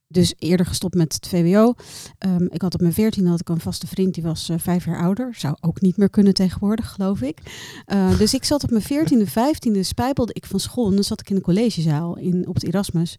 dus 0.08 0.34
eerder 0.38 0.66
gestopt 0.66 0.96
met 0.96 1.14
het 1.14 1.28
VWO. 1.28 1.74
Ehm, 2.18 2.46
ik 2.50 2.62
had 2.62 2.74
op 2.74 2.82
mijn 2.82 2.94
veertien 2.94 3.26
had 3.26 3.40
ik 3.40 3.50
een 3.50 3.60
vaste 3.60 3.88
vriend, 3.88 4.14
die 4.14 4.24
was 4.24 4.50
eh, 4.50 4.58
vijf 4.60 4.86
jaar 4.86 5.02
ouder. 5.02 5.36
Zou 5.36 5.56
ook 5.62 5.82
niet 5.82 5.98
meer 5.98 6.10
kunnen 6.10 6.34
tegenwoordig, 6.34 6.92
geloof 6.92 7.22
ik. 7.22 7.40
Eh, 7.86 8.18
dus 8.18 8.34
ik 8.34 8.44
zat 8.44 8.64
op 8.64 8.70
mijn 8.70 8.82
veertiende, 8.82 9.28
vijftiende, 9.28 9.84
spijbelde 9.84 10.34
ik 10.34 10.46
van 10.46 10.60
school. 10.60 10.88
En 10.88 10.96
dan 10.96 11.04
zat 11.04 11.20
ik 11.20 11.30
in 11.30 11.36
de 11.36 11.42
collegezaal 11.42 12.18
in, 12.18 12.48
op 12.48 12.54
het 12.54 12.64
Erasmus 12.64 13.18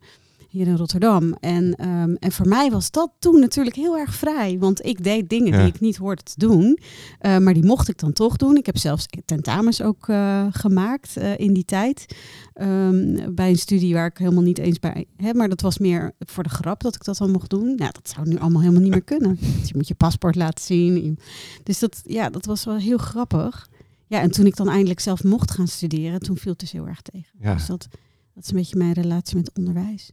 hier 0.48 0.66
in 0.66 0.76
Rotterdam. 0.76 1.32
En, 1.40 1.74
ehm, 1.74 2.14
en 2.18 2.32
voor 2.32 2.48
mij 2.48 2.70
was 2.70 2.90
dat 2.90 3.10
toen 3.18 3.40
natuurlijk 3.40 3.76
heel 3.76 3.96
erg 3.98 4.14
vrij. 4.14 4.58
Want 4.58 4.84
ik 4.86 5.04
deed 5.04 5.28
dingen 5.28 5.52
Ja. 5.52 5.58
die 5.58 5.66
ik 5.66 5.80
niet 5.80 5.96
hoorde 5.96 6.22
te 6.22 6.34
doen. 6.36 6.78
Eh, 7.18 7.38
maar 7.38 7.54
die 7.54 7.64
mocht 7.64 7.88
ik 7.88 7.98
dan 7.98 8.12
toch 8.12 8.36
doen. 8.36 8.56
Ik 8.56 8.66
heb 8.66 8.76
zelfs 8.76 9.06
tentamens 9.24 9.82
ook 9.82 10.08
eh, 10.08 10.46
gemaakt 10.50 11.16
eh, 11.16 11.38
in 11.38 11.52
die 11.52 11.64
tijd. 11.64 12.16
Ehm, 12.54 13.34
bij 13.34 13.48
een 13.50 13.58
studie 13.58 13.94
waar 13.94 14.06
ik 14.06 14.18
helemaal 14.18 14.42
niet 14.42 14.58
eens 14.58 14.78
bij 14.78 15.06
heb. 15.16 15.34
Maar 15.36 15.48
dat 15.48 15.60
was 15.60 15.78
meer 15.78 16.12
voor 16.18 16.42
de 16.42 16.48
grap 16.48 16.80
dat 16.82 16.94
ik 16.94 17.04
dat 17.04 17.16
dan 17.16 17.30
mocht 17.30 17.50
doen. 17.50 17.64
Nou, 17.66 17.90
dat 17.92 18.08
zou 18.14 18.28
nu 18.28 18.38
allemaal 18.38 18.60
helemaal 18.60 18.82
niet 18.82 18.90
meer 18.90 19.02
kunnen. 19.04 19.38
Dus 19.58 19.68
je 19.68 19.74
moet 19.76 19.88
je 19.88 19.94
paspoort 19.94 20.34
laten 20.34 20.64
zien. 20.64 21.18
Dus 21.62 21.78
dat, 21.78 22.00
ja, 22.04 22.30
dat 22.30 22.44
was 22.44 22.64
wel 22.64 22.76
heel 22.76 22.98
grappig. 22.98 23.68
Ja, 24.06 24.20
en 24.20 24.30
toen 24.30 24.46
ik 24.46 24.56
dan 24.56 24.68
eindelijk 24.68 25.00
zelf 25.00 25.24
mocht 25.24 25.50
gaan 25.50 25.68
studeren, 25.68 26.20
toen 26.20 26.36
viel 26.36 26.50
het 26.50 26.60
dus 26.60 26.72
heel 26.72 26.86
erg 26.86 27.02
tegen. 27.02 27.32
Ja. 27.40 27.54
Dus 27.54 27.66
dat, 27.66 27.88
dat 28.34 28.42
is 28.44 28.50
een 28.50 28.56
beetje 28.56 28.76
mijn 28.76 28.92
relatie 28.92 29.36
met 29.36 29.50
onderwijs. 29.58 30.10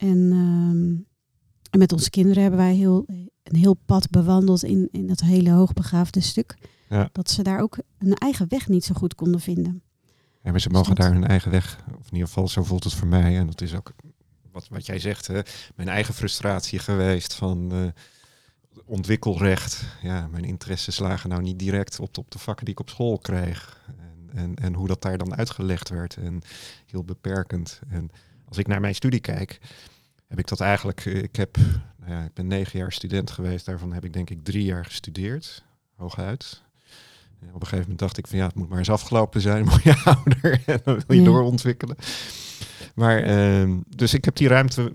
En, 0.00 0.30
ehm, 0.32 1.08
en 1.70 1.78
met 1.78 1.92
onze 1.92 2.10
kinderen 2.10 2.42
hebben 2.42 2.60
wij 2.60 2.74
heel, 2.74 3.04
een 3.42 3.56
heel 3.56 3.74
pad 3.74 4.10
bewandeld 4.10 4.62
in, 4.62 4.88
in 4.92 5.06
dat 5.06 5.20
hele 5.20 5.50
hoogbegaafde 5.50 6.20
stuk. 6.20 6.56
Ja. 6.88 7.08
Dat 7.12 7.30
ze 7.30 7.42
daar 7.42 7.60
ook 7.60 7.78
een 7.98 8.14
eigen 8.14 8.48
weg 8.48 8.68
niet 8.68 8.84
zo 8.84 8.94
goed 8.94 9.14
konden 9.14 9.40
vinden. 9.40 9.82
Ja, 10.42 10.50
maar 10.50 10.60
ze 10.60 10.70
mogen 10.70 10.94
daar 10.94 11.12
hun 11.12 11.26
eigen 11.26 11.50
weg, 11.50 11.84
of 11.98 12.06
in 12.06 12.12
ieder 12.12 12.26
geval 12.26 12.48
zo 12.48 12.64
voelt 12.64 12.84
het 12.84 12.94
voor 12.94 13.08
mij. 13.08 13.38
En 13.38 13.46
dat 13.46 13.60
is 13.60 13.74
ook 13.74 13.92
wat, 14.52 14.68
wat 14.68 14.86
jij 14.86 14.98
zegt, 14.98 15.26
hè, 15.26 15.40
mijn 15.74 15.88
eigen 15.88 16.14
frustratie 16.14 16.78
geweest 16.78 17.34
van 17.34 17.72
eh, 17.72 17.86
ontwikkelrecht. 18.84 19.84
Ja, 20.02 20.26
mijn 20.26 20.44
interesses 20.44 20.98
lagen 20.98 21.28
nou 21.28 21.42
niet 21.42 21.58
direct 21.58 22.00
op 22.00 22.14
de, 22.14 22.20
op 22.20 22.30
de 22.30 22.38
vakken 22.38 22.64
die 22.64 22.74
ik 22.74 22.80
op 22.80 22.88
school 22.88 23.18
kreeg. 23.18 23.80
En, 23.98 24.30
en, 24.34 24.54
en 24.54 24.74
hoe 24.74 24.88
dat 24.88 25.02
daar 25.02 25.18
dan 25.18 25.36
uitgelegd 25.36 25.88
werd. 25.88 26.16
En 26.16 26.42
heel 26.86 27.04
beperkend. 27.04 27.80
En 27.88 28.10
als 28.50 28.58
ik 28.58 28.66
naar 28.66 28.80
mijn 28.80 28.94
studie 28.94 29.20
kijk, 29.20 29.60
heb 30.30 30.38
ik 30.38 30.48
dat 30.48 30.60
eigenlijk, 30.60 31.06
eh, 31.06 31.22
ik 31.22 31.36
heb, 31.36 31.56
nou 31.96 32.10
ja, 32.12 32.24
ik 32.24 32.34
ben 32.34 32.46
negen 32.46 32.78
jaar 32.78 32.92
student 32.92 33.30
geweest. 33.30 33.66
Daarvan 33.66 33.92
heb 33.92 34.04
ik 34.04 34.12
denk 34.12 34.30
ik 34.30 34.44
drie 34.44 34.64
jaar 34.64 34.84
gestudeerd, 34.84 35.64
hooguit. 35.96 36.62
Ja, 37.40 37.46
op 37.46 37.54
een 37.54 37.60
gegeven 37.60 37.80
moment 37.80 37.98
dacht 37.98 38.18
ik 38.18 38.26
van 38.26 38.38
ja, 38.38 38.46
het 38.46 38.54
moet 38.54 38.68
maar 38.68 38.78
eens 38.78 38.90
afgelopen 38.90 39.40
zijn, 39.40 39.64
word 39.70 39.82
je 39.82 40.02
ouder 40.04 40.62
en 40.66 40.80
dan 40.84 40.94
wil 41.06 41.16
je 41.16 41.22
Ja. 41.22 41.28
doorontwikkelen. 41.28 41.96
Maar 42.94 43.18
ehm, 43.22 43.78
dus 43.96 44.14
ik 44.14 44.24
heb 44.24 44.36
die 44.36 44.48
ruimte 44.48 44.92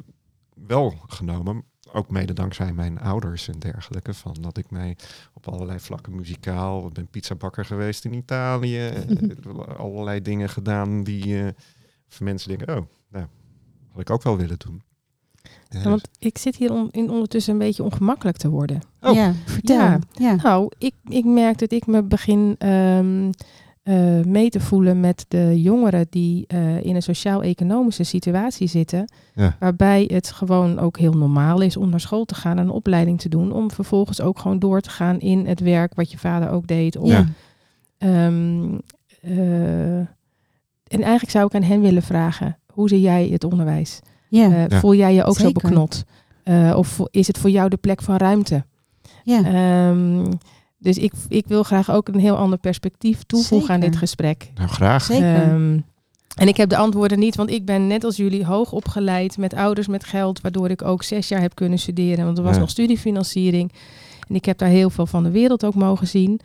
wel 0.67 0.93
genomen, 1.07 1.63
ook 1.91 2.09
mede 2.09 2.33
dankzij 2.33 2.73
mijn 2.73 2.99
ouders 2.99 3.47
en 3.47 3.59
dergelijke, 3.59 4.13
van 4.13 4.36
dat 4.41 4.57
ik 4.57 4.69
mij 4.71 4.97
op 5.33 5.47
allerlei 5.47 5.79
vlakken 5.79 6.15
muzikaal, 6.15 6.88
ik 6.88 6.93
ben 6.93 7.07
pizzabakker 7.07 7.65
geweest 7.65 8.05
in 8.05 8.13
Italië, 8.13 8.88
eh, 8.88 9.77
allerlei 9.77 10.21
dingen 10.21 10.49
gedaan 10.49 11.03
die 11.03 11.41
eh, 11.43 11.47
voor 12.07 12.25
mensen 12.25 12.49
denken, 12.49 12.77
oh, 12.77 12.86
nou, 13.09 13.25
had 13.91 14.01
ik 14.01 14.09
ook 14.09 14.23
wel 14.23 14.38
willen 14.38 14.59
doen. 14.59 14.81
Ja, 15.84 15.89
want 15.89 16.07
ik 16.19 16.38
zit 16.38 16.55
hier 16.55 16.73
on- 16.73 16.89
in 16.91 17.09
ondertussen 17.09 17.53
een 17.53 17.59
beetje 17.59 17.84
ongemakkelijk 17.84 18.38
te 18.38 18.49
worden. 18.49 18.82
Oh. 19.01 19.13
Ja, 19.15 19.34
vertel. 19.45 19.76
Ja. 19.78 19.99
Ja. 20.13 20.36
Nou, 20.36 20.69
ik, 20.78 20.93
ik 21.07 21.26
merk 21.26 21.57
dat 21.57 21.71
ik 21.71 21.88
me 21.88 22.03
begin 22.03 22.55
ehm, 22.57 23.32
eh, 23.84 24.21
mee 24.26 24.49
te 24.49 24.59
voelen 24.59 24.99
met 24.99 25.26
de 25.28 25.61
jongeren 25.61 26.07
die 26.09 26.43
eh, 26.47 26.84
in 26.84 26.95
een 26.95 27.01
sociaal-economische 27.01 28.03
situatie 28.03 28.67
zitten. 28.67 29.11
Ja. 29.36 29.55
Waarbij 29.59 30.09
het 30.13 30.32
gewoon 30.32 30.80
ook 30.80 30.97
heel 30.97 31.13
normaal 31.13 31.61
is 31.61 31.78
om 31.78 31.89
naar 31.89 31.99
school 31.99 32.26
te 32.26 32.36
gaan 32.36 32.57
en 32.57 32.63
een 32.63 32.69
opleiding 32.69 33.19
te 33.19 33.30
doen. 33.30 33.51
Om 33.51 33.71
vervolgens 33.71 34.21
ook 34.21 34.39
gewoon 34.39 34.59
door 34.59 34.82
te 34.82 34.89
gaan 34.89 35.19
in 35.19 35.45
het 35.47 35.59
werk 35.59 35.93
wat 35.95 36.11
je 36.11 36.17
vader 36.17 36.49
ook 36.49 36.67
deed. 36.67 36.97
Om, 36.97 37.09
Ja. 37.09 37.26
ehm, 37.97 38.78
eh, 39.21 39.97
en 40.88 41.01
eigenlijk 41.01 41.32
zou 41.32 41.45
ik 41.45 41.55
aan 41.55 41.63
hen 41.63 41.82
willen 41.82 42.03
vragen, 42.03 42.57
hoe 42.73 42.89
zie 42.89 43.01
jij 43.01 43.28
het 43.32 43.43
onderwijs? 43.43 43.99
Ja. 44.30 44.51
Eh, 44.51 44.67
Ja. 44.67 44.80
Voel 44.80 44.95
jij 44.95 45.13
je 45.13 45.23
ook 45.23 45.38
zo 45.38 45.51
beknot? 45.51 46.03
Eh, 46.43 46.73
of 46.78 46.99
is 47.11 47.28
het 47.28 47.38
voor 47.38 47.49
jou 47.49 47.69
de 47.69 47.78
plek 47.78 48.01
van 48.01 48.15
ruimte? 48.17 48.65
ja. 49.23 49.43
Ehm, 49.43 50.26
dus 50.78 50.97
ik, 50.97 51.11
ik 51.30 51.47
wil 51.47 51.63
graag 51.63 51.91
ook 51.91 52.07
een 52.07 52.19
heel 52.19 52.36
ander 52.38 52.57
perspectief 52.57 53.23
toevoegen 53.23 53.73
aan 53.73 53.80
dit 53.80 53.95
gesprek. 53.95 54.51
Nou, 54.55 54.69
graag. 54.69 55.03
Zeker. 55.03 55.36
Ehm, 55.36 55.80
en 56.36 56.47
ik 56.47 56.57
heb 56.57 56.69
de 56.69 56.78
antwoorden 56.78 57.19
niet, 57.19 57.36
want 57.36 57.49
ik 57.49 57.65
ben 57.65 57.88
net 57.88 58.03
als 58.03 58.15
jullie 58.15 58.45
hoog 58.45 58.71
opgeleid 58.71 59.38
met 59.38 59.53
ouders 59.53 59.88
met 59.88 60.03
geld, 60.03 60.41
waardoor 60.41 60.69
ik 60.69 60.82
ook 60.82 61.03
zes 61.03 61.28
jaar 61.28 61.41
heb 61.41 61.55
kunnen 61.55 61.80
studeren, 61.80 62.26
want 62.26 62.38
er 62.38 62.43
was 62.43 62.53
Ja. 62.53 62.59
nog 62.59 62.69
studiefinanciering. 62.69 63.71
En 64.30 64.36
ik 64.36 64.45
heb 64.45 64.57
daar 64.57 64.69
heel 64.69 64.89
veel 64.89 65.05
van 65.05 65.23
de 65.23 65.32
wereld 65.32 65.65
ook 65.65 65.76
mogen 65.76 66.07
zien. 66.07 66.39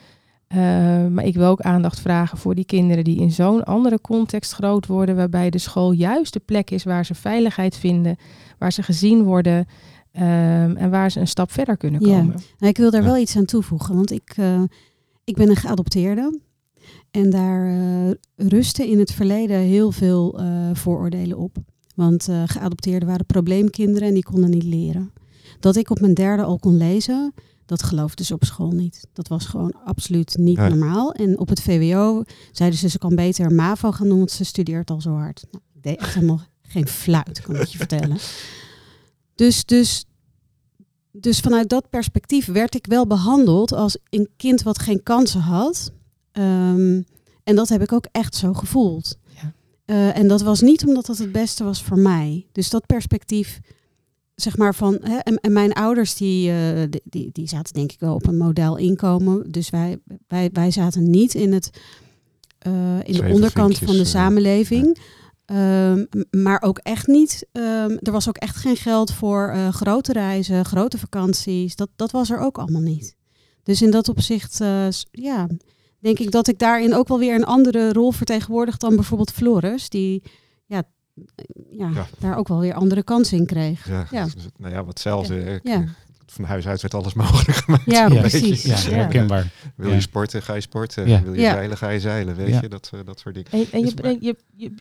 Ehm, 0.55 1.15
maar 1.15 1.25
ik 1.25 1.35
wil 1.35 1.47
ook 1.47 1.61
aandacht 1.61 2.01
vragen 2.01 2.39
voor 2.39 2.55
die 2.55 2.65
kinderen 2.65 3.05
die 3.05 3.21
in 3.21 3.31
zo'n 3.33 3.65
andere 3.65 4.01
context 4.01 4.53
groot 4.53 4.87
worden, 4.87 5.17
waarbij 5.17 5.51
de 5.51 5.59
school 5.59 5.93
juist 5.93 6.33
de 6.33 6.41
plek 6.45 6.71
is 6.71 6.85
waar 6.85 7.05
ze 7.07 7.15
veiligheid 7.15 7.77
vinden, 7.77 8.17
waar 8.59 8.73
ze 8.73 8.83
gezien 8.83 9.23
worden 9.23 9.67
ehm, 10.13 10.77
en 10.77 10.91
waar 10.91 11.11
ze 11.11 11.21
een 11.21 11.29
stap 11.29 11.53
verder 11.53 11.77
kunnen 11.77 12.07
Ja. 12.07 12.19
komen. 12.19 12.35
Nou, 12.35 12.71
ik 12.73 12.77
wil 12.77 12.91
daar 12.91 13.01
Ja. 13.03 13.07
wel 13.07 13.17
iets 13.19 13.37
aan 13.37 13.45
toevoegen, 13.45 13.95
want 13.95 14.11
ik, 14.11 14.33
eh, 14.37 14.63
ik 15.25 15.35
ben 15.35 15.49
een 15.49 15.57
geadopteerde. 15.57 16.39
En 17.11 17.31
daar 17.31 17.67
eh, 17.67 18.11
rusten 18.37 18.87
in 18.87 18.99
het 18.99 19.13
verleden 19.13 19.57
heel 19.59 19.93
veel 19.93 20.39
eh, 20.39 20.47
vooroordelen 20.73 21.39
op. 21.39 21.57
Want 21.95 22.29
eh, 22.29 22.43
geadopteerden 22.47 23.09
waren 23.09 23.27
probleemkinderen 23.27 24.09
en 24.09 24.15
die 24.15 24.23
konden 24.25 24.51
niet 24.51 24.63
leren. 24.65 25.13
Dat 25.61 25.77
ik 25.77 25.91
op 25.91 26.01
mijn 26.01 26.15
derde 26.15 26.43
al 26.43 26.59
kon 26.59 26.77
lezen, 26.77 27.33
dat 27.71 27.83
geloofden 27.83 28.25
ze 28.25 28.35
op 28.35 28.45
school 28.45 28.71
niet. 28.71 29.07
Dat 29.13 29.29
was 29.29 29.47
gewoon 29.47 29.75
absoluut 29.85 30.37
niet 30.37 30.57
Nee. 30.59 30.69
normaal. 30.69 31.13
En 31.13 31.39
op 31.39 31.49
het 31.49 31.61
VWO 31.63 32.23
zeiden 32.53 32.79
ze, 32.79 32.89
ze 32.89 32.99
kan 32.99 33.15
beter 33.15 33.53
MAVO 33.53 33.91
gaan 33.93 34.09
doen, 34.09 34.19
want 34.19 34.31
ze 34.31 34.45
studeert 34.45 34.91
al 34.91 35.01
zo 35.01 35.15
hard. 35.15 35.47
Nou, 35.51 35.65
ik 35.75 35.83
deed 35.83 35.99
echt 35.99 36.15
helemaal 36.15 36.41
geen 36.63 36.89
fluit, 36.89 37.41
kan 37.41 37.57
ik 37.57 37.65
je 37.65 37.79
vertellen. 37.87 38.19
Dus, 39.35 39.65
dus, 39.65 40.05
dus 41.13 41.41
vanuit 41.41 41.69
dat 41.69 41.91
perspectief 41.91 42.47
werd 42.47 42.75
ik 42.75 42.87
wel 42.87 43.07
behandeld 43.07 43.73
als 43.73 43.97
een 44.11 44.29
kind 44.37 44.63
wat 44.63 44.79
geen 44.79 45.03
kansen 45.03 45.41
had. 45.41 45.93
Ehm, 46.33 47.03
en 47.45 47.55
dat 47.57 47.69
heb 47.69 47.83
ik 47.83 47.93
ook 47.93 48.07
echt 48.13 48.35
zo 48.35 48.53
gevoeld. 48.53 49.19
Ja. 49.43 49.53
Eh, 49.85 50.17
en 50.17 50.29
dat 50.29 50.41
was 50.43 50.61
niet 50.61 50.87
omdat 50.87 51.07
dat 51.07 51.19
het 51.19 51.33
beste 51.33 51.65
was 51.65 51.83
voor 51.83 51.99
mij. 51.99 52.47
Dus 52.53 52.71
dat 52.71 52.87
perspectief, 52.87 53.61
zeg 54.43 54.57
maar 54.57 54.75
van. 54.75 54.99
Hè, 55.03 55.17
en, 55.17 55.37
en 55.37 55.53
mijn 55.53 55.73
ouders, 55.73 56.15
die, 56.15 56.51
eh, 56.51 56.83
die, 56.91 57.03
die, 57.05 57.31
die 57.33 57.49
zaten 57.49 57.75
denk 57.75 57.93
ik 57.93 58.01
wel 58.01 58.15
op 58.15 58.27
een 58.27 58.37
model 58.37 58.77
inkomen. 58.77 59.51
Dus 59.51 59.71
wij, 59.71 59.99
wij, 60.29 60.51
wij 60.53 60.71
zaten 60.71 61.11
niet 61.11 61.35
in, 61.35 61.53
het, 61.53 61.71
eh, 62.59 62.73
in 63.03 63.13
de 63.13 63.29
onderkant 63.33 63.79
vinkjes, 63.79 63.89
van 63.89 63.97
de 63.97 64.03
eh, 64.03 64.09
samenleving. 64.09 64.99
Ehm, 65.45 66.05
maar 66.31 66.63
ook 66.63 66.79
echt 66.79 67.07
niet. 67.07 67.47
ehm, 67.53 67.97
er 68.03 68.13
was 68.13 68.29
ook 68.29 68.37
echt 68.37 68.57
geen 68.57 68.77
geld 68.77 69.13
voor 69.13 69.55
grote 69.71 70.13
reizen, 70.13 70.65
grote 70.65 70.99
vakanties. 70.99 71.77
Dat, 71.77 71.89
dat 71.97 72.11
was 72.11 72.31
er 72.31 72.39
ook 72.39 72.59
allemaal 72.59 72.81
niet. 72.81 73.17
Dus 73.63 73.83
in 73.83 73.91
dat 73.91 74.09
opzicht, 74.09 74.59
ja, 75.11 75.49
denk 75.99 76.19
ik 76.19 76.31
dat 76.31 76.49
ik 76.49 76.59
daarin 76.59 76.95
ook 76.95 77.09
wel 77.09 77.19
weer 77.19 77.35
een 77.35 77.45
andere 77.45 77.93
rol 77.93 78.13
vertegenwoordig 78.13 78.77
dan 78.77 78.95
bijvoorbeeld 78.95 79.33
Floris, 79.33 79.89
die 79.89 80.23
ja, 81.71 81.91
daar 82.19 82.37
ook 82.37 82.49
wel 82.49 82.61
weer 82.61 82.75
andere 82.75 83.03
kansen 83.03 83.39
in 83.39 83.47
kreeg. 83.47 83.89
Ja, 83.89 84.07
Ja. 84.11 84.25
dus, 84.25 84.35
nou 84.57 84.75
ja, 84.75 84.85
wat. 84.85 85.05
Ik- 85.31 85.61
Ja. 85.63 85.85
Van 86.27 86.45
huis 86.45 86.67
uit 86.67 86.81
werd 86.81 86.95
alles 86.95 87.15
mogelijk 87.25 87.57
gemaakt. 87.59 87.85
Ja, 87.91 88.09
precies. 88.09 88.63
Ja, 88.63 88.77
Ja. 88.77 88.97
herkenbaar. 88.97 89.53
Wil 89.77 89.93
je 89.93 90.01
sporten, 90.01 90.43
ga 90.43 90.55
je 90.55 90.61
sporten. 90.61 91.09
Ja. 91.09 91.23
Wil 91.23 91.33
je 91.35 91.41
Ja. 91.41 91.51
zeilen, 91.53 91.77
ga 91.77 91.89
je 91.89 92.01
zeilen. 92.01 92.37
Weet 92.37 92.49
Ja. 92.49 92.61
je, 92.61 92.69
dat, 92.69 92.91
eh, 92.95 93.01
dat 93.05 93.19
soort 93.19 93.35
dingen. 93.35 93.51
En, 93.53 93.67
en 93.73 93.79
je, 93.79 93.85
Dus 93.85 93.95
brengt, 93.95 94.25
je, 94.25 94.37
je, 94.57 94.73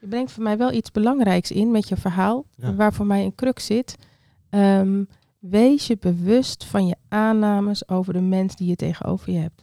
je 0.00 0.06
brengt 0.08 0.32
voor 0.32 0.42
mij 0.42 0.56
wel 0.58 0.72
iets 0.72 0.90
belangrijks 0.90 1.50
in 1.50 1.70
met 1.70 1.88
je 1.88 1.96
verhaal, 1.96 2.44
Ja. 2.56 2.74
waar 2.74 2.92
voor 2.92 3.06
mij 3.06 3.24
een 3.24 3.34
crux 3.34 3.66
zit. 3.66 3.96
Ehm, 4.50 5.04
wees 5.38 5.86
je 5.86 5.96
bewust 6.00 6.64
van 6.64 6.86
je 6.86 6.96
aannames 7.08 7.88
over 7.88 8.12
de 8.12 8.20
mens 8.20 8.56
die 8.56 8.68
je 8.68 8.76
tegenover 8.76 9.32
je 9.32 9.38
hebt. 9.38 9.62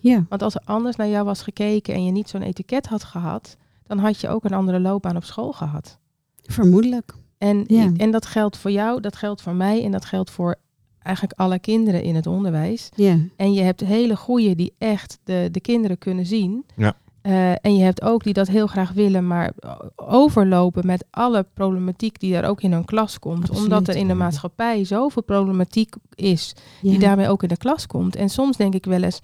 Ja, 0.00 0.24
Want 0.28 0.42
als 0.42 0.54
er 0.54 0.62
anders 0.64 0.96
naar 0.96 1.08
jou 1.08 1.24
was 1.24 1.42
gekeken 1.42 1.94
en 1.94 2.04
je 2.04 2.12
niet 2.12 2.28
zo'n 2.28 2.42
etiket 2.42 2.86
had 2.86 3.04
gehad, 3.04 3.56
dan 3.86 3.98
had 3.98 4.20
je 4.20 4.28
ook 4.28 4.44
een 4.44 4.52
andere 4.54 4.80
loopbaan 4.80 5.16
op 5.16 5.24
school 5.24 5.52
gehad. 5.52 5.98
vermoedelijk. 6.42 7.14
En, 7.38 7.64
Ja. 7.66 7.90
en 7.96 8.10
dat 8.10 8.26
geldt 8.26 8.56
voor 8.56 8.70
jou, 8.70 9.00
dat 9.00 9.16
geldt 9.16 9.42
voor 9.42 9.54
mij 9.54 9.84
en 9.84 9.90
dat 9.90 10.04
geldt 10.04 10.30
voor 10.30 10.56
eigenlijk 10.98 11.38
alle 11.40 11.58
kinderen 11.58 12.02
in 12.02 12.14
het 12.14 12.26
onderwijs. 12.26 12.88
Ja, 12.94 13.18
En 13.36 13.52
je 13.52 13.60
hebt 13.62 13.80
hele 13.80 14.16
goeie 14.16 14.54
die 14.56 14.74
echt 14.78 15.18
de, 15.24 15.48
de 15.52 15.60
kinderen 15.60 15.98
kunnen 15.98 16.26
zien. 16.26 16.66
Ja. 16.76 16.96
Eh, 17.22 17.50
en 17.50 17.76
je 17.76 17.82
hebt 17.84 18.02
ook 18.02 18.24
die 18.24 18.32
dat 18.32 18.46
heel 18.48 18.66
graag 18.66 18.92
willen, 18.92 19.26
maar 19.26 19.52
overlopen 19.96 20.86
met 20.86 21.04
alle 21.10 21.46
problematiek 21.54 22.20
die 22.20 22.36
er 22.36 22.48
ook 22.48 22.60
in 22.62 22.72
hun 22.72 22.84
klas 22.84 23.18
komt. 23.18 23.40
Absoluut. 23.42 23.62
Omdat 23.62 23.88
er 23.88 23.96
in 23.96 24.08
de 24.08 24.14
maatschappij 24.14 24.84
zoveel 24.84 25.22
problematiek 25.22 25.94
is 26.14 26.54
die 26.82 26.98
daarmee 26.98 27.28
ook 27.28 27.42
in 27.42 27.48
de 27.48 27.56
klas 27.56 27.86
komt. 27.86 28.16
En 28.16 28.28
soms 28.28 28.56
denk 28.56 28.74
ik 28.74 28.84
wel 28.84 29.02
eens 29.02 29.20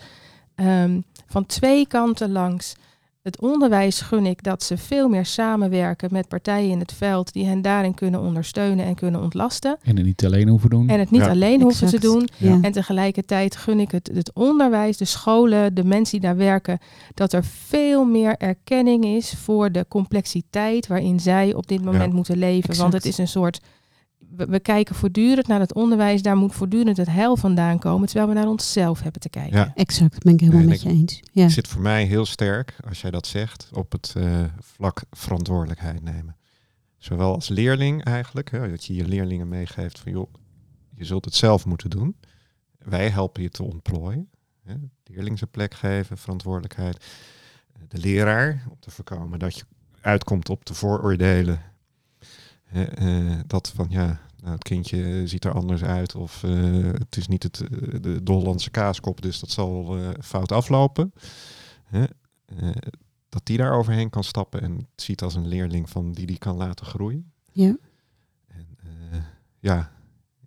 ehm, 0.54 1.00
van 1.26 1.46
twee 1.46 1.86
kanten 1.86 2.32
langs. 2.32 2.74
Het 3.22 3.40
onderwijs 3.40 4.00
gun 4.00 4.26
ik 4.26 4.42
dat 4.42 4.62
ze 4.62 4.76
veel 4.78 5.08
meer 5.08 5.26
samenwerken 5.26 6.08
met 6.12 6.28
partijen 6.28 6.70
in 6.70 6.78
het 6.78 6.92
veld 6.92 7.32
die 7.32 7.46
hen 7.46 7.62
daarin 7.62 7.94
kunnen 7.94 8.20
ondersteunen 8.20 8.84
en 8.84 8.94
kunnen 8.94 9.20
ontlasten. 9.20 9.78
En 9.82 9.96
het 9.96 10.06
niet 10.06 10.24
alleen 10.24 10.48
hoeven 10.48 10.70
doen. 10.70 10.88
En 10.88 10.98
het 10.98 11.10
niet 11.10 11.20
Ja. 11.20 11.28
alleen 11.28 11.62
hoeven 11.62 11.84
Exact. 11.86 12.02
doen. 12.02 12.28
Ja. 12.36 12.58
En 12.62 12.72
tegelijkertijd 12.72 13.56
gun 13.56 13.80
ik 13.80 13.90
het, 13.90 14.10
het 14.14 14.32
onderwijs, 14.34 14.96
de 14.96 15.04
scholen, 15.04 15.74
de 15.74 15.84
mensen 15.84 16.20
die 16.20 16.28
daar 16.28 16.36
werken, 16.36 16.78
dat 17.14 17.32
er 17.32 17.44
veel 17.44 18.04
meer 18.04 18.36
erkenning 18.36 19.04
is 19.04 19.32
voor 19.34 19.72
de 19.72 19.86
complexiteit 19.88 20.86
waarin 20.86 21.20
zij 21.20 21.54
op 21.54 21.66
dit 21.66 21.84
moment 21.84 22.10
Ja. 22.10 22.16
moeten 22.16 22.38
leven. 22.38 22.76
Want 22.76 22.92
het 22.92 23.04
is 23.04 23.18
een 23.18 23.28
soort. 23.28 23.60
We, 24.36 24.46
we 24.46 24.60
kijken 24.60 24.94
voortdurend 24.94 25.46
naar 25.46 25.60
het 25.60 25.74
onderwijs, 25.74 26.22
daar 26.22 26.36
moet 26.36 26.54
voortdurend 26.54 26.96
het 26.96 27.08
heil 27.08 27.36
vandaan 27.36 27.78
komen, 27.78 28.08
terwijl 28.08 28.28
we 28.28 28.34
naar 28.34 28.48
onszelf 28.48 29.02
hebben 29.02 29.20
te 29.20 29.28
kijken. 29.28 29.58
Ja. 29.58 29.72
Exact, 29.74 30.12
dat 30.12 30.22
ben 30.22 30.32
ik 30.32 30.40
helemaal 30.40 30.64
met 30.64 30.82
je 30.82 30.88
eens. 30.88 31.20
Ja. 31.32 31.48
zit 31.48 31.68
voor 31.68 31.82
mij 31.82 32.04
heel 32.04 32.26
sterk, 32.26 32.76
als 32.88 33.00
jij 33.00 33.10
dat 33.10 33.26
zegt, 33.26 33.68
op 33.72 33.92
het 33.92 34.14
eh, 34.16 34.44
vlak 34.58 35.02
verantwoordelijkheid 35.10 36.02
nemen. 36.02 36.36
Zowel 36.98 37.34
als 37.34 37.48
leerling 37.48 38.04
eigenlijk, 38.04 38.50
hè, 38.50 38.70
dat 38.70 38.84
je 38.84 38.94
je 38.94 39.04
leerlingen 39.04 39.48
meegeeft 39.48 39.98
van 39.98 40.12
joh, 40.12 40.32
je 40.94 41.04
zult 41.04 41.24
het 41.24 41.34
zelf 41.34 41.66
moeten 41.66 41.90
doen. 41.90 42.16
Wij 42.78 43.08
helpen 43.08 43.42
je 43.42 43.48
te 43.48 43.62
ontplooien. 43.62 44.30
Hè, 44.64 44.74
leerling 45.04 45.38
zijn 45.38 45.50
plek 45.50 45.74
geven, 45.74 46.18
verantwoordelijkheid. 46.18 47.04
De 47.88 47.98
leraar, 47.98 48.66
om 48.70 48.76
te 48.80 48.90
voorkomen 48.90 49.38
dat 49.38 49.54
je 49.54 49.64
uitkomt 50.00 50.48
op 50.48 50.64
de 50.64 50.74
vooroordelen. 50.74 51.71
Hè, 52.72 52.82
eh, 52.84 53.38
dat 53.46 53.72
van 53.74 53.86
ja, 53.90 54.20
nou, 54.40 54.52
het 54.54 54.62
kindje 54.62 55.26
ziet 55.26 55.44
er 55.44 55.52
anders 55.52 55.82
uit 55.82 56.14
of 56.14 56.42
eh, 56.44 56.52
het 56.92 57.16
is 57.16 57.28
niet 57.28 57.42
het, 57.42 57.60
eh, 57.60 58.00
de, 58.00 58.22
de 58.22 58.32
Hollandse 58.32 58.70
kaaskop, 58.70 59.22
dus 59.22 59.40
dat 59.40 59.50
zal 59.50 59.96
eh, 59.98 60.08
fout 60.20 60.52
aflopen. 60.52 61.12
Hè? 61.84 62.04
Eh, 62.44 62.68
dat 63.28 63.46
die 63.46 63.56
daar 63.56 63.72
overheen 63.78 64.10
kan 64.10 64.24
stappen 64.24 64.62
en 64.62 64.72
het 64.76 65.02
ziet 65.02 65.22
als 65.22 65.34
een 65.34 65.48
leerling 65.48 65.90
van 65.90 66.12
die 66.12 66.26
die 66.26 66.38
kan 66.38 66.56
laten 66.56 66.86
groeien. 66.86 67.32
Ja. 67.52 67.76
En, 68.48 68.66
eh, 69.12 69.18
ja. 69.58 69.90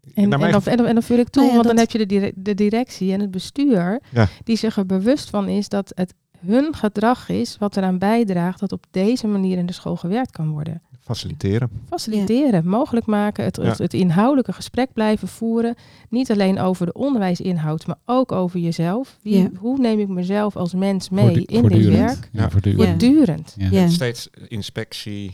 En, 0.02 0.24
en, 0.24 0.30
dan, 0.30 0.42
en, 0.44 0.52
dan, 0.78 0.86
en 0.86 0.94
dan 0.94 1.04
vul 1.04 1.18
ik 1.18 1.30
toe, 1.30 1.42
Nou 1.44 1.56
ja, 1.56 1.62
want 1.64 1.68
dan 1.76 1.78
heb 1.86 1.92
je 1.92 1.98
de, 1.98 2.06
dire- 2.06 2.32
de 2.36 2.54
directie 2.54 3.14
en 3.14 3.20
het 3.20 3.32
bestuur, 3.32 4.02
Ja. 4.12 4.28
die 4.44 4.56
zich 4.56 4.78
er 4.78 4.86
bewust 4.86 5.30
van 5.30 5.48
is 5.48 5.70
dat 5.70 5.92
het 5.96 6.14
hun 6.46 6.74
gedrag 6.76 7.30
is 7.30 7.58
wat 7.58 7.78
eraan 7.78 7.98
bijdraagt 7.98 8.60
dat 8.60 8.72
op 8.72 8.86
deze 8.92 9.28
manier 9.28 9.58
in 9.58 9.66
de 9.66 9.74
school 9.74 9.96
gewerkt 9.96 10.32
kan 10.32 10.50
worden. 10.50 10.82
Faciliteren. 11.06 11.70
Faciliteren, 11.88 12.68
mogelijk 12.68 13.06
maken, 13.06 13.44
het, 13.44 13.56
het, 13.56 13.78
Ja. 13.78 13.84
het 13.84 13.94
inhoudelijke 13.94 14.54
gesprek 14.54 14.94
blijven 14.94 15.28
voeren. 15.28 15.76
Niet 16.10 16.32
alleen 16.32 16.60
over 16.60 16.86
de 16.86 16.94
onderwijsinhoud, 16.94 17.88
maar 17.88 17.98
ook 18.06 18.32
over 18.32 18.60
jezelf. 18.60 19.18
Wie, 19.22 19.38
Ja. 19.38 19.50
Hoe 19.58 19.78
neem 19.80 20.00
ik 20.00 20.08
mezelf 20.08 20.56
als 20.56 20.74
mens 20.74 21.10
mee 21.10 21.46
in 21.46 21.68
dit 21.68 21.86
werk? 21.86 22.30
Ja, 22.32 22.42
Ja. 22.42 22.50
voortdurend. 22.50 22.80
Ja. 22.80 22.90
Voortdurend. 22.90 23.54
Ja. 23.58 23.70
Ja. 23.72 23.88
Steeds 23.90 24.30
inspectie, 24.48 25.30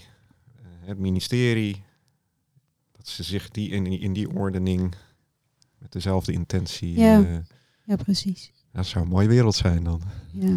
eh, 0.55 0.63
het 0.87 0.97
ministerie, 0.99 1.83
dat 2.97 3.07
ze 3.07 3.23
zich 3.23 3.49
die 3.49 3.69
in, 3.69 3.85
in 3.99 4.13
die 4.13 4.29
ordening 4.35 4.93
met 5.77 5.91
dezelfde 5.91 6.31
intentie. 6.31 6.99
Ja. 6.99 7.19
eh, 7.19 7.35
ja, 7.85 7.95
precies. 7.95 8.51
dat 8.73 8.85
zou 8.85 9.03
een 9.05 9.11
mooie 9.11 9.27
wereld 9.27 9.55
zijn 9.55 9.83
dan. 9.83 10.01
Ja. 10.31 10.53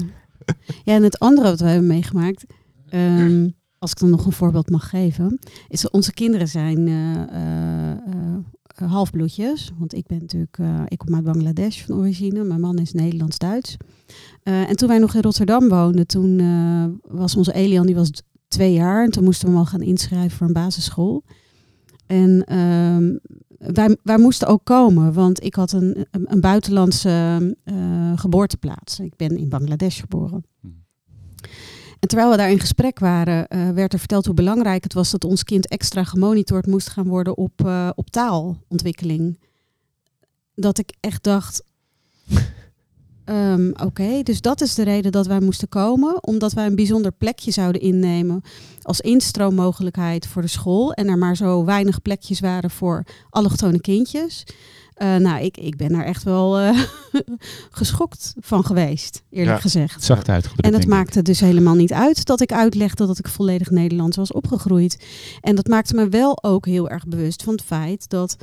ja, 0.84 0.94
en 0.94 1.02
het 1.02 1.18
andere 1.18 1.48
wat 1.48 1.60
we 1.60 1.66
hebben 1.66 1.86
meegemaakt, 1.86 2.44
ehm, 2.88 3.48
als 3.84 3.92
ik 3.92 3.98
dan 3.98 4.10
nog 4.10 4.26
een 4.26 4.32
voorbeeld 4.32 4.70
mag 4.70 4.88
geven, 4.88 5.38
is 5.68 5.90
onze 5.90 6.12
kinderen 6.12 6.48
zijn 6.48 6.88
eh, 6.88 7.22
eh, 7.22 7.90
eh, 7.90 8.92
halfbloedjes. 8.92 9.72
Want 9.78 9.94
ik 9.94 10.06
ben 10.06 10.18
natuurlijk, 10.18 10.58
ik 10.88 10.98
kom 10.98 11.14
uit 11.14 11.24
Bangladesh 11.24 11.84
van 11.84 11.96
origine, 11.96 12.44
mijn 12.44 12.60
man 12.60 12.78
is 12.78 12.92
Nederlands-Duits. 12.92 13.76
En 14.42 14.76
toen 14.76 14.88
wij 14.88 14.98
nog 14.98 15.14
in 15.14 15.22
Rotterdam 15.22 15.68
woonden, 15.68 16.06
toen 16.06 16.42
was 17.02 17.36
onze 17.36 17.52
Elian, 17.52 17.86
die 17.86 17.94
was 17.94 18.10
twee 18.48 18.72
jaar. 18.72 19.04
En 19.04 19.10
toen 19.10 19.24
moesten 19.24 19.48
we 19.48 19.56
hem 19.56 19.64
gaan 19.64 19.82
inschrijven 19.82 20.36
voor 20.36 20.46
een 20.46 20.52
basisschool. 20.52 21.24
En 22.06 22.44
ehm, 22.44 23.16
wij, 24.02 24.18
moesten 24.18 24.48
ook 24.48 24.64
komen, 24.64 25.12
want 25.12 25.44
ik 25.44 25.54
had 25.54 25.72
een, 25.72 26.06
een, 26.10 26.32
een 26.32 26.40
buitenlandse 26.40 27.56
geboorteplaats. 28.14 29.00
Ik 29.00 29.16
ben 29.16 29.36
in 29.36 29.48
Bangladesh 29.48 30.00
geboren. 30.00 30.44
En 32.04 32.10
terwijl 32.10 32.30
we 32.30 32.36
daar 32.36 32.50
in 32.50 32.60
gesprek 32.60 32.98
waren, 32.98 33.48
eh, 33.48 33.68
werd 33.68 33.92
er 33.92 33.98
verteld 33.98 34.26
hoe 34.26 34.34
belangrijk 34.34 34.82
het 34.82 34.92
was 34.92 35.10
dat 35.10 35.24
ons 35.24 35.44
kind 35.44 35.68
extra 35.68 36.04
gemonitord 36.04 36.66
moest 36.66 36.88
gaan 36.88 37.06
worden 37.06 37.36
op, 37.36 37.64
eh, 37.64 37.90
op 37.94 38.10
taalontwikkeling. 38.10 39.38
Dat 40.54 40.78
ik 40.78 40.94
echt 41.00 41.22
dacht. 41.22 41.64
ehm, 43.24 43.70
Oké, 43.82 44.22
dus 44.22 44.40
dat 44.40 44.60
is 44.60 44.74
de 44.74 44.82
reden 44.82 45.12
dat 45.12 45.26
wij 45.26 45.40
moesten 45.40 45.68
komen, 45.68 46.26
omdat 46.26 46.52
wij 46.52 46.66
een 46.66 46.74
bijzonder 46.74 47.12
plekje 47.12 47.50
zouden 47.50 47.80
innemen 47.80 48.42
als 48.82 49.00
instroommogelijkheid 49.00 50.26
voor 50.26 50.42
de 50.42 50.48
school 50.48 50.92
en 50.92 51.08
er 51.08 51.18
maar 51.18 51.36
zo 51.36 51.64
weinig 51.64 52.02
plekjes 52.02 52.40
waren 52.40 52.70
voor 52.70 53.04
allochtone 53.30 53.80
kindjes. 53.80 54.44
Eh, 54.94 55.16
nou, 55.16 55.44
ik, 55.44 55.56
ik 55.56 55.76
ben 55.76 55.92
daar 55.92 56.04
echt 56.04 56.22
wel 56.22 56.58
eh, 56.58 56.78
geschokt 57.70 58.34
van 58.40 58.64
geweest, 58.64 59.22
eerlijk 59.30 59.56
Ja. 59.56 59.60
gezegd. 59.62 60.04
Zacht 60.04 60.28
uitgedrukt. 60.28 60.74
En 60.74 60.80
ik. 60.80 60.86
maakte 60.88 61.22
dus 61.22 61.40
helemaal 61.40 61.74
niet 61.74 61.92
uit 61.92 62.24
dat 62.26 62.40
ik 62.40 62.52
uitlegde 62.52 63.06
dat 63.06 63.18
ik 63.18 63.28
volledig 63.28 63.70
Nederlands 63.70 64.16
was 64.16 64.32
opgegroeid. 64.32 65.04
En 65.40 65.54
dat 65.54 65.66
maakte 65.66 65.94
me 65.94 66.08
wel 66.08 66.42
ook 66.44 66.66
heel 66.66 66.88
erg 66.88 67.06
bewust 67.06 67.42
van 67.42 67.52
het 67.54 67.62
feit 67.64 68.08
dat 68.08 68.36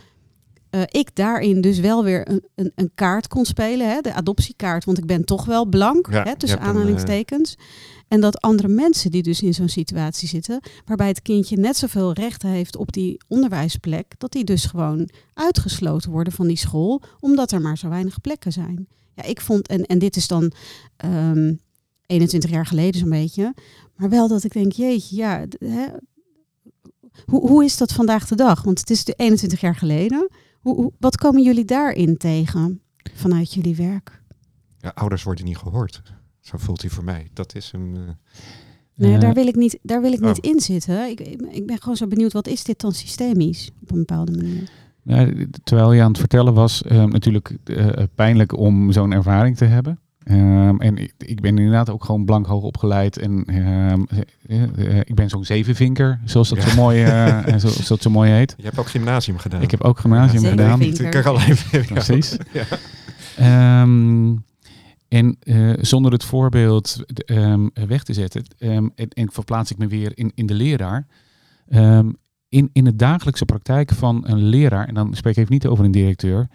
eh, 0.72 0.82
ik 0.88 1.15
daarin 1.15 1.61
dus 1.61 1.80
wel 1.80 2.03
weer 2.03 2.30
een, 2.30 2.43
een, 2.55 2.72
een 2.76 2.91
kaart 2.95 3.28
kon 3.28 3.45
spelen. 3.45 3.89
Hè, 3.89 4.01
de 4.01 4.13
adoptiekaart, 4.13 4.86
want 4.86 4.97
ik 4.97 5.05
ben 5.05 5.26
toch 5.26 5.45
wel 5.45 5.65
blank, 5.65 6.07
Ja, 6.11 6.24
hè, 6.24 6.36
tussen 6.36 6.59
een, 6.59 6.65
aanhalingstekens. 6.65 7.57
En 8.07 8.22
dat 8.22 8.41
andere 8.41 8.67
mensen 8.67 9.11
die 9.11 9.24
dus 9.24 9.41
in 9.41 9.53
zo'n 9.53 9.69
situatie 9.69 10.28
zitten, 10.28 10.59
waarbij 10.86 11.07
het 11.07 11.22
kindje 11.22 11.57
net 11.57 11.78
zoveel 11.78 12.13
recht 12.13 12.41
heeft 12.41 12.76
op 12.76 12.91
die 12.91 13.22
onderwijsplek, 13.28 14.13
dat 14.17 14.32
die 14.32 14.43
dus 14.43 14.65
gewoon 14.65 15.09
uitgesloten 15.34 16.11
worden 16.11 16.34
van 16.34 16.47
die 16.47 16.57
school, 16.57 17.01
omdat 17.19 17.51
er 17.51 17.61
maar 17.61 17.78
zo 17.78 17.89
weinig 17.89 18.22
plekken 18.22 18.51
zijn. 18.51 18.88
Ja, 19.15 19.24
ik 19.24 19.41
vond, 19.41 19.67
en, 19.67 19.86
en 19.86 19.99
dit 19.99 20.15
is 20.15 20.28
dan 20.28 20.51
ehm, 20.97 21.53
21 22.05 22.49
jaar 22.49 22.65
geleden 22.65 22.99
zo'n 22.99 23.09
beetje, 23.09 23.53
maar 23.95 24.09
wel 24.09 24.28
dat 24.28 24.43
ik 24.43 24.53
denk, 24.53 24.72
jeetje, 24.72 25.15
ja, 25.15 25.45
hè, 25.59 25.86
hoe, 27.26 27.47
hoe 27.49 27.63
is 27.63 27.78
dat 27.78 27.91
vandaag 27.91 28.28
de 28.28 28.36
dag? 28.36 28.63
Want 28.63 28.80
het 28.80 28.89
is 28.89 29.03
de 29.03 29.13
21 29.13 29.61
jaar 29.61 29.76
geleden. 29.76 30.30
Hoe, 30.62 30.76
hoe- 30.76 30.91
wat 30.99 31.18
komen 31.18 31.43
jullie 31.43 31.66
daarin 31.66 32.18
tegen 32.18 32.82
vanuit 33.14 33.53
jullie 33.53 33.76
werk? 33.76 34.22
Ja, 34.78 34.91
ouders 34.95 35.24
worden 35.24 35.45
niet 35.45 35.57
gehoord. 35.57 36.01
Zo 36.39 36.57
voelt 36.57 36.82
hij 36.82 36.89
voor 36.89 37.03
mij. 37.03 37.28
Dat 37.34 37.55
is 37.55 37.72
hem. 37.72 37.95
eh, 37.95 38.01
Nee, 38.95 39.14
Eh, 39.14 39.20
daar 39.20 39.34
wil 39.34 39.47
ik 39.47 39.55
niet, 39.55 39.80
daar 39.82 40.01
wil 40.01 40.12
ik 40.14 40.20
niet 40.20 40.41
Oh. 40.43 40.51
in 40.51 40.59
zitten. 40.59 41.09
Ik, 41.09 41.20
ik, 41.51 41.66
ben 41.66 41.82
gewoon 41.82 41.97
zo 41.97 42.07
benieuwd, 42.07 42.34
wat 42.34 42.47
is 42.47 42.64
dit 42.64 42.80
dan 42.82 42.91
systemisch 42.91 43.72
op 43.82 43.91
een 43.91 43.97
bepaalde 43.97 44.32
manier? 44.32 44.70
Nou, 45.03 45.49
terwijl 45.64 45.93
je 45.93 46.01
aan 46.01 46.07
het 46.09 46.18
vertellen 46.20 46.53
was, 46.53 46.84
eh, 46.84 47.03
natuurlijk 47.05 47.57
eh, 47.64 48.03
pijnlijk 48.16 48.57
om 48.57 48.91
zo'n 48.91 49.12
ervaring 49.12 49.57
te 49.57 49.66
hebben. 49.66 49.99
Ehm, 50.24 50.76
en 50.80 50.97
ik, 50.97 51.13
ik 51.17 51.41
ben 51.41 51.57
inderdaad 51.57 51.89
ook 51.89 52.03
gewoon 52.05 52.26
blank 52.26 52.45
hoog 52.45 52.63
opgeleid. 52.63 53.17
En 53.17 53.43
ehm, 53.45 54.01
eh, 54.47 54.63
eh, 54.63 54.97
ik 54.97 55.15
ben 55.15 55.30
zo'n 55.30 55.45
zevenvinker, 55.45 56.19
zoals 56.26 56.49
dat, 56.49 56.63
Ja. 56.63 56.69
zo, 56.69 56.76
mooi, 56.76 57.03
eh, 57.03 57.51
zo, 57.51 57.57
zoals 57.57 57.88
dat 57.88 58.01
zo 58.01 58.09
mooi 58.09 58.32
heet. 58.32 58.53
Je 58.57 58.63
hebt 58.63 58.78
ook 58.80 58.88
gymnasium 58.89 59.38
gedaan. 59.38 59.61
Ik 59.61 59.72
heb 59.72 59.82
ook 59.82 59.99
gymnasium 59.99 60.43
Ja, 60.43 60.49
gedaan. 60.49 60.82
Ik 60.82 61.09
kan 61.09 61.24
al 61.24 61.39
even. 61.41 61.86
Precies. 61.86 62.38
Ja. 62.53 62.63
Ehm, 63.38 64.36
en 65.07 65.38
eh, 65.39 65.69
zonder 65.80 66.11
het 66.11 66.24
voorbeeld 66.24 67.03
ehm, 67.26 67.67
weg 67.74 68.03
te 68.03 68.13
zetten, 68.13 68.43
ehm, 68.57 68.88
en, 68.95 69.09
en 69.09 69.32
verplaats 69.32 69.72
ik 69.72 69.78
me 69.78 69.88
weer 69.88 70.11
in, 70.15 70.32
in 70.36 70.45
de 70.45 70.53
leraar. 70.53 71.07
Ehm, 71.69 72.09
in, 72.49 72.69
in 72.74 72.84
de 72.84 72.95
dagelijkse 72.95 73.45
praktijk 73.45 73.91
van 73.91 74.24
een 74.28 74.43
leraar, 74.43 74.88
en 74.88 74.93
dan 74.93 75.13
spreek 75.15 75.34
ik 75.34 75.39
even 75.39 75.53
niet 75.53 75.67
over 75.67 75.86
een 75.86 75.91
directeur, 75.91 76.47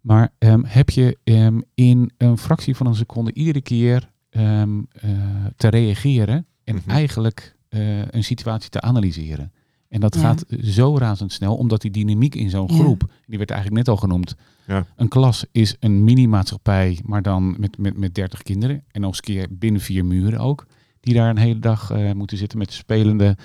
maar 0.00 0.32
ehm, 0.38 0.62
heb 0.66 0.90
je 0.90 1.18
ehm, 1.24 1.60
in 1.74 2.10
een 2.16 2.38
fractie 2.38 2.76
van 2.76 2.86
een 2.86 2.94
seconde 2.94 3.32
iedere 3.34 3.60
keer 3.60 4.10
ehm, 4.30 4.78
eh, 4.92 5.10
te 5.56 5.68
reageren 5.68 6.46
en 6.64 6.74
Mhm. 6.74 6.90
eigenlijk 6.90 7.58
eh, 7.68 8.06
een 8.08 8.24
situatie 8.24 8.70
te 8.70 8.80
analyseren. 8.80 9.52
En 9.88 10.00
dat 10.00 10.14
Ja. 10.14 10.20
gaat 10.20 10.44
zo 10.62 10.96
razendsnel, 10.98 11.56
omdat 11.56 11.80
die 11.80 11.90
dynamiek 11.90 12.34
in 12.34 12.50
zo'n 12.50 12.66
Ja. 12.66 12.74
groep, 12.74 13.12
die 13.26 13.38
werd 13.38 13.50
eigenlijk 13.50 13.80
net 13.86 13.94
al 13.94 14.00
genoemd, 14.00 14.34
Ja. 14.66 14.86
een 14.96 15.08
klas 15.08 15.44
is 15.52 15.76
een 15.80 16.04
mini-maatschappij, 16.04 16.98
maar 17.04 17.22
dan 17.22 17.56
met, 17.58 17.78
met, 17.78 17.96
met 17.98 18.14
30 18.14 18.42
kinderen. 18.42 18.82
En 18.90 19.00
nog 19.00 19.08
eens 19.10 19.18
een 19.18 19.34
keer 19.34 19.46
binnen 19.58 19.80
vier 19.80 20.04
muren 20.04 20.38
ook. 20.38 20.66
Die 21.00 21.14
daar 21.14 21.30
een 21.30 21.36
hele 21.38 21.58
dag 21.58 21.90
eh, 21.90 22.12
moeten 22.12 22.36
zitten 22.36 22.58
met 22.58 22.72
spelende 22.72 23.36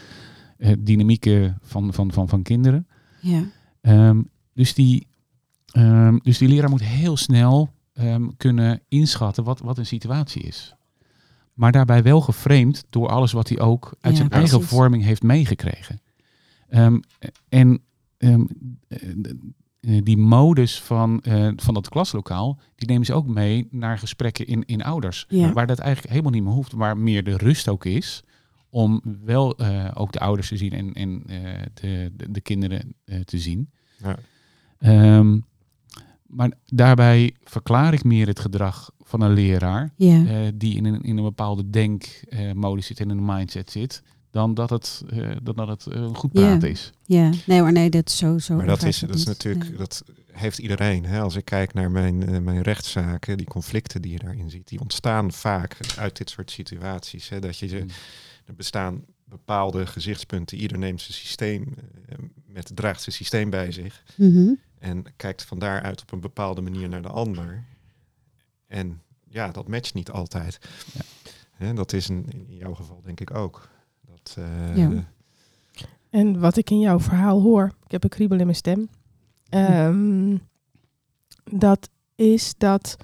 eh, 0.57 0.71
dynamieken 0.79 1.57
van, 1.61 1.93
van, 1.93 2.11
van, 2.11 2.29
van 2.29 2.41
kinderen. 2.43 2.87
Ja, 3.21 3.43
Ehm, 3.81 4.21
dus, 4.53 4.73
die, 4.73 5.07
ehm, 5.75 6.17
dus 6.21 6.37
die 6.37 6.47
leraar 6.47 6.69
moet 6.69 6.83
heel 6.83 7.17
snel 7.17 7.73
ehm, 7.93 8.27
kunnen 8.37 8.81
inschatten 8.87 9.43
wat, 9.43 9.59
wat 9.59 9.77
een 9.77 9.85
situatie 9.85 10.41
is. 10.41 10.75
Maar 11.53 11.71
daarbij 11.71 12.03
wel 12.03 12.21
geframed 12.21 12.85
door 12.89 13.09
alles 13.09 13.31
wat 13.31 13.49
hij 13.49 13.59
ook 13.59 13.93
uit 14.01 14.13
Ja, 14.13 14.19
zijn 14.19 14.29
eigen 14.29 14.63
vorming 14.63 15.03
heeft 15.03 15.23
meegekregen. 15.23 16.01
Ehm, 16.69 16.99
en 17.49 17.81
ehm, 18.17 18.45
eh, 18.87 19.09
eh, 19.79 20.03
die 20.03 20.17
modus 20.17 20.81
van, 20.81 21.21
eh, 21.21 21.49
van 21.55 21.73
dat 21.73 21.89
klaslokaal, 21.89 22.59
die 22.75 22.87
nemen 22.87 23.05
ze 23.05 23.13
ook 23.13 23.27
mee 23.27 23.67
naar 23.71 23.97
gesprekken 23.97 24.47
in, 24.47 24.65
in 24.65 24.83
ouders. 24.83 25.25
Ja. 25.27 25.53
Waar 25.53 25.67
dat 25.67 25.79
eigenlijk 25.79 26.09
helemaal 26.09 26.31
niet 26.31 26.43
meer 26.43 26.53
hoeft, 26.53 26.71
waar 26.71 26.97
meer 26.97 27.23
de 27.23 27.37
rust 27.37 27.67
ook 27.67 27.85
is 27.85 28.23
om 28.75 29.01
wel 29.23 29.57
eh, 29.57 29.91
ook 29.93 30.11
de 30.11 30.19
ouders 30.19 30.47
te 30.47 30.57
zien 30.57 30.71
en, 30.71 30.93
en 30.93 31.23
eh, 31.27 31.61
de, 31.73 32.11
de, 32.15 32.31
de 32.31 32.41
kinderen 32.41 32.95
eh, 33.05 33.19
te 33.19 33.39
zien. 33.39 33.69
Ja. 33.97 34.17
Ehm, 34.77 35.39
maar 36.35 36.51
daarbij 36.65 37.35
verklaar 37.43 37.93
ik 37.93 38.03
meer 38.03 38.27
het 38.27 38.39
gedrag 38.39 38.91
van 39.01 39.21
een 39.21 39.33
leraar 39.33 39.89
ja. 39.95 40.25
eh, 40.25 40.37
die 40.55 40.75
in 40.75 40.85
een, 40.85 41.01
in 41.01 41.17
een 41.17 41.23
bepaalde 41.23 41.69
denkmodus 41.69 42.85
zit 42.85 42.99
en 42.99 43.09
in 43.09 43.17
een 43.17 43.25
mindset 43.25 43.71
zit, 43.71 44.01
dan 44.31 44.53
dat 44.53 44.69
het, 44.69 45.03
eh, 45.09 45.29
dan 45.43 45.55
dat 45.55 45.67
het 45.67 45.87
eh, 45.87 46.13
goed 46.13 46.29
Ja. 46.33 46.41
praten 46.41 46.69
is. 46.69 46.91
ja. 47.05 47.29
Nee 47.45 47.59
hoor, 47.59 47.71
nee, 47.71 47.89
dat 47.89 48.07
is 48.09 48.17
zo, 48.17 48.37
zo 48.37 48.55
Maar 48.55 48.65
dat 48.65 48.83
is, 48.83 48.99
dat 48.99 49.09
is 49.09 49.15
niet. 49.17 49.25
natuurlijk, 49.27 49.77
dat 49.77 50.03
heeft 50.31 50.57
iedereen. 50.57 51.05
Hè? 51.05 51.19
Als 51.21 51.35
ik 51.35 51.45
kijk 51.45 51.73
naar 51.73 51.91
mijn, 51.91 52.43
mijn 52.43 52.61
rechtszaken, 52.61 53.37
die 53.37 53.45
conflicten 53.47 54.01
die 54.01 54.11
je 54.11 54.19
daarin 54.19 54.49
ziet, 54.49 54.67
die 54.67 54.79
ontstaan 54.79 55.31
vaak 55.31 55.77
uit 55.97 56.17
dit 56.17 56.29
soort 56.29 56.51
situaties. 56.51 57.29
Hè? 57.29 57.39
Dat 57.39 57.57
je, 57.57 57.67
ze- 57.67 57.75
Mm. 57.79 57.87
er 58.45 58.55
bestaan 58.55 59.03
bepaalde 59.25 59.85
gezichtspunten, 59.85 60.57
ieder 60.57 60.77
neemt 60.77 61.01
zijn 61.01 61.13
systeem, 61.17 61.73
met, 62.47 62.71
draagt 62.75 63.01
zijn 63.01 63.15
systeem 63.15 63.49
bij 63.49 63.71
zich 63.71 64.03
Mhm. 64.17 64.49
En 64.85 65.03
kijkt 65.15 65.43
van 65.43 65.59
daaruit 65.59 66.01
op 66.01 66.11
een 66.11 66.19
bepaalde 66.19 66.61
manier 66.61 66.89
naar 66.89 67.01
de 67.01 67.07
ander. 67.07 67.63
En 68.67 69.01
ja, 69.27 69.51
dat 69.51 69.67
matcht 69.67 69.93
niet 69.93 70.11
altijd. 70.11 70.59
Ja. 70.93 71.01
Hè, 71.51 71.73
dat 71.73 71.93
is 71.93 72.09
in, 72.09 72.25
in 72.29 72.55
jouw 72.55 72.73
geval 72.73 73.01
denk 73.01 73.19
ik 73.19 73.33
ook. 73.33 73.69
Dat, 74.01 74.35
eh, 74.37 74.77
Ja. 74.77 75.13
En 76.09 76.39
wat 76.39 76.57
ik 76.57 76.69
in 76.69 76.79
jouw 76.79 76.99
verhaal 76.99 77.41
hoor, 77.41 77.71
ik 77.85 77.91
heb 77.91 78.03
een 78.03 78.09
kriebel 78.09 78.37
in 78.37 78.45
mijn 78.45 78.57
stem. 78.57 78.89
ehm, 79.49 80.37
dat 81.43 81.89
is 82.15 82.53
dat 82.57 82.97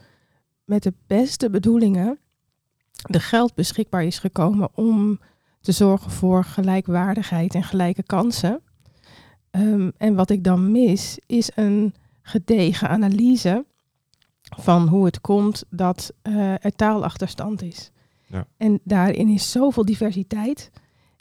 met 0.66 0.84
de 0.84 0.94
beste 1.08 1.50
bedoelingen 1.50 2.20
de 3.02 3.20
geld 3.20 3.54
beschikbaar 3.54 4.04
is 4.04 4.20
gekomen 4.20 4.70
om 4.78 5.20
te 5.62 5.72
zorgen 5.72 6.12
voor 6.12 6.44
gelijkwaardigheid 6.44 7.56
en 7.56 7.64
gelijke 7.64 8.04
kansen. 8.04 8.62
Ehm, 9.52 9.90
en 9.98 10.16
wat 10.16 10.30
ik 10.30 10.44
dan 10.44 10.72
mis, 10.72 11.20
is 11.26 11.52
een 11.56 11.94
gedegen 12.22 12.90
analyse 12.90 13.66
van 14.58 14.88
hoe 14.88 15.06
het 15.06 15.22
komt 15.22 15.64
dat 15.70 16.14
eh, 16.22 16.66
er 16.66 16.76
taalachterstand 16.76 17.62
is. 17.62 17.92
Ja. 18.28 18.48
En 18.58 18.80
daarin 18.84 19.28
is 19.28 19.52
zoveel 19.52 19.86
diversiteit. 19.86 20.72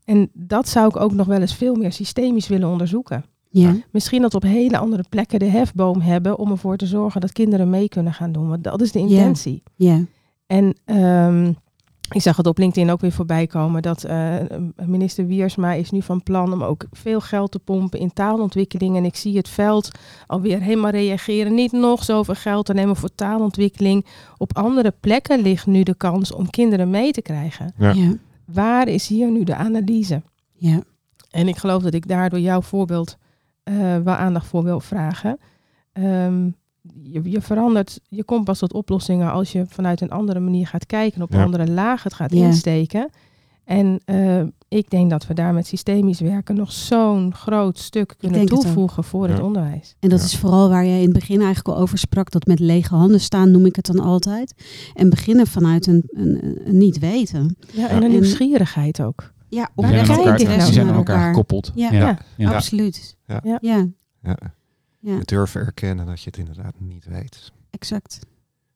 En 0.04 0.30
dat 0.32 0.68
zou 0.68 0.88
ik 0.88 0.96
ook 0.96 1.12
nog 1.12 1.26
wel 1.26 1.40
eens 1.40 1.54
veel 1.54 1.74
meer 1.74 1.92
systemisch 1.92 2.48
willen 2.48 2.68
onderzoeken. 2.68 3.24
Ja, 3.52 3.76
Misschien 3.90 4.22
dat 4.22 4.34
op 4.34 4.42
hele 4.42 4.78
andere 4.78 5.04
plekken 5.08 5.38
de 5.38 5.44
hefboom 5.44 6.00
hebben 6.00 6.38
om 6.38 6.50
ervoor 6.50 6.76
te 6.76 6.86
zorgen 6.86 7.20
dat 7.20 7.32
kinderen 7.32 7.70
mee 7.70 7.88
kunnen 7.88 8.12
gaan 8.12 8.32
doen. 8.32 8.48
Want 8.48 8.64
dat 8.64 8.80
is 8.80 8.92
de 8.92 8.98
intentie. 8.98 9.62
ja, 9.76 10.04
En 10.46 10.74
ehm, 10.84 11.52
ik 12.10 12.22
zag 12.22 12.36
het 12.36 12.46
op 12.46 12.58
LinkedIn 12.58 12.90
ook 12.90 13.00
weer 13.00 13.12
voorbij 13.12 13.46
komen 13.46 13.82
dat 13.82 14.04
eh, 14.04 14.34
minister 14.84 15.26
Wiersma 15.26 15.72
is 15.72 15.90
nu 15.90 16.02
van 16.02 16.22
plan 16.22 16.52
om 16.52 16.62
ook 16.62 16.84
veel 16.90 17.20
geld 17.20 17.50
te 17.50 17.58
pompen 17.58 17.98
in 17.98 18.12
taalontwikkeling. 18.12 18.96
En 18.96 19.04
ik 19.04 19.16
zie 19.16 19.36
het 19.36 19.48
veld 19.48 19.90
alweer 20.26 20.60
helemaal 20.60 20.90
reageren. 20.90 21.54
Niet 21.54 21.72
nog 21.72 22.04
zoveel 22.04 22.34
geld 22.34 22.66
te 22.66 22.74
nemen 22.74 22.96
voor 22.96 23.14
taalontwikkeling. 23.14 24.06
Op 24.36 24.56
andere 24.56 24.94
plekken 25.00 25.40
ligt 25.40 25.66
nu 25.66 25.82
de 25.82 25.94
kans 25.94 26.32
om 26.32 26.50
kinderen 26.50 26.90
mee 26.90 27.12
te 27.12 27.22
krijgen. 27.22 27.72
Ja. 27.78 27.92
ja, 27.92 28.12
Waar 28.44 28.88
is 28.88 29.08
hier 29.08 29.30
nu 29.30 29.44
de 29.44 29.54
analyse? 29.54 30.22
ja, 30.52 30.82
En 31.30 31.48
ik 31.48 31.56
geloof 31.56 31.82
dat 31.82 31.94
ik 31.94 32.08
daar 32.08 32.30
door 32.30 32.40
jouw 32.40 32.60
voorbeeld 32.60 33.16
eh, 33.62 33.74
wel 33.96 34.14
aandacht 34.14 34.46
voor 34.46 34.62
wil 34.62 34.80
vragen. 34.80 35.38
Ehm, 35.92 36.48
je, 37.02 37.20
je 37.30 37.40
verandert, 37.40 38.00
je 38.08 38.24
komt 38.24 38.44
pas 38.44 38.58
tot 38.58 38.72
oplossingen 38.72 39.32
als 39.32 39.52
je 39.52 39.64
vanuit 39.68 40.00
een 40.00 40.10
andere 40.10 40.40
manier 40.40 40.66
gaat 40.66 40.86
kijken, 40.86 41.22
op 41.22 41.30
Ja. 41.32 41.38
een 41.38 41.44
andere 41.44 41.70
laag 41.70 42.02
het 42.02 42.14
gaat 42.14 42.32
Ja. 42.32 42.46
insteken. 42.46 43.10
En 43.64 44.00
eh, 44.04 44.42
ik 44.68 44.90
denk 44.90 45.10
dat 45.10 45.26
we 45.26 45.34
daar 45.34 45.54
met 45.54 45.66
systemisch 45.66 46.20
werken 46.20 46.54
nog 46.56 46.72
zo'n 46.72 47.34
groot 47.34 47.78
stuk 47.78 48.14
kunnen 48.18 48.40
het 48.40 48.48
toevoegen 48.48 49.04
voor 49.04 49.28
het 49.28 49.40
onderwijs. 49.40 49.96
En 50.00 50.08
dat 50.08 50.18
Ja. 50.18 50.24
is 50.24 50.36
vooral 50.36 50.68
waar 50.68 50.84
je 50.84 50.96
in 50.96 51.02
het 51.04 51.12
begin 51.12 51.36
eigenlijk 51.40 51.68
al 51.68 51.82
over 51.82 51.98
sprak, 51.98 52.30
dat 52.30 52.46
met 52.46 52.58
lege 52.58 52.94
handen 52.94 53.20
staan 53.20 53.50
noem 53.50 53.66
ik 53.66 53.76
het 53.76 53.86
dan 53.86 53.98
altijd. 54.00 54.54
En 54.94 55.10
beginnen 55.10 55.46
vanuit 55.46 55.86
een, 55.86 56.02
een, 56.10 56.60
een 56.64 56.78
niet 56.78 56.98
weten. 56.98 57.56
Ja, 57.72 57.88
en 57.88 57.90
Ja. 57.90 57.96
een 57.96 58.02
En- 58.02 58.10
nieuwsgierigheid 58.10 59.02
ook. 59.02 59.32
Ja, 59.48 59.70
kijk 59.76 60.08
elkaar, 60.08 60.36
die 60.36 60.46
nou 60.46 60.72
zijn 60.72 60.88
aan 60.88 60.94
elkaar 60.94 61.26
gekoppeld. 61.26 61.72
Ja. 61.74 61.92
ja. 61.92 62.18
Ja. 62.36 62.52
Absoluut. 62.52 63.16
Ja. 63.26 63.58
Ja, 63.60 63.86
Ja. 65.00 65.18
Het 65.18 65.28
durven 65.28 65.60
erkennen 65.60 66.06
dat 66.06 66.20
je 66.20 66.26
het 66.30 66.38
inderdaad 66.38 66.74
niet 66.78 67.04
weet. 67.04 67.52
exact. 67.70 68.18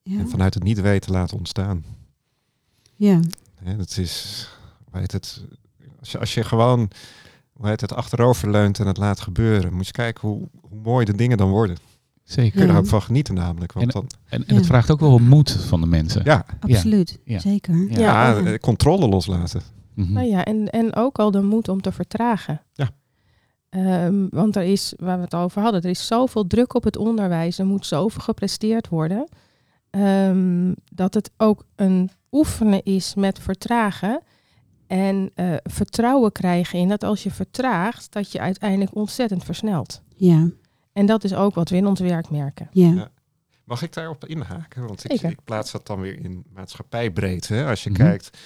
Ja, 0.02 0.18
En 0.18 0.28
vanuit 0.28 0.54
het 0.54 0.62
niet 0.62 0.80
weten 0.80 1.12
laten 1.12 1.36
ontstaan. 1.36 1.84
ja, 2.96 3.20
Hè, 3.54 3.76
dat 3.76 3.96
is, 3.96 4.48
hoe 4.90 5.00
heet 5.00 5.12
het, 5.12 5.44
als 6.00 6.12
je, 6.12 6.18
als 6.18 6.34
je 6.34 6.44
gewoon 6.44 6.90
hoe 7.52 7.68
heet 7.68 7.80
het, 7.80 7.92
achterover 7.92 8.50
leunt 8.50 8.78
en 8.78 8.86
het 8.86 8.96
laat 8.96 9.20
gebeuren, 9.20 9.74
moet 9.74 9.86
je 9.86 9.92
kijken 9.92 10.28
hoe, 10.28 10.48
hoe 10.60 10.78
mooi 10.82 11.04
de 11.04 11.14
dingen 11.16 11.36
dan 11.36 11.50
worden. 11.50 11.76
Zeker. 12.22 12.52
Kun 12.52 12.66
je 12.66 12.72
er 12.72 12.78
ook 12.78 12.86
van 12.86 13.02
genieten 13.02 13.34
namelijk. 13.34 13.72
Want 13.72 13.92
dan, 13.92 14.06
En, 14.28 14.38
en 14.38 14.44
Ja. 14.46 14.54
het 14.54 14.66
vraagt 14.66 14.90
ook 14.90 15.00
wel 15.00 15.18
moed 15.18 15.50
van 15.52 15.80
de 15.80 15.86
mensen. 15.86 16.24
ja, 16.24 16.46
absoluut. 16.60 17.18
Ja. 17.24 17.38
Zeker. 17.38 17.74
Ja. 17.76 17.98
ja, 18.00 18.30
Ja. 18.38 18.44
eh, 18.44 18.58
controle 18.58 19.08
loslaten. 19.08 19.62
Mhm. 19.94 20.12
Nou 20.12 20.26
ja, 20.26 20.44
en, 20.44 20.70
en 20.70 20.94
ook 20.94 21.18
al 21.18 21.30
de 21.30 21.40
moed 21.42 21.68
om 21.68 21.80
te 21.80 21.92
vertragen. 21.92 22.60
Ja. 22.72 22.90
Ehm, 23.74 24.26
want 24.30 24.56
er 24.56 24.62
is, 24.62 24.94
waar 24.96 25.16
we 25.16 25.24
het 25.24 25.34
over 25.34 25.62
hadden, 25.62 25.82
er 25.82 25.90
is 25.90 26.06
zoveel 26.06 26.46
druk 26.46 26.74
op 26.74 26.84
het 26.84 26.96
onderwijs, 26.96 27.58
er 27.58 27.66
moet 27.66 27.86
zoveel 27.86 28.20
gepresteerd 28.20 28.88
worden, 28.88 29.28
ehm, 29.90 30.72
dat 30.92 31.14
het 31.14 31.30
ook 31.36 31.64
een 31.76 32.10
oefenen 32.32 32.82
is 32.82 33.14
met 33.14 33.38
vertragen 33.38 34.20
en 34.86 35.30
eh, 35.34 35.54
vertrouwen 35.62 36.32
krijgen 36.32 36.78
in 36.78 36.88
dat 36.88 37.04
als 37.04 37.22
je 37.22 37.30
vertraagt, 37.30 38.12
dat 38.12 38.32
je 38.32 38.40
uiteindelijk 38.40 38.94
ontzettend 38.94 39.44
versnelt. 39.44 40.02
Ja, 40.16 40.48
En 40.92 41.06
dat 41.06 41.24
is 41.24 41.34
ook 41.34 41.54
wat 41.54 41.68
we 41.68 41.76
in 41.76 41.86
ons 41.86 42.00
werk 42.00 42.30
merken. 42.30 42.68
ja, 42.72 42.92
Ja. 42.92 43.10
Mag 43.64 43.82
ik 43.82 43.92
daarop 43.92 44.24
inhaken? 44.24 44.86
Want 44.86 45.12
ik, 45.12 45.36
plaats 45.44 45.72
dat 45.72 45.86
dan 45.86 46.00
weer 46.00 46.18
in 46.24 46.44
maatschappijbreed. 46.52 47.48
Hè? 47.48 47.66
Als 47.66 47.82
je 47.84 47.90
Mhm. 47.90 47.98
kijkt, 47.98 48.38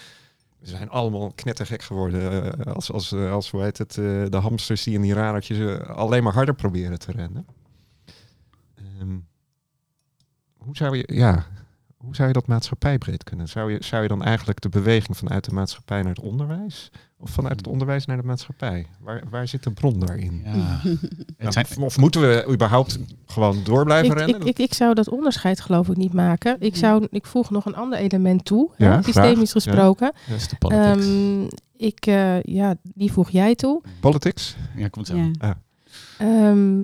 we 0.58 0.66
zijn 0.66 0.90
allemaal 0.90 1.32
knettergek 1.34 1.82
geworden. 1.82 2.54
eh, 2.58 2.74
als, 2.74 2.92
als, 2.92 3.12
eh, 3.12 3.32
als 3.32 3.50
hoe 3.50 3.62
heet 3.62 3.78
het, 3.78 3.98
eh, 3.98 4.04
de 4.28 4.36
hamsters 4.36 4.82
die 4.82 4.94
in 4.94 5.02
die 5.02 5.14
radertjes 5.14 5.80
alleen 5.80 6.22
maar 6.22 6.32
harder 6.32 6.54
proberen 6.54 6.98
te 6.98 7.12
rennen. 7.12 7.46
Ehm, 8.74 9.18
hoe 10.56 10.76
zou 10.76 10.96
je, 10.96 11.04
ja, 11.14 11.46
hoe 11.98 12.14
zou 12.14 12.28
je 12.28 12.34
dat 12.34 12.46
maatschappijbreed 12.46 13.24
kunnen? 13.24 13.48
Zou 13.48 13.72
je, 13.72 13.78
zou 13.84 14.02
je 14.02 14.08
dan 14.08 14.22
eigenlijk 14.22 14.60
de 14.60 14.68
beweging 14.68 15.16
vanuit 15.16 15.44
de 15.44 15.52
maatschappij 15.54 16.02
naar 16.02 16.14
het 16.14 16.20
onderwijs? 16.24 16.90
Of 17.18 17.30
vanuit 17.30 17.56
het 17.56 17.66
onderwijs 17.66 18.06
naar 18.06 18.16
de 18.16 18.22
maatschappij? 18.22 18.86
Waar, 19.00 19.22
waar 19.30 19.48
zit 19.48 19.62
de 19.62 19.70
bron 19.70 19.98
daarin? 20.00 20.42
Ja. 20.44 20.80
Ja, 21.38 21.50
zijn, 21.50 21.66
of, 21.66 21.78
of 21.78 21.98
moeten 21.98 22.20
we 22.20 22.46
überhaupt 22.52 22.98
gewoon 23.26 23.60
door 23.64 23.84
blijven 23.84 24.10
Ik, 24.10 24.18
rennen? 24.18 24.40
ik, 24.40 24.46
ik, 24.46 24.58
ik 24.58 24.74
zou 24.74 24.94
dat 24.94 25.08
onderscheid 25.08 25.60
geloof 25.60 25.88
ik 25.88 25.96
niet 25.96 26.12
maken. 26.12 26.56
Ik, 26.60 26.76
zou, 26.76 27.06
ik 27.10 27.26
voeg 27.26 27.50
nog 27.50 27.64
een 27.64 27.74
ander 27.76 27.98
element 27.98 28.44
toe, 28.44 28.70
Ja, 28.76 28.96
hè, 28.96 29.02
systemisch 29.02 29.50
graag. 29.50 29.62
gesproken. 29.64 30.12
dat 30.28 30.36
is 30.36 30.48
de 30.48 30.56
politics. 30.56 31.06
Ehm, 31.06 31.46
ik, 31.76 32.06
eh, 32.06 32.42
ja, 32.42 32.74
die 32.82 33.12
voeg 33.12 33.30
jij 33.30 33.54
toe. 33.54 33.82
Politics? 34.00 34.56
ja, 34.76 34.88
komt 34.88 35.06
zo. 35.06 35.16
Ja. 35.16 35.60
Ehm, 36.18 36.82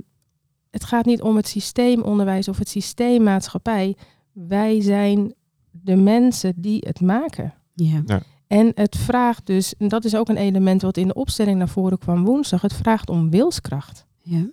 het 0.70 0.84
gaat 0.84 1.04
niet 1.04 1.22
om 1.22 1.36
het 1.36 1.48
systeemonderwijs 1.48 2.48
of 2.48 2.58
het 2.58 2.68
systeemmaatschappij. 2.68 3.96
Wij 4.34 4.80
zijn 4.80 5.34
de 5.70 5.96
mensen 5.96 6.52
die 6.56 6.84
het 6.86 7.00
maken. 7.00 7.54
Ja. 7.74 8.02
En 8.46 8.72
het 8.74 8.96
vraagt 8.96 9.46
dus, 9.46 9.76
en 9.76 9.88
dat 9.88 10.04
is 10.04 10.16
ook 10.16 10.28
een 10.28 10.36
element 10.36 10.82
wat 10.82 10.96
in 10.96 11.06
de 11.06 11.14
opstelling 11.14 11.58
naar 11.58 11.68
voren 11.68 11.98
kwam 11.98 12.24
woensdag, 12.24 12.62
het 12.62 12.72
vraagt 12.72 13.10
om 13.10 13.30
wilskracht. 13.30 14.06
Ja. 14.22 14.46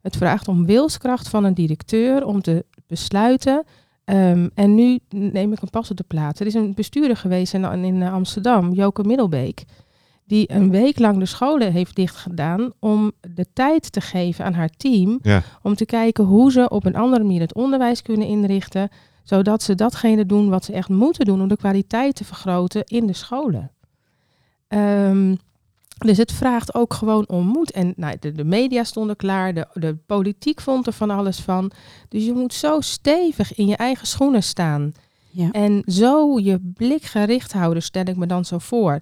Het 0.00 0.16
vraagt 0.16 0.48
om 0.48 0.66
wilskracht 0.66 1.28
van 1.28 1.44
een 1.44 1.54
directeur 1.54 2.24
om 2.24 2.42
te 2.42 2.64
besluiten. 2.86 3.64
Ehm, 4.04 4.48
en 4.54 4.74
nu 4.74 4.98
neem 5.08 5.52
ik 5.52 5.62
een 5.62 5.70
pas 5.70 5.90
op 5.90 5.96
de 5.96 6.04
plaats. 6.06 6.40
Er 6.40 6.46
is 6.46 6.54
een 6.54 6.74
bestuurder 6.74 7.16
geweest 7.16 7.54
in, 7.54 7.64
in 7.84 8.02
eh, 8.02 8.12
Amsterdam, 8.12 8.72
Joke 8.72 9.04
Middelbeek, 9.04 9.64
die 10.28 10.52
een 10.52 10.70
week 10.70 10.98
lang 10.98 11.18
de 11.18 11.26
scholen 11.26 11.72
heeft 11.72 11.96
dichtgedaan 11.96 12.72
om 12.78 13.12
de 13.34 13.46
tijd 13.52 13.92
te 13.92 14.00
geven 14.00 14.44
aan 14.44 14.52
haar 14.52 14.70
team. 14.76 15.18
Ja. 15.22 15.42
Om 15.62 15.74
te 15.74 15.84
kijken 15.84 16.24
hoe 16.24 16.52
ze 16.52 16.68
op 16.68 16.84
een 16.84 16.96
andere 16.96 17.22
manier 17.22 17.40
het 17.40 17.54
onderwijs 17.54 18.02
kunnen 18.02 18.26
inrichten. 18.26 18.88
Zodat 19.22 19.62
ze 19.62 19.74
datgene 19.74 20.26
doen 20.26 20.48
wat 20.48 20.64
ze 20.64 20.72
echt 20.72 20.88
moeten 20.88 21.24
doen 21.24 21.40
om 21.40 21.48
de 21.48 21.56
kwaliteit 21.56 22.14
te 22.14 22.24
vergroten 22.24 22.84
in 22.84 23.06
de 23.06 23.12
scholen. 23.12 23.70
Ehm, 24.68 25.34
dus 25.98 26.16
het 26.16 26.32
vraagt 26.32 26.74
ook 26.74 26.94
gewoon 26.94 27.28
om 27.28 27.46
moed. 27.46 27.70
En 27.70 27.92
nou, 27.96 28.16
de, 28.20 28.32
de 28.32 28.44
media 28.44 28.84
stonden 28.84 29.16
klaar, 29.16 29.54
de, 29.54 29.66
de 29.72 29.96
politiek 30.06 30.60
vond 30.60 30.86
er 30.86 30.92
van 30.92 31.10
alles 31.10 31.38
van. 31.38 31.70
Dus 32.08 32.24
je 32.24 32.32
moet 32.32 32.54
zo 32.54 32.80
stevig 32.80 33.54
in 33.54 33.66
je 33.66 33.76
eigen 33.76 34.06
schoenen 34.06 34.42
staan. 34.42 34.92
Ja. 35.30 35.50
En 35.50 35.82
zo 35.86 36.38
je 36.38 36.72
blik 36.74 37.02
gericht 37.02 37.52
houden, 37.52 37.82
stel 37.82 38.04
ik 38.04 38.16
me 38.16 38.26
dan 38.26 38.44
zo 38.44 38.58
voor, 38.58 39.00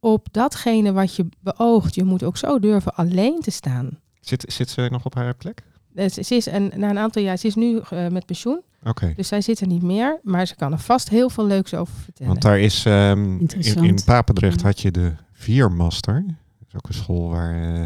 op 0.00 0.26
datgene 0.30 0.92
wat 0.92 1.14
je 1.16 1.26
beoogt. 1.40 1.94
Je 1.94 2.04
moet 2.04 2.22
ook 2.22 2.36
zo 2.36 2.58
durven 2.58 2.94
alleen 2.94 3.40
te 3.40 3.50
staan. 3.50 3.98
Zit, 4.20 4.44
zit 4.52 4.70
ze 4.70 4.88
nog 4.90 5.04
op 5.04 5.14
haar 5.14 5.34
plek? 5.34 5.62
Eh, 5.94 6.08
Ze, 6.08 6.34
is 6.36 6.46
een, 6.46 6.72
na 6.76 6.90
een 6.90 6.98
aantal 6.98 7.22
jaar, 7.22 7.36
ze 7.36 7.46
is 7.46 7.54
nu 7.54 7.78
eh, 7.90 8.08
met 8.08 8.26
pensioen, 8.26 8.60
Oké. 8.84 9.12
dus 9.16 9.28
zij 9.28 9.40
zit 9.40 9.60
er 9.60 9.66
niet 9.66 9.82
meer. 9.82 10.20
Maar 10.22 10.46
ze 10.46 10.54
kan 10.56 10.72
er 10.72 10.78
vast 10.78 11.08
heel 11.08 11.30
veel 11.30 11.46
leuks 11.46 11.74
over 11.74 11.94
vertellen. 11.94 12.32
Want 12.32 12.42
daar 12.44 12.58
is 12.60 12.84
ehm, 12.84 13.38
in, 13.82 13.98
Papendrecht 14.04 14.62
had 14.62 14.80
je 14.80 14.90
de 14.90 15.12
Viermaster. 15.32 16.24
Dat 16.26 16.68
is 16.68 16.74
ook 16.74 16.88
een 16.88 16.94
school 16.94 17.28
waar. 17.28 17.54
eh, 17.74 17.80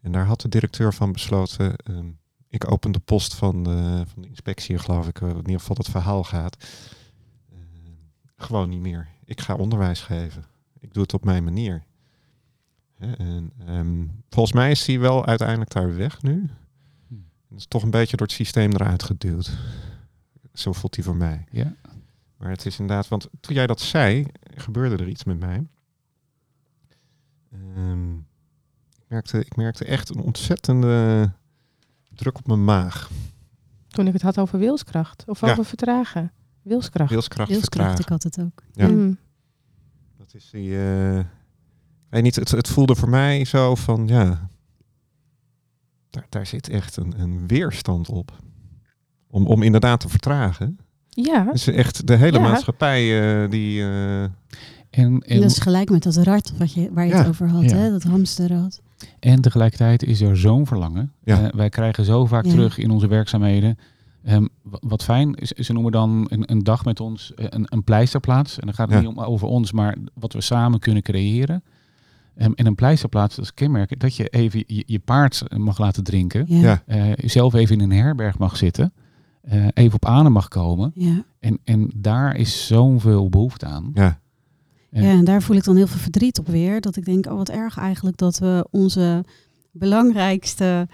en 0.00 0.12
daar 0.12 0.24
had 0.26 0.40
de 0.40 0.48
directeur 0.48 0.94
van 0.94 1.12
besloten. 1.12 1.76
ehm, 1.76 2.06
ik 2.48 2.70
open 2.70 2.92
de 2.92 2.98
post 2.98 3.34
van 3.34 3.62
de, 3.62 4.02
van 4.12 4.22
de 4.22 4.28
inspectie, 4.28 4.78
geloof 4.78 5.08
ik, 5.08 5.20
in 5.20 5.36
ieder 5.36 5.60
geval 5.60 5.76
het 5.76 5.88
verhaal 5.88 6.24
gaat. 6.24 6.56
Eh, 7.52 7.58
gewoon 8.36 8.68
niet 8.68 8.80
meer. 8.80 9.08
Ik 9.24 9.40
ga 9.40 9.54
onderwijs 9.54 10.00
geven. 10.00 10.44
Ik 10.86 10.92
doe 10.94 11.02
het 11.02 11.14
op 11.14 11.24
mijn 11.24 11.44
manier. 11.44 11.84
Hè, 12.98 13.12
en, 13.12 13.52
ehm, 13.66 14.04
volgens 14.30 14.54
mij 14.54 14.70
is 14.70 14.86
hij 14.86 14.98
wel 15.00 15.26
uiteindelijk 15.26 15.70
daar 15.70 15.96
weg 15.96 16.22
nu. 16.22 16.48
Hm. 17.08 17.14
Het 17.48 17.58
is 17.58 17.66
toch 17.66 17.82
een 17.82 17.90
beetje 17.90 18.16
door 18.16 18.26
het 18.26 18.36
systeem 18.36 18.72
eruit 18.72 19.02
geduwd. 19.02 19.58
Zo 20.52 20.72
voelt 20.72 20.94
hij 20.94 21.04
voor 21.04 21.16
mij. 21.16 21.44
Ja. 21.50 21.74
Maar 22.36 22.50
het 22.50 22.66
is 22.66 22.78
inderdaad, 22.78 23.08
want 23.08 23.28
toen 23.40 23.54
jij 23.54 23.66
dat 23.66 23.80
zei, 23.80 24.26
gebeurde 24.54 24.96
er 24.96 25.08
iets 25.08 25.24
met 25.24 25.38
mij. 25.38 25.66
Ehm, 27.52 28.14
ik, 28.14 29.04
merkte, 29.08 29.38
ik 29.38 29.56
merkte 29.56 29.84
echt 29.84 30.08
een 30.08 30.20
ontzettende 30.20 31.30
druk 32.14 32.38
op 32.38 32.46
mijn 32.46 32.64
maag. 32.64 33.10
Toen 33.88 34.06
ik 34.06 34.12
het 34.12 34.22
had 34.22 34.38
over 34.38 34.58
wilskracht 34.58 35.24
of 35.26 35.40
Ja. 35.40 35.50
over 35.50 35.64
vertragen. 35.64 36.32
Wilskracht. 36.62 37.10
Wilskracht, 37.10 37.50
Wilskracht, 37.50 37.96
vertragen. 37.96 38.00
ik 38.00 38.08
had 38.08 38.22
het 38.22 38.40
ook. 38.40 38.62
Ja. 38.72 38.88
Mm. 38.88 39.18
Is 40.36 40.48
die. 40.52 40.78
eh, 40.78 41.20
weet 42.08 42.22
niet, 42.22 42.34
het, 42.36 42.50
het 42.50 42.68
voelde 42.68 42.94
voor 42.94 43.08
mij 43.08 43.44
zo 43.44 43.74
van 43.74 44.06
ja. 44.06 44.48
Daar, 46.10 46.26
daar 46.28 46.46
zit 46.46 46.68
echt 46.68 46.96
een, 46.96 47.14
een 47.20 47.46
weerstand 47.46 48.08
op. 48.08 48.32
Om, 49.30 49.46
om 49.46 49.62
inderdaad 49.62 50.00
te 50.00 50.08
vertragen. 50.08 50.78
Ja, 51.08 51.44
Dus 51.52 51.66
echt 51.66 52.06
de 52.06 52.16
hele 52.16 52.38
Ja. 52.38 52.48
maatschappij 52.48 53.02
eh, 53.44 53.50
die. 53.50 53.80
eh, 53.82 54.22
En, 54.22 54.32
en, 54.90 55.40
dat 55.40 55.50
is 55.50 55.58
gelijk 55.58 55.90
met 55.90 56.02
dat 56.02 56.16
rad 56.16 56.52
wat 56.58 56.72
je, 56.72 56.92
waar 56.92 57.04
je 57.06 57.10
Ja. 57.12 57.18
het 57.18 57.28
over 57.28 57.48
had, 57.48 57.70
Ja. 57.70 57.76
hè? 57.76 57.90
dat 57.90 58.02
hamsterrad. 58.02 58.82
En 59.20 59.40
tegelijkertijd 59.40 60.02
is 60.02 60.20
er 60.20 60.36
zo'n 60.36 60.66
verlangen. 60.66 61.12
Ja. 61.24 61.42
Eh, 61.46 61.52
wij 61.54 61.68
krijgen 61.68 62.04
zo 62.04 62.26
vaak 62.26 62.44
Ja. 62.44 62.50
terug 62.50 62.78
in 62.78 62.90
onze 62.90 63.06
werkzaamheden. 63.08 63.78
Ehm, 64.26 64.46
wa- 64.62 64.78
wat 64.80 65.02
fijn, 65.04 65.34
is, 65.34 65.48
ze 65.50 65.72
noemen 65.72 65.92
dan 65.92 66.26
een, 66.28 66.50
een 66.50 66.64
dag 66.64 66.84
met 66.84 67.00
ons 67.00 67.34
eh, 67.34 67.46
een, 67.48 67.66
een 67.68 67.84
pleisterplaats. 67.84 68.58
En 68.58 68.66
dan 68.66 68.74
gaat 68.74 68.88
het 68.90 69.02
Ja. 69.02 69.08
niet 69.08 69.16
om 69.18 69.24
over 69.24 69.48
ons, 69.48 69.72
maar 69.72 69.96
wat 70.14 70.32
we 70.32 70.40
samen 70.40 70.78
kunnen 70.78 71.02
creëren. 71.02 71.62
Ehm, 72.36 72.52
en 72.54 72.66
een 72.66 72.74
pleisterplaats, 72.74 73.36
dat 73.36 73.44
is 73.44 73.54
kenmerk 73.54 74.00
dat 74.00 74.16
je 74.16 74.26
even 74.28 74.64
je, 74.66 74.82
je 74.86 74.98
paard 74.98 75.42
mag 75.56 75.78
laten 75.78 76.04
drinken. 76.04 76.44
Ja. 76.48 76.82
eh, 76.86 77.12
zelf 77.16 77.54
even 77.54 77.80
in 77.80 77.90
een 77.90 77.98
herberg 77.98 78.38
mag 78.38 78.56
zitten. 78.56 78.92
eh, 79.42 79.66
even 79.74 79.94
op 79.94 80.04
adem 80.04 80.32
mag 80.32 80.48
komen. 80.48 80.92
Ja. 80.94 81.24
En, 81.40 81.58
en 81.64 81.90
daar 81.96 82.36
is 82.36 82.66
zoveel 82.66 83.28
behoefte 83.28 83.66
aan. 83.66 83.90
ja, 83.94 84.20
Ja. 84.90 85.00
en 85.00 85.24
daar 85.24 85.42
voel 85.42 85.56
ik 85.56 85.64
dan 85.64 85.76
heel 85.76 85.86
veel 85.86 85.98
verdriet 86.00 86.38
op 86.38 86.46
weer. 86.46 86.80
Dat 86.80 86.96
ik 86.96 87.04
denk, 87.04 87.26
oh 87.26 87.36
wat 87.36 87.48
erg 87.48 87.78
eigenlijk 87.78 88.16
dat 88.16 88.38
we 88.38 88.66
onze 88.70 89.24
belangrijkste 89.70 90.88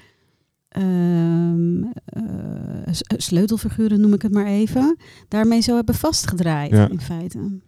ehm, 0.73 1.83
eh, 2.05 2.93
s- 2.93 3.03
sleutelfiguren, 3.25 4.01
noem 4.01 4.15
ik 4.15 4.23
het 4.23 4.33
maar 4.33 4.47
even, 4.47 4.97
daarmee 5.29 5.61
zo 5.61 5.75
hebben 5.75 5.95
vastgedraaid 5.95 6.71
Ja. 6.71 6.89
in 6.89 7.01
feite. 7.01 7.61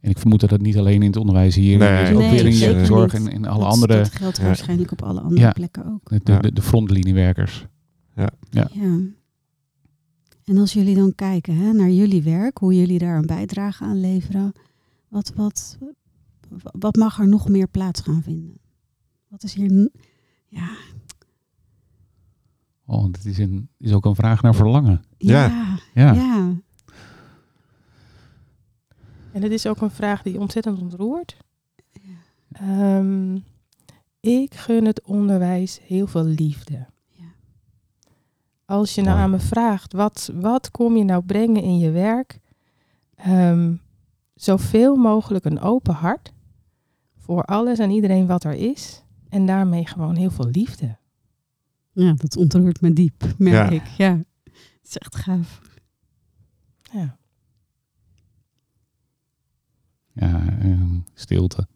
En 0.00 0.10
ik 0.10 0.18
vermoed 0.18 0.40
dat 0.40 0.50
het 0.50 0.60
niet 0.60 0.76
alleen 0.78 1.00
in 1.02 1.06
het 1.08 1.16
onderwijs 1.16 1.54
hier 1.54 1.78
Nee, 1.78 2.02
is, 2.02 2.10
ook 2.12 2.18
Nee, 2.18 2.30
weer 2.30 2.46
in 2.46 2.56
je 2.56 2.84
zorg 2.84 3.14
en 3.14 3.28
in 3.28 3.46
alle 3.46 3.62
dat, 3.64 3.72
andere, 3.72 3.96
Dat 3.96 4.12
geldt 4.14 4.36
Ja. 4.36 4.42
waarschijnlijk 4.44 4.92
op 4.92 5.02
alle 5.02 5.20
andere 5.20 5.40
Ja. 5.40 5.52
plekken 5.52 5.86
ook. 5.86 6.08
de, 6.10 6.20
de, 6.22 6.32
Ja. 6.32 6.38
de, 6.38 6.52
de 6.52 6.62
frontliniewerkers. 6.62 7.66
Ja. 8.16 8.30
Ja. 8.50 8.68
En 10.44 10.58
als 10.58 10.72
jullie 10.72 10.94
dan 10.94 11.14
kijken 11.14 11.56
hè, 11.56 11.72
naar 11.72 11.90
jullie 11.90 12.22
werk, 12.22 12.58
hoe 12.58 12.74
jullie 12.76 12.98
daar 12.98 13.16
een 13.18 13.26
bijdrage 13.26 13.84
aan 13.84 14.00
leveren, 14.00 14.52
wat, 15.08 15.32
wat, 15.36 15.78
wat 16.62 16.96
mag 16.96 17.18
er 17.18 17.28
nog 17.28 17.48
meer 17.48 17.68
plaats 17.68 18.00
gaan 18.00 18.22
vinden? 18.22 18.58
Wat 19.28 19.42
is 19.42 19.54
hier. 19.54 19.90
Ja, 20.48 20.68
Oh, 22.90 23.04
dit 23.04 23.24
is, 23.24 23.38
een, 23.38 23.68
is 23.78 23.92
ook 23.92 24.04
een 24.04 24.14
vraag 24.14 24.42
naar 24.42 24.54
verlangen. 24.54 25.02
Ja. 25.16 25.76
ja, 25.94 26.14
en 29.32 29.42
het 29.42 29.52
is 29.52 29.66
ook 29.66 29.80
een 29.80 29.90
vraag 29.90 30.22
die 30.22 30.38
ontzettend 30.38 30.80
ontroert. 30.80 31.36
Ehm, 32.52 33.38
ik 34.20 34.54
gun 34.54 34.84
het 34.84 35.02
onderwijs 35.02 35.80
heel 35.82 36.06
veel 36.06 36.24
liefde. 36.24 36.86
Ja. 37.08 37.24
Als 38.64 38.94
je 38.94 39.02
nou 39.02 39.18
aan 39.18 39.30
me 39.30 39.38
vraagt, 39.38 39.92
wat, 39.92 40.30
wat 40.34 40.70
kom 40.70 40.96
je 40.96 41.04
nou 41.04 41.22
brengen 41.22 41.62
in 41.62 41.78
je 41.78 41.90
werk? 41.90 42.40
Ehm, 43.14 43.74
zoveel 44.34 44.96
mogelijk 44.96 45.44
een 45.44 45.60
open 45.60 45.94
hart 45.94 46.32
voor 47.18 47.42
alles 47.42 47.78
en 47.78 47.90
iedereen 47.90 48.26
wat 48.26 48.44
er 48.44 48.54
is. 48.54 49.04
En 49.28 49.46
daarmee 49.46 49.86
gewoon 49.86 50.16
heel 50.16 50.30
veel 50.30 50.48
liefde. 50.48 50.98
Ja, 52.00 52.12
dat 52.12 52.36
ontroert 52.36 52.80
me 52.80 52.92
diep, 52.92 53.34
merk 53.38 53.70
Ja. 53.70 53.76
ik. 53.80 53.86
Ja, 53.86 54.16
het 54.44 54.54
is 54.88 54.96
echt 54.98 55.16
gaaf. 55.16 55.60
Ja. 56.92 57.18
Ja, 60.12 60.58
ehm, 60.60 60.98
stilte. 61.14 61.66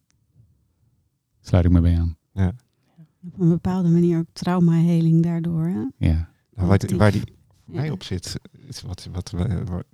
Sluit 1.41 1.64
ik 1.64 1.70
me 1.70 1.81
bij 1.81 1.99
aan. 1.99 2.16
Op 3.33 3.41
een 3.41 3.49
bepaalde 3.49 3.89
manier 3.89 4.18
ook 4.18 4.27
traumaheling 4.33 5.22
daardoor. 5.22 5.66
Hè? 5.66 6.07
Ja. 6.09 6.29
Nou, 6.55 6.68
waar, 6.68 6.79
die, 6.79 6.97
waar 6.97 7.12
die 7.12 7.20
voor 7.64 7.75
Ja. 7.75 7.81
mij 7.81 7.91
op 7.91 8.03
zit, 8.03 8.37
is 8.66 8.81
wat, 8.83 9.09
wat, 9.12 9.33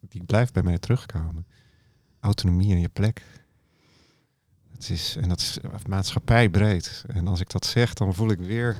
die 0.09 0.25
blijft 0.25 0.53
bij 0.53 0.63
mij 0.63 0.79
terugkomen. 0.79 1.47
Autonomie 2.21 2.73
en 2.73 2.81
je 2.81 2.89
plek. 2.89 3.25
Het 4.73 4.91
is, 4.91 5.17
en 5.17 5.29
dat 5.29 5.41
is 5.41 5.59
maatschappijbreed. 5.89 7.05
En 7.07 7.27
als 7.27 7.41
ik 7.41 7.51
dat 7.51 7.67
zeg, 7.67 7.95
dan 7.95 8.15
voel 8.15 8.31
ik 8.31 8.39
weer, 8.39 8.77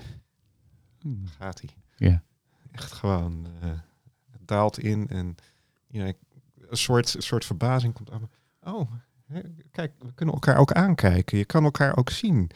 gaat 1.39 1.61
hij. 1.61 1.71
Ja. 2.09 2.23
Echt 2.73 2.93
gewoon, 2.93 3.47
eh, 3.61 3.71
het 4.31 4.49
daalt 4.49 4.79
in 4.79 5.09
en 5.09 5.35
ja, 5.89 6.05
een 6.69 6.77
soort, 6.77 7.15
een 7.15 7.23
soort 7.23 7.45
verbazing 7.45 7.95
komt 7.95 8.11
aan. 8.11 8.29
Oh, 8.63 8.91
hè, 9.27 9.41
kijk, 9.71 9.93
we 9.99 10.13
kunnen 10.15 10.35
elkaar 10.35 10.57
ook 10.57 10.73
aankijken. 10.73 11.39
Je 11.39 11.45
kan 11.45 11.65
elkaar 11.65 11.97
ook 11.97 12.11
zien. 12.11 12.51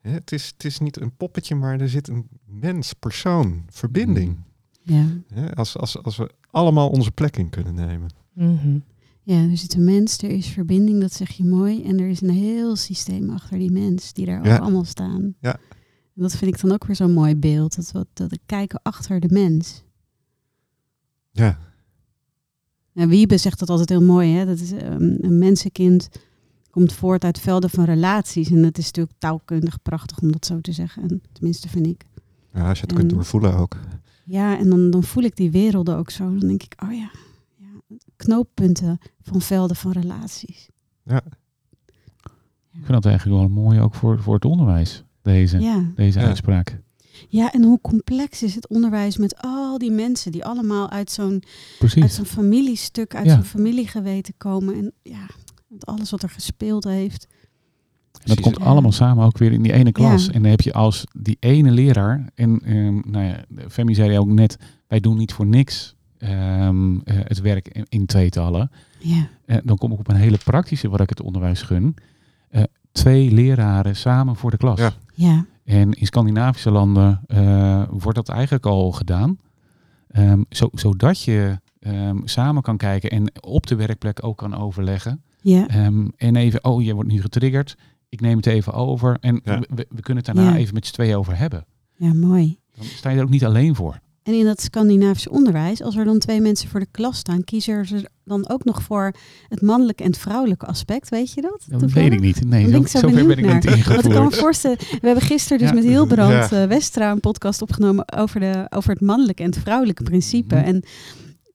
Hè, 0.00 0.10
het, 0.10 0.32
is, 0.32 0.46
het 0.46 0.64
is 0.64 0.78
niet 0.78 1.00
een 1.00 1.16
poppetje, 1.16 1.54
maar 1.54 1.80
er 1.80 1.88
zit 1.88 2.08
een 2.08 2.28
mens, 2.44 2.92
persoon, 2.92 3.64
verbinding. 3.68 4.36
Mm. 4.36 4.44
Ja. 4.82 5.06
Hè, 5.34 5.54
als, 5.54 5.76
als, 5.76 6.02
als 6.02 6.16
we 6.16 6.30
allemaal 6.50 6.88
onze 6.88 7.10
plek 7.10 7.36
in 7.36 7.48
kunnen 7.50 7.74
nemen. 7.74 8.10
Mhm. 8.32 8.78
Ja, 9.22 9.36
er 9.50 9.56
zit 9.56 9.74
een 9.74 9.84
mens, 9.84 10.18
er 10.18 10.30
is 10.30 10.46
verbinding, 10.46 11.00
dat 11.00 11.12
zeg 11.12 11.30
je 11.30 11.44
mooi. 11.44 11.84
En 11.84 12.00
er 12.00 12.08
is 12.08 12.20
een 12.20 12.30
heel 12.30 12.76
systeem 12.76 13.30
achter 13.30 13.58
die 13.58 13.70
mens 13.70 14.12
die 14.12 14.26
daar 14.26 14.44
Ja. 14.44 14.54
ook 14.54 14.60
allemaal 14.60 14.84
staan. 14.84 15.34
Ja. 15.40 15.56
En 16.14 16.22
dat 16.22 16.36
vind 16.36 16.54
ik 16.54 16.60
dan 16.60 16.72
ook 16.72 16.84
weer 16.86 16.96
zo'n 16.96 17.12
mooi 17.12 17.36
beeld. 17.36 17.76
Dat 17.76 17.90
we, 17.92 18.06
dat 18.12 18.30
we 18.30 18.38
kijken 18.46 18.80
achter 18.82 19.20
de 19.20 19.28
mens. 19.30 19.82
Ja, 21.30 21.58
En 22.92 23.08
Wiebe 23.08 23.36
zegt 23.36 23.58
dat 23.58 23.70
altijd 23.70 23.88
heel 23.88 24.02
mooi. 24.02 24.32
Hè? 24.34 24.46
Dat 24.46 24.58
is, 24.58 24.72
ehm, 24.72 25.02
een 25.02 25.38
mensenkind 25.38 26.08
komt 26.70 26.92
voort 26.92 27.24
uit 27.24 27.38
velden 27.40 27.70
van 27.70 27.84
relaties. 27.84 28.50
En 28.50 28.62
dat 28.62 28.78
is 28.78 28.84
natuurlijk 28.84 29.18
taalkundig 29.18 29.82
prachtig 29.82 30.18
om 30.20 30.32
dat 30.32 30.46
zo 30.46 30.60
te 30.60 30.72
zeggen. 30.72 31.02
En, 31.02 31.22
tenminste 31.32 31.68
vind 31.68 31.86
ik. 31.86 32.04
ja 32.52 32.68
als 32.68 32.78
je 32.80 32.84
het 32.86 32.94
kunt 32.94 33.10
En- 33.10 33.16
doorvoelen 33.16 33.54
ook. 33.56 33.76
Ja, 34.24 34.58
en 34.58 34.68
dan, 34.68 34.90
dan 34.90 35.02
voel 35.02 35.22
ik 35.22 35.36
die 35.36 35.50
werelden 35.50 35.96
ook 35.96 36.10
zo. 36.10 36.24
Dan 36.38 36.48
denk 36.48 36.62
ik, 36.62 36.82
oh 36.82 36.92
ja, 36.92 37.10
ja 37.56 37.96
knooppunten 38.16 38.98
van 39.22 39.40
velden 39.40 39.76
van 39.76 39.92
relaties. 39.92 40.68
Ik 42.72 42.86
vind 42.86 43.02
dat 43.02 43.04
eigenlijk 43.06 43.38
wel 43.40 43.48
mooi 43.48 43.80
ook 43.80 43.94
voor, 43.94 44.22
voor 44.22 44.34
het 44.34 44.44
onderwijs, 44.44 45.04
deze, 45.22 45.58
Ja. 45.60 45.84
deze 45.94 46.20
Ja. 46.20 46.26
uitspraak. 46.26 46.78
ja, 47.28 47.52
en 47.52 47.62
hoe 47.62 47.80
complex 47.80 48.42
is 48.42 48.54
het 48.54 48.68
onderwijs 48.68 49.16
met 49.16 49.34
al 49.42 49.78
die 49.78 49.90
mensen 49.90 50.32
die 50.32 50.44
allemaal 50.44 50.90
uit 50.90 51.10
zo'n 51.10 51.42
zo'n 52.06 52.24
familiestuk, 52.24 53.14
uit 53.14 53.26
Ja. 53.26 53.34
zo'n 53.34 53.42
familiegeweten 53.44 54.34
komen. 54.36 54.74
En 54.74 54.92
ja, 55.02 55.26
met 55.68 55.86
alles 55.86 56.10
wat 56.10 56.22
er 56.22 56.30
gespeeld 56.30 56.84
heeft. 56.84 57.26
En 58.12 58.26
dat 58.26 58.40
komt 58.40 58.58
Ja. 58.58 58.64
allemaal 58.64 58.92
samen 58.92 59.24
ook 59.24 59.38
weer 59.38 59.52
in 59.52 59.62
die 59.62 59.72
ene 59.72 59.92
klas. 59.92 60.26
Ja. 60.26 60.32
En 60.32 60.42
dan 60.42 60.50
heb 60.50 60.60
je 60.60 60.72
als 60.72 61.04
die 61.18 61.36
ene 61.40 61.70
leraar, 61.70 62.30
en 62.34 62.60
ehm, 62.64 63.10
nou 63.10 63.24
ja, 63.24 63.44
Femi 63.68 63.94
zei 63.94 64.18
ook 64.18 64.28
net, 64.28 64.56
wij 64.88 65.00
doen 65.00 65.16
niet 65.16 65.32
voor 65.32 65.46
niks 65.46 65.94
ehm, 66.18 66.98
eh, 67.04 67.16
het 67.24 67.40
werk 67.40 67.68
in, 67.68 67.86
in 67.88 68.06
tweetallen. 68.06 68.70
Ja, 68.98 69.28
Eh, 69.46 69.56
dan 69.64 69.76
kom 69.76 69.92
ik 69.92 69.98
op 69.98 70.08
een 70.08 70.16
hele 70.16 70.38
praktische, 70.44 70.88
wat 70.88 71.00
ik 71.00 71.08
het 71.08 71.20
onderwijs 71.20 71.62
gun. 71.62 71.94
Eh, 72.48 72.62
twee 72.92 73.30
leraren 73.30 73.96
samen 73.96 74.36
voor 74.36 74.50
de 74.50 74.56
klas. 74.56 74.78
Ja. 74.78 74.92
ja, 75.14 75.44
En 75.64 75.92
in 75.92 76.06
Scandinavische 76.06 76.70
landen 76.70 77.20
eh, 77.26 77.82
wordt 77.90 78.16
dat 78.16 78.28
eigenlijk 78.28 78.66
al 78.66 78.92
gedaan. 78.92 79.38
Ehm, 80.08 80.42
zo, 80.50 80.68
zodat 80.72 81.22
je 81.22 81.58
ehm, 81.80 82.16
samen 82.24 82.62
kan 82.62 82.76
kijken 82.76 83.10
en 83.10 83.32
op 83.40 83.66
de 83.66 83.74
werkplek 83.74 84.24
ook 84.24 84.36
kan 84.36 84.54
overleggen. 84.56 85.22
ja, 85.40 85.68
Ehm, 85.68 86.08
en 86.16 86.36
even, 86.36 86.64
oh, 86.64 86.82
je 86.82 86.94
wordt 86.94 87.10
nu 87.10 87.20
getriggerd. 87.20 87.76
Ik 88.08 88.20
neem 88.20 88.36
het 88.36 88.46
even 88.46 88.72
over. 88.72 89.16
En 89.20 89.40
Ja. 89.44 89.58
we, 89.60 89.86
we 89.90 90.00
kunnen 90.02 90.24
het 90.24 90.34
daarna 90.34 90.50
Ja. 90.50 90.56
even 90.56 90.74
met 90.74 90.86
z'n 90.86 90.92
tweeën 90.92 91.16
over 91.16 91.36
hebben. 91.38 91.64
ja, 91.96 92.14
mooi. 92.14 92.58
Dan 92.76 92.84
sta 92.84 93.10
je 93.10 93.16
er 93.16 93.22
ook 93.22 93.30
niet 93.30 93.44
alleen 93.44 93.74
voor. 93.74 94.00
En 94.30 94.36
in 94.36 94.44
dat 94.44 94.60
Scandinavisch 94.62 95.28
onderwijs, 95.28 95.82
als 95.82 95.96
er 95.96 96.04
dan 96.04 96.18
twee 96.18 96.40
mensen 96.40 96.68
voor 96.68 96.80
de 96.80 96.86
klas 96.90 97.18
staan, 97.18 97.44
kiezen 97.44 97.86
ze 97.86 98.08
dan 98.24 98.48
ook 98.48 98.64
nog 98.64 98.82
voor 98.82 99.12
het 99.48 99.62
mannelijke 99.62 100.02
en 100.02 100.10
het 100.10 100.18
vrouwelijke 100.18 100.66
aspect. 100.66 101.08
Weet 101.08 101.32
je 101.32 101.40
dat? 101.40 101.64
Dat 101.80 101.90
weet 101.92 102.12
ik 102.12 102.20
niet. 102.20 102.44
Nee, 102.46 102.70
ben 102.70 102.80
ik 102.80 102.88
zo 102.88 102.98
zover 102.98 103.26
ben 103.26 103.38
ik 103.38 103.54
niet. 103.54 103.84
Want 103.88 104.04
ik 104.04 104.10
kan 104.10 104.24
me 104.24 104.30
voorstellen, 104.30 104.78
we 104.78 104.98
hebben 105.06 105.24
gisteren 105.24 105.58
dus 105.58 105.68
Ja. 105.68 105.74
met 105.74 105.84
Hilbrand 105.84 106.50
Ja. 106.50 106.62
eh, 106.62 106.68
Westra 106.68 107.10
een 107.10 107.20
podcast 107.20 107.62
opgenomen 107.62 108.12
over, 108.12 108.40
de, 108.40 108.66
over 108.68 108.90
het 108.90 109.00
mannelijke 109.00 109.42
en 109.42 109.50
het 109.50 109.58
vrouwelijke 109.58 110.02
principe. 110.02 110.54
Mhm. 110.54 110.64
En 110.64 110.82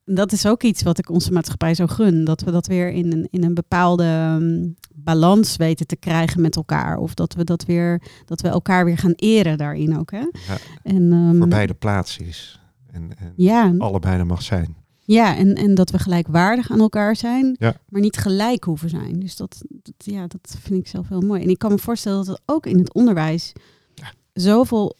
dat 0.04 0.32
is 0.32 0.46
ook 0.46 0.62
iets 0.62 0.82
wat 0.82 0.98
ik 0.98 1.10
onze 1.10 1.32
maatschappij 1.32 1.74
zo 1.74 1.86
gun. 1.86 2.24
Dat 2.24 2.40
we 2.42 2.50
dat 2.50 2.66
weer 2.66 2.90
in 2.90 3.12
een, 3.12 3.28
in 3.30 3.44
een 3.44 3.54
bepaalde 3.54 4.04
ehm, 4.04 4.68
balans 4.94 5.56
weten 5.56 5.86
te 5.86 5.96
krijgen 5.96 6.40
met 6.40 6.56
elkaar. 6.56 6.96
Of 6.98 7.14
dat 7.14 7.34
we 7.34 7.44
dat 7.44 7.64
weer, 7.64 8.02
dat 8.24 8.40
we 8.40 8.48
elkaar 8.48 8.84
weer 8.84 8.98
gaan 8.98 9.12
eren 9.16 9.58
daarin 9.58 9.98
ook. 9.98 10.10
Hè? 10.10 10.18
Ja. 10.18 10.56
En, 10.82 11.12
ehm, 11.12 11.36
Voor 11.36 11.48
beide 11.48 11.74
plaats 11.74 12.18
is. 12.18 12.60
En, 12.96 13.10
en 13.18 13.32
ja, 13.36 13.74
allebei 13.78 14.18
er 14.18 14.26
mag 14.26 14.42
zijn. 14.42 14.76
ja 15.04 15.36
en, 15.36 15.54
en 15.54 15.74
dat 15.74 15.90
we 15.90 15.98
gelijkwaardig 15.98 16.70
aan 16.70 16.80
elkaar 16.80 17.16
zijn, 17.16 17.56
Ja. 17.58 17.74
maar 17.88 18.00
niet 18.00 18.16
gelijk 18.16 18.64
hoeven 18.64 18.88
zijn. 18.90 19.20
Dus 19.20 19.36
dat, 19.36 19.62
dat, 19.68 19.94
ja, 19.98 20.26
dat 20.26 20.56
vind 20.60 20.80
ik 20.80 20.88
zelf 20.88 21.08
heel 21.08 21.20
mooi. 21.20 21.42
En 21.42 21.48
ik 21.48 21.58
kan 21.58 21.70
me 21.70 21.78
voorstellen 21.78 22.18
dat 22.18 22.26
het 22.26 22.42
ook 22.46 22.66
in 22.66 22.78
het 22.78 22.94
onderwijs 22.94 23.52
Ja. 23.94 24.12
zoveel 24.32 24.96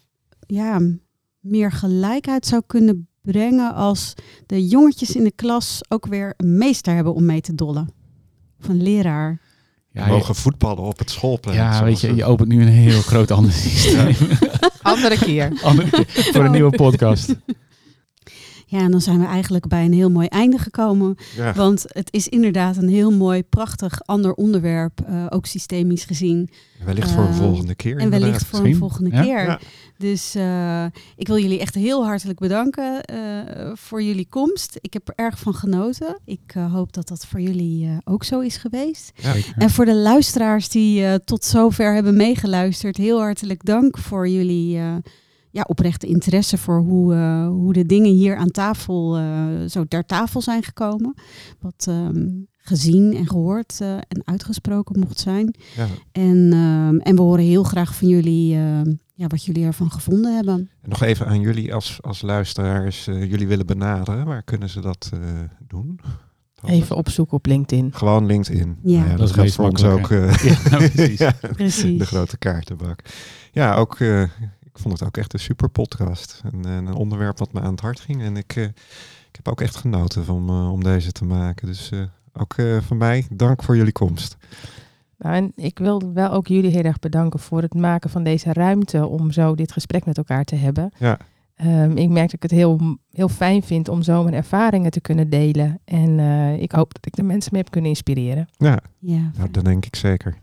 ja, 0.47 0.81
meer 1.41 1.73
gelijkheid 1.73 2.47
zou 2.47 2.63
kunnen 2.67 3.09
brengen 3.21 3.75
als 3.75 4.15
de 4.47 4.67
jongetjes 4.67 5.17
in 5.17 5.25
de 5.25 5.33
klas 5.33 5.81
ook 5.89 6.07
weer 6.07 6.35
een 6.37 6.59
meester 6.59 6.95
hebben 6.95 7.15
om 7.15 7.25
mee 7.25 7.41
te 7.41 7.55
dollen. 7.55 7.89
Of 8.61 8.69
een 8.69 8.83
leraar. 8.83 9.41
Ja, 9.91 10.05
je- 10.07 10.13
mogen 10.13 10.35
voetballen 10.35 10.83
op 10.85 10.99
het 10.99 11.11
schoolplein. 11.11 11.57
ja, 11.59 11.85
weet 11.85 12.01
je, 12.01 12.15
je 12.15 12.25
opent 12.25 12.49
nu 12.49 12.63
een 12.63 12.69
heel 12.69 13.01
groot 13.01 13.31
ander 13.31 13.53
systeem. 13.53 14.15
Andere 14.83 15.19
keer. 15.19 15.61
Andere 15.63 15.91
keer, 15.91 16.07
voor 16.33 16.45
een 16.45 16.51
nieuwe 16.51 16.77
podcast. 16.77 17.35
Ja, 18.69 18.79
en 18.79 18.91
dan 18.91 19.01
zijn 19.01 19.21
we 19.21 19.27
eigenlijk 19.27 19.69
bij 19.69 19.85
een 19.85 19.93
heel 19.93 20.11
mooi 20.11 20.27
einde 20.27 20.59
gekomen. 20.59 21.17
Ja. 21.37 21.53
Want 21.55 21.85
het 21.87 22.13
is 22.13 22.29
inderdaad 22.29 22.77
een 22.77 22.89
heel 22.89 23.11
mooi, 23.13 23.43
prachtig 23.43 24.01
ander 24.05 24.35
onderwerp, 24.35 25.01
eh, 25.07 25.27
ook 25.29 25.47
systemisch 25.47 26.05
gezien. 26.05 26.51
Wellicht 26.85 27.11
voor 27.11 27.23
een 27.23 27.29
Eh, 27.29 27.37
volgende 27.37 27.75
keer. 27.75 27.97
En 27.97 28.11
wellicht 28.11 28.45
voor 28.45 28.59
een 28.59 28.65
Misschien. 28.65 28.89
volgende 28.89 29.11
Ja? 29.17 29.23
keer. 29.23 29.43
Ja. 29.45 29.61
Dus 29.99 30.35
eh, 30.35 30.85
ik 31.17 31.27
wil 31.27 31.39
jullie 31.39 31.61
echt 31.61 31.75
heel 31.75 32.05
hartelijk 32.05 32.39
bedanken 32.39 33.03
eh, 33.05 33.71
voor 33.75 34.03
jullie 34.03 34.27
komst. 34.29 34.77
Ik 34.81 34.93
heb 34.93 35.09
er 35.09 35.15
erg 35.25 35.39
van 35.39 35.55
genoten. 35.55 36.19
Ik 36.25 36.55
hoop 36.71 36.93
dat 36.93 37.09
dat 37.09 37.27
voor 37.27 37.41
jullie 37.41 37.87
eh, 37.87 37.97
ook 38.05 38.25
zo 38.25 38.41
is 38.41 38.57
geweest. 38.57 39.13
Ja. 39.15 39.35
En 39.57 39.71
voor 39.71 39.85
de 39.85 39.95
luisteraars 39.95 40.69
die 40.69 41.05
eh, 41.05 41.15
tot 41.25 41.45
zover 41.45 41.95
hebben 41.95 42.17
meegeluisterd, 42.17 42.97
heel 42.97 43.19
hartelijk 43.21 43.65
dank 43.65 43.99
voor 43.99 44.29
jullie 44.29 44.77
eh, 44.79 44.95
ja, 45.57 45.65
oprechte 45.69 46.07
interesse 46.07 46.59
voor 46.59 46.79
hoe, 46.81 47.15
eh, 47.15 47.47
hoe 47.49 47.73
de 47.73 47.87
dingen 47.87 48.13
hier 48.13 48.37
aan 48.37 48.51
tafel 48.51 49.17
eh, 49.17 49.45
zo 49.69 49.85
ter 49.85 50.05
tafel 50.07 50.41
zijn 50.41 50.63
gekomen. 50.63 51.15
Wat 51.61 51.87
ehm, 51.89 52.29
gezien 52.57 53.15
en 53.17 53.27
gehoord 53.29 53.81
eh, 53.81 53.93
en 53.95 54.23
uitgesproken 54.25 54.99
mocht 54.99 55.19
zijn. 55.19 55.55
Ja. 55.77 55.87
En, 56.13 56.49
ehm, 56.53 56.97
en 56.99 57.17
we 57.17 57.23
horen 57.23 57.45
heel 57.45 57.63
graag 57.63 57.95
van 57.95 58.09
jullie 58.09 58.55
ehm, 58.57 58.93
ja, 59.15 59.27
wat 59.27 59.45
jullie 59.45 59.65
ervan 59.65 59.91
gevonden 59.91 60.35
hebben. 60.35 60.55
En 60.83 60.89
nog 60.89 61.03
even 61.03 61.27
aan 61.27 61.41
jullie 61.41 61.75
als, 61.75 61.99
als 62.03 62.23
luisteraars. 62.23 63.07
eh, 63.07 63.31
jullie 63.31 63.47
willen 63.47 63.67
benaderen. 63.67 64.25
Waar 64.27 64.43
kunnen 64.43 64.69
ze 64.69 64.81
dat 64.81 65.11
eh, 65.15 65.21
doen? 65.67 66.01
Even 66.67 66.97
opzoeken 66.97 67.37
op 67.37 67.47
LinkedIn. 67.47 67.93
Gewoon 67.95 68.27
LinkedIn. 68.27 68.77
Ja. 68.83 69.05
Nou 69.05 69.17
Dat 69.17 69.29
is 69.29 69.35
geldt 69.35 69.37
meest 69.37 69.55
voor 69.55 69.69
ons 69.69 69.85
ook. 69.85 70.11
eh, 70.11 70.35
Ja, 70.71 70.77
precies. 70.89 71.19
ja, 71.19 71.33
Precies. 71.53 71.99
de 71.99 72.07
grote 72.07 72.39
kaartenbak. 72.39 73.01
Ja, 73.53 73.75
ook. 73.75 74.01
eh, 74.01 74.23
ik 74.77 74.83
vond 74.83 74.99
het 74.99 75.09
ook 75.09 75.17
echt 75.17 75.33
een 75.33 75.39
super 75.39 75.69
podcast. 75.69 76.43
En, 76.45 76.65
en 76.65 76.87
een 76.87 76.95
onderwerp 76.95 77.39
wat 77.39 77.53
me 77.53 77.61
aan 77.61 77.71
het 77.71 77.81
hart 77.81 78.01
ging. 78.01 78.23
En 78.23 78.37
ik, 78.37 78.57
eh, 78.57 78.65
ik 79.29 79.37
heb 79.37 79.49
ook 79.49 79.61
echt 79.61 79.77
genoten 79.77 80.25
van, 80.25 80.49
eh, 80.49 80.73
om 80.73 80.83
deze 80.83 81.13
te 81.13 81.25
maken. 81.25 81.67
Dus 81.67 81.91
eh, 81.91 82.01
ook 82.33 82.55
eh, 82.55 82.81
van 82.81 82.97
mij, 82.97 83.27
dank 83.31 83.63
voor 83.63 83.77
jullie 83.77 83.93
komst. 83.93 84.37
Nou, 85.19 85.35
en 85.35 85.53
ik 85.55 85.79
wil 85.79 86.13
wel 86.13 86.31
ook 86.31 86.47
jullie 86.47 86.71
heel 86.71 86.83
erg 86.83 86.99
bedanken 86.99 87.41
voor 87.41 87.63
het 87.63 87.75
maken 87.75 88.11
van 88.11 88.25
deze 88.25 88.53
ruimte 88.53 89.07
om 89.07 89.31
zo 89.31 89.55
dit 89.55 89.73
gesprek 89.73 90.05
met 90.05 90.17
elkaar 90.17 90.45
te 90.45 90.57
hebben. 90.57 90.93
Ja. 90.99 91.19
Ehm, 91.57 91.97
ik 91.97 92.09
merk 92.09 92.25
dat 92.25 92.33
ik 92.33 92.43
het 92.43 92.51
heel, 92.51 92.99
heel 93.11 93.29
fijn 93.29 93.63
vind 93.63 93.89
om 93.89 94.03
zo 94.03 94.23
mijn 94.23 94.35
ervaringen 94.35 94.91
te 94.91 95.01
kunnen 95.01 95.31
delen. 95.31 95.81
En 95.85 96.19
eh, 96.19 96.63
ik 96.63 96.73
hoop 96.73 96.95
dat 96.95 97.07
ik 97.07 97.17
de 97.17 97.23
mensen 97.23 97.51
mee 97.53 97.63
heb 97.63 97.71
kunnen 97.71 97.91
inspireren. 97.91 98.49
Ja, 98.57 98.79
Ja, 98.99 99.31
nou, 99.37 99.51
dat 99.51 99.65
denk 99.65 99.87
ik 99.87 99.97
zeker. 99.97 100.39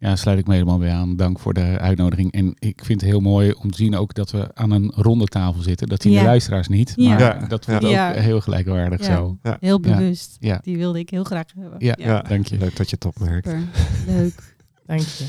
Ja, 0.00 0.16
sluit 0.16 0.38
ik 0.38 0.46
me 0.46 0.52
helemaal 0.52 0.78
bij 0.78 0.92
aan. 0.92 1.16
Dank 1.16 1.38
voor 1.38 1.54
de 1.54 1.78
uitnodiging. 1.78 2.32
En 2.32 2.54
ik 2.58 2.84
vind 2.84 3.00
het 3.00 3.10
heel 3.10 3.20
mooi 3.20 3.52
om 3.52 3.70
te 3.70 3.76
zien 3.76 3.96
ook 3.96 4.14
dat 4.14 4.30
we 4.30 4.50
aan 4.54 4.70
een 4.70 4.92
ronde 4.94 5.26
tafel 5.26 5.62
zitten. 5.62 5.88
Dat 5.88 6.02
zien 6.02 6.12
Ja. 6.12 6.20
de 6.20 6.24
luisteraars 6.26 6.68
niet, 6.68 6.96
maar 6.96 7.18
Ja. 7.20 7.46
dat 7.48 7.64
voelt 7.64 7.82
Ja. 7.82 8.08
ook 8.10 8.16
heel 8.16 8.40
gelijkwaardig 8.40 9.06
Ja. 9.06 9.14
zo. 9.16 9.38
heel 9.60 9.80
bewust. 9.80 10.36
Ja. 10.40 10.58
Die 10.62 10.76
wilde 10.76 10.98
ik 10.98 11.10
heel 11.10 11.24
graag 11.24 11.44
hebben. 11.58 11.84
Ja, 11.86 11.94
Ja, 11.98 12.22
dank 12.22 12.46
je. 12.46 12.58
leuk 12.58 12.76
dat 12.76 12.90
je 12.90 12.94
het 12.94 13.04
opmerkt. 13.04 13.48
Super. 13.48 13.62
Leuk. 14.06 14.54
Dank 14.86 15.00
je. 15.00 15.24